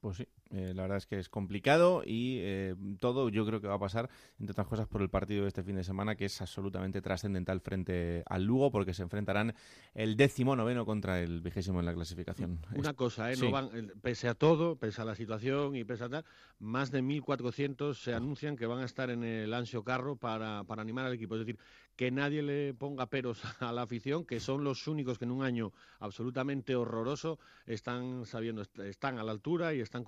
[0.00, 3.68] Pues sí, eh, la verdad es que es complicado y eh, todo yo creo que
[3.68, 4.08] va a pasar,
[4.38, 7.60] entre otras cosas, por el partido de este fin de semana, que es absolutamente trascendental
[7.60, 9.54] frente al Lugo, porque se enfrentarán
[9.94, 12.60] el décimo noveno contra el vigésimo en la clasificación.
[12.74, 13.36] Una cosa, ¿eh?
[13.36, 13.44] Sí.
[13.44, 13.70] No van,
[14.00, 16.24] pese a todo, pese a la situación y pese a tal,
[16.58, 20.82] más de 1.400 se anuncian que van a estar en el Ansio Carro para, para
[20.82, 21.34] animar al equipo.
[21.34, 21.58] Es decir,
[21.98, 25.42] que nadie le ponga peros a la afición, que son los únicos que en un
[25.42, 30.04] año absolutamente horroroso están sabiendo, están a la altura y están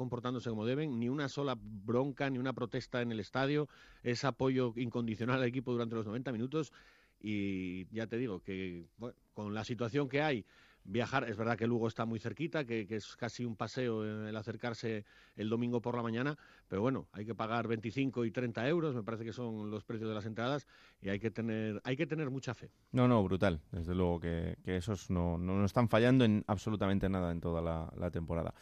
[0.48, 3.69] como deben, ni una sola bronca, ni una protesta en el estadio,
[4.02, 6.73] es apoyo incondicional al equipo durante los 90 minutos.
[7.20, 8.86] Y ya te digo que
[9.35, 10.47] con la situación que hay,
[10.91, 14.37] viajar, es verdad que Lugo está muy cerquita, que, que, es casi un paseo el
[14.37, 15.05] acercarse
[15.37, 16.37] el domingo por la mañana,
[16.69, 20.09] pero bueno, hay que pagar 25 y 30 euros, me parece que son los precios
[20.09, 20.67] de las entradas,
[21.01, 22.71] y hay que tener, hay que tener mucha fe.
[22.93, 27.09] No, no, brutal, desde luego que, que esos no, no, no, están fallando en absolutamente
[27.09, 28.53] nada en toda la, la, temporada.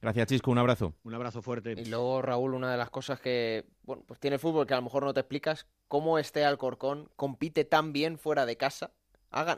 [0.00, 0.94] Gracias, Chisco, un abrazo.
[1.04, 1.74] Un abrazo fuerte.
[1.76, 4.82] Y luego, Raúl, una de las cosas que, bueno, pues tiene fútbol que a lo
[4.82, 8.92] mejor no te explicas, cómo este Alcorcón compite tan bien fuera de casa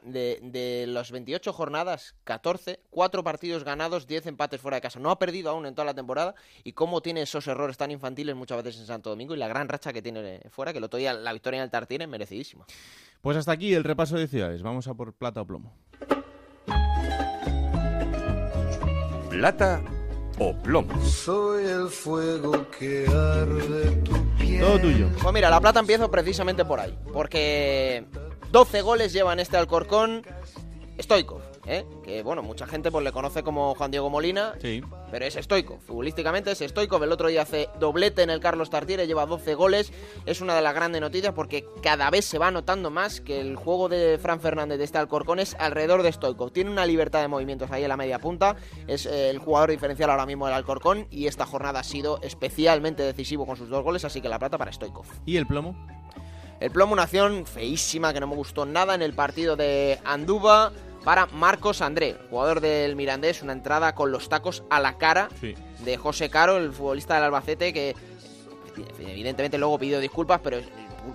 [0.02, 4.98] de, de las 28 jornadas, 14, 4 partidos ganados, 10 empates fuera de casa.
[4.98, 6.34] No ha perdido aún en toda la temporada
[6.64, 9.68] y cómo tiene esos errores tan infantiles muchas veces en Santo Domingo y la gran
[9.68, 12.66] racha que tiene fuera, que el otro día la victoria en el Tartín es merecidísima.
[13.20, 14.62] Pues hasta aquí el repaso de ciudades.
[14.62, 15.74] Vamos a por plata o plomo.
[19.30, 19.82] Plata
[20.38, 21.00] o plomo.
[21.04, 24.60] Soy el fuego que arde tu piel.
[24.60, 25.08] Todo tuyo.
[25.20, 28.06] Pues mira, la plata empiezo precisamente por ahí, porque
[28.50, 30.22] 12 goles lleva en este Alcorcón
[31.00, 31.86] Stoikov, ¿eh?
[32.02, 34.82] que bueno, mucha gente pues le conoce como Juan Diego Molina, Sí.
[35.12, 39.06] pero es Stoikov, futbolísticamente es Stoikov, el otro día hace doblete en el Carlos Tartiere,
[39.06, 39.92] lleva 12 goles,
[40.26, 43.54] es una de las grandes noticias porque cada vez se va notando más que el
[43.54, 47.28] juego de Fran Fernández de este Alcorcón es alrededor de Stoikov, tiene una libertad de
[47.28, 48.56] movimientos ahí en la media punta,
[48.88, 53.04] es eh, el jugador diferencial ahora mismo del Alcorcón y esta jornada ha sido especialmente
[53.04, 55.06] decisivo con sus dos goles, así que la plata para Stoikov.
[55.26, 55.76] ¿Y el plomo?
[56.60, 60.72] El plomo, una acción feísima que no me gustó nada en el partido de Anduba
[61.04, 65.54] para Marcos André, jugador del Mirandés, una entrada con los tacos a la cara Sí.
[65.84, 67.94] de José Caro, el futbolista del Albacete, que
[68.98, 70.58] evidentemente luego pidió disculpas, pero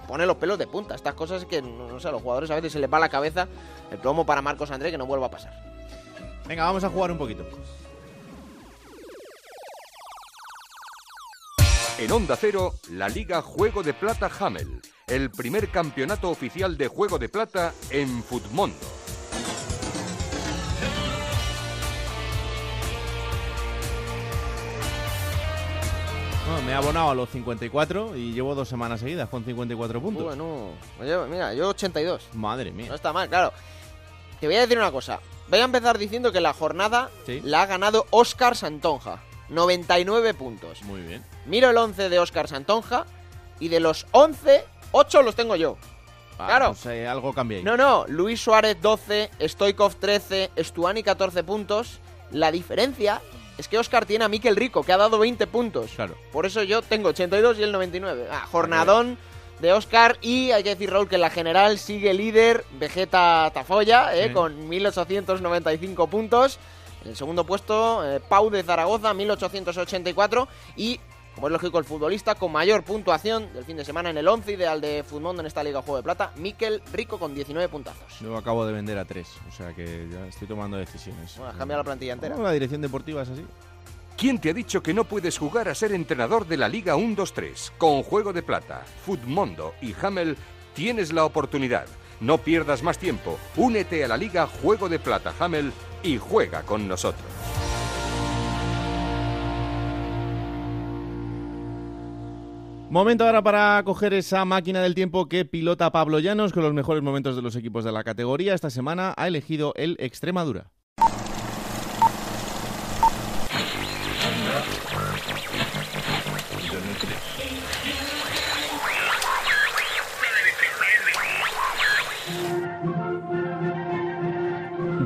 [0.07, 0.95] pone los pelos de punta.
[0.95, 3.47] Estas cosas que, no sé, a los jugadores a veces se les va la cabeza.
[3.91, 5.53] El plomo para Marcos André, que no vuelva a pasar.
[6.47, 7.45] Venga, vamos a jugar un poquito.
[11.99, 17.19] En Onda Cero, la Liga Juego de Plata Hamel, el primer campeonato oficial de Juego
[17.19, 18.75] de Plata en Futmundo.
[26.47, 30.23] No, me he abonado a los 54 y llevo dos semanas seguidas con 54 puntos.
[30.25, 30.71] Bueno,
[31.29, 32.21] mira, yo 82.
[32.33, 32.93] Madre No mía.
[32.93, 33.53] está mal, claro.
[34.41, 35.19] Te voy a decir una cosa.
[35.47, 37.39] Voy a empezar diciendo que la jornada Sí.
[37.43, 39.21] la ha ganado Óscar Santonja.
[39.53, 40.81] 99 puntos.
[40.83, 41.23] Muy bien.
[41.45, 43.05] Miro el 11 de Óscar Santonja
[43.59, 45.77] y de los 11, 8 los tengo yo.
[46.39, 46.67] Ah, Claro.
[46.73, 47.63] pues, eh, algo cambia ahí.
[47.63, 51.99] No, no, Luis Suárez 12, Stoikov 13, Stuani 14 puntos.
[52.31, 53.21] La diferencia
[53.57, 55.91] es que Óscar tiene a Miquel Rico, que ha dado 20 puntos.
[55.95, 56.15] Claro.
[56.31, 58.27] Por eso yo tengo 82 y el 99.
[58.31, 59.17] Ah, jornadón
[59.59, 64.15] de Óscar y hay que decir, Raúl, que en la general sigue líder Vegeta Tafoya,
[64.15, 64.33] eh, Sí.
[64.33, 66.57] con 1895 puntos.
[67.03, 70.47] En el segundo puesto, eh, Pau de Zaragoza, 1884.
[70.77, 70.99] Y,
[71.35, 74.53] como es lógico, el futbolista con mayor puntuación del fin de semana en el 11
[74.53, 78.19] ideal de Futmundo en esta Liga Juego de Plata, Miquel Rico con 19 puntazos.
[78.21, 81.35] Yo acabo de vender a tres, o sea que ya estoy tomando decisiones.
[81.37, 82.37] Bueno, has cambiado la plantilla entera.
[82.37, 83.45] La dirección deportiva es así.
[84.15, 87.71] ¿Quién te ha dicho que no puedes jugar a ser entrenador de la Liga 1-2-3?
[87.77, 90.37] Con Juego de Plata, Futmundo y Hamel
[90.73, 91.87] tienes la oportunidad.
[92.23, 93.37] No pierdas más tiempo.
[93.57, 95.73] Únete a la Liga Juego de Plata Hamel
[96.03, 97.25] y juega con nosotros.
[102.89, 107.03] Momento ahora para coger esa máquina del tiempo que pilota Pablo Llanos con los mejores
[107.03, 108.53] momentos de los equipos de la categoría.
[108.53, 110.72] Esta semana ha elegido el Extremadura.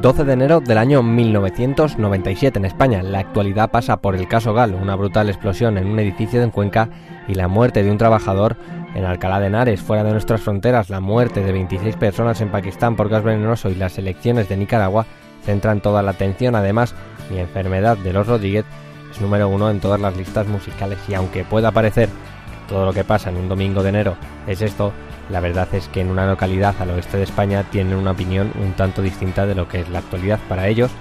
[0.08, 3.04] 12 de enero del año 1997 en España.
[3.04, 6.88] La actualidad pasa por el caso Gal, una brutal explosión en un edificio en Cuenca
[7.28, 8.56] y la muerte de un trabajador
[8.96, 10.90] en Alcalá de Henares, fuera de nuestras fronteras.
[10.90, 15.06] La muerte de 26 personas en Pakistán por gas venenoso y las elecciones de Nicaragua
[15.44, 16.56] centran toda la atención.
[16.56, 16.96] Además,
[17.30, 18.64] mi enfermedad de los Rodríguez
[19.12, 22.94] es número uno en todas las listas musicales y aunque pueda parecer que todo lo
[22.94, 24.16] que pasa en un domingo de enero
[24.48, 24.94] es esto,
[25.30, 28.74] la verdad es que en una localidad al oeste de España tienen una opinión un
[28.74, 30.40] tanto distinta de lo que es la actualidad.
[30.48, 30.92] Para ellos,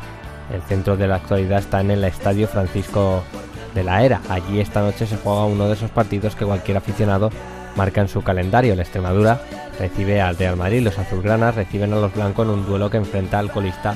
[0.53, 3.23] el centro de la actualidad está en el Estadio Francisco
[3.75, 4.21] de la Era.
[4.29, 7.31] Allí esta noche se juega uno de esos partidos que cualquier aficionado
[7.77, 8.75] marca en su calendario.
[8.75, 9.41] La Extremadura
[9.79, 13.39] recibe al Real Madrid, los azulgranas reciben a los blancos en un duelo que enfrenta
[13.39, 13.95] al colista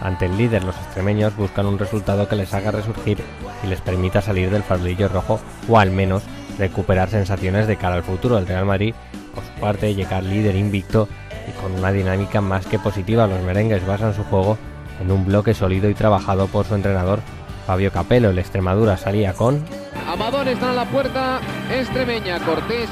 [0.00, 0.64] ante el líder.
[0.64, 3.18] Los extremeños buscan un resultado que les haga resurgir
[3.62, 6.22] y les permita salir del farolillo rojo o al menos
[6.58, 8.38] recuperar sensaciones de cara al futuro.
[8.38, 8.94] El Real Madrid,
[9.30, 11.08] por su parte, llega líder invicto
[11.48, 13.26] y con una dinámica más que positiva.
[13.26, 14.58] Los merengues basan su juego
[15.00, 17.20] en un bloque sólido y trabajado por su entrenador
[17.66, 18.30] Fabio Capello.
[18.30, 19.64] El Extremadura salía con
[20.08, 21.40] Amador está en la puerta
[21.72, 22.88] extremeña, Cortés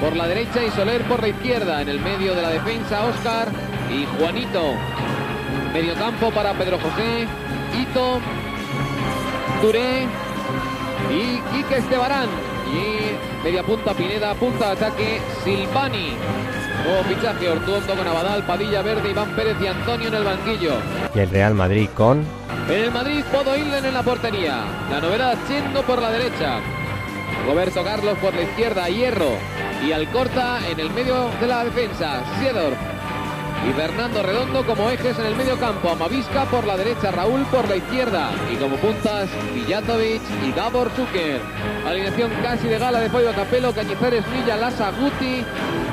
[0.00, 1.80] por la derecha y Soler por la izquierda.
[1.80, 3.48] En el medio de la defensa, Oscar
[3.90, 4.72] y Juanito.
[5.72, 7.26] Medio campo para Pedro José,
[7.80, 8.18] Ito,
[9.62, 10.06] Duré
[11.10, 12.55] y Quique Estebarán.
[12.76, 16.12] Y media punta Pineda, punta de ataque Silvani.
[16.84, 20.74] Nuevo fichaje Ortuondo con Abadal, Padilla Verde, Iván Pérez y Antonio en el banquillo.
[21.14, 22.24] y el Real Madrid con
[22.68, 24.64] En el Madrid, Podo Ilden en la portería.
[24.90, 26.60] La novedad, Chendo por la derecha.
[27.46, 29.30] Roberto Carlos por la izquierda, Hierro.
[29.86, 32.72] Y Alcorta en el medio de la defensa, Siedor.
[33.64, 35.90] Y Fernando Redondo como ejes en el medio campo.
[35.90, 38.30] Amavisca por la derecha, Raúl por la izquierda.
[38.52, 41.40] Y como puntas, Villatovic y Gabor Zucker.
[41.86, 45.44] Alineación casi de gala de Pollo Capelo, Cañizares, Villa, Lasa, Guti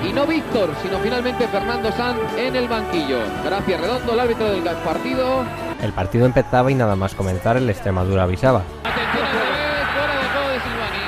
[0.08, 3.20] y no Víctor, sino finalmente Fernando Sanz en el banquillo.
[3.44, 5.44] Gracias Redondo, el árbitro del partido.
[5.82, 8.64] El partido empezaba y nada más comenzar el Extremadura avisaba.
[8.84, 11.06] Atención al revés, fuera de juego de Silvani.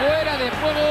[0.00, 0.88] Fuera de juego.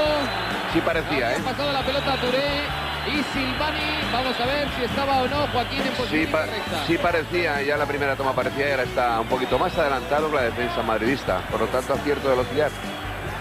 [0.74, 1.38] Sí parecía, ¿eh?
[1.40, 4.14] Ha pasado la pelota a Touré y Silvani.
[4.14, 6.86] Vamos a ver si estaba o no Joaquín en posición sí, correcta.
[6.88, 10.36] Sí parecía, ya la primera toma parecía y ahora está un poquito más adelantado que
[10.36, 11.42] la defensa madridista.
[11.50, 12.70] Por lo tanto, acierto de velocidad.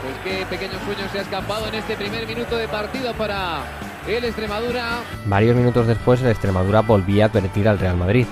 [0.03, 3.63] Pues qué pequeño sueño se ha escapado en este primer minuto de partido para
[4.07, 5.01] el Extremadura.
[5.27, 8.27] Varios minutos después, el Extremadura volvía a advertir al Real Madrid.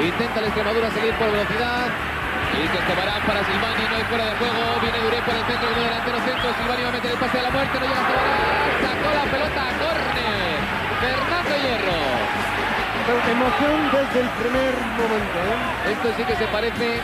[0.00, 1.86] Intenta el Extremadura seguir por velocidad.
[2.50, 4.80] Y que tomarán para Silvani, no hay fuera de juego.
[4.82, 6.50] Viene Duré por el centro, el delantero centro.
[6.58, 8.40] Silvani va a meter el pase de la muerte, no llega a Tobarán.
[8.82, 9.70] Sacó la pelota.
[9.70, 9.99] Fernando
[11.62, 12.40] Hierro.
[13.10, 15.38] Emoción desde el primer momento.
[15.40, 15.92] ¿eh?
[15.92, 17.00] Esto sí que se parece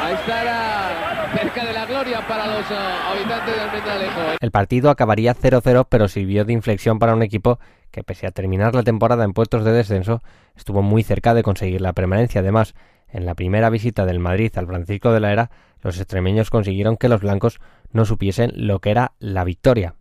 [0.00, 4.20] a estar a cerca de la gloria para los uh, habitantes del Almendalejo.
[4.40, 7.58] El partido acabaría 0-0, pero sirvió de inflexión para un equipo
[7.90, 10.22] que, pese a terminar la temporada en puestos de descenso,
[10.56, 12.40] estuvo muy cerca de conseguir la permanencia.
[12.40, 12.74] Además,
[13.08, 15.50] en la primera visita del Madrid al Francisco de la Era,
[15.82, 17.60] los extremeños consiguieron que los blancos
[17.92, 19.94] no supiesen lo que era la victoria.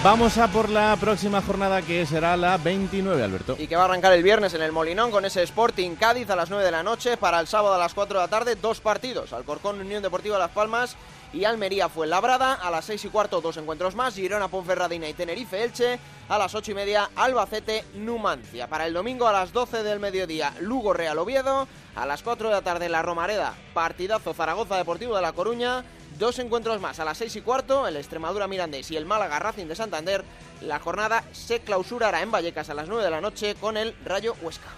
[0.00, 3.56] Vamos a por la próxima jornada que será la 29, Alberto.
[3.58, 6.36] Y que va a arrancar el viernes en el Molinón con ese Sporting Cádiz a
[6.36, 7.16] las 9 de la noche.
[7.16, 9.32] Para el sábado a las 4 de la tarde, dos partidos.
[9.32, 10.96] Alcorcón Unión Deportiva Las Palmas
[11.32, 12.54] y Almería fue labrada.
[12.54, 14.14] A las 6 y cuarto, dos encuentros más.
[14.14, 15.98] Girona Ponferradina y Tenerife Elche.
[16.28, 18.68] A las 8 y media, Albacete Numancia.
[18.68, 21.66] Para el domingo a las 12 del mediodía, Lugo Real Oviedo.
[21.96, 23.54] A las 4 de la tarde, La Romareda.
[23.74, 25.82] Partidazo Zaragoza Deportivo de La Coruña.
[26.18, 29.66] Dos encuentros más a las 6 y cuarto, el Extremadura Mirandés y el Málaga Racing
[29.66, 30.24] de Santander.
[30.62, 34.34] La jornada se clausurará en Vallecas a las 9 de la noche con el Rayo
[34.42, 34.68] Huesca.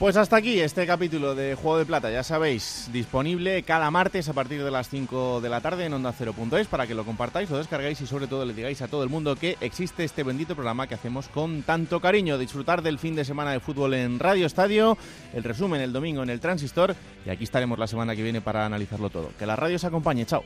[0.00, 4.32] Pues hasta aquí este capítulo de Juego de Plata, ya sabéis, disponible cada martes a
[4.32, 7.58] partir de las 5 de la tarde en onda 0.es para que lo compartáis, lo
[7.58, 10.86] descargáis y sobre todo le digáis a todo el mundo que existe este bendito programa
[10.86, 12.38] que hacemos con tanto cariño.
[12.38, 14.96] Disfrutar del fin de semana de fútbol en Radio Estadio,
[15.34, 16.96] el resumen el domingo en el Transistor
[17.26, 19.32] y aquí estaremos la semana que viene para analizarlo todo.
[19.38, 20.42] Que la radio os acompañe, chao.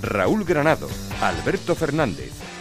[0.00, 0.88] Raúl Granado,
[1.20, 2.41] Alberto Fernández,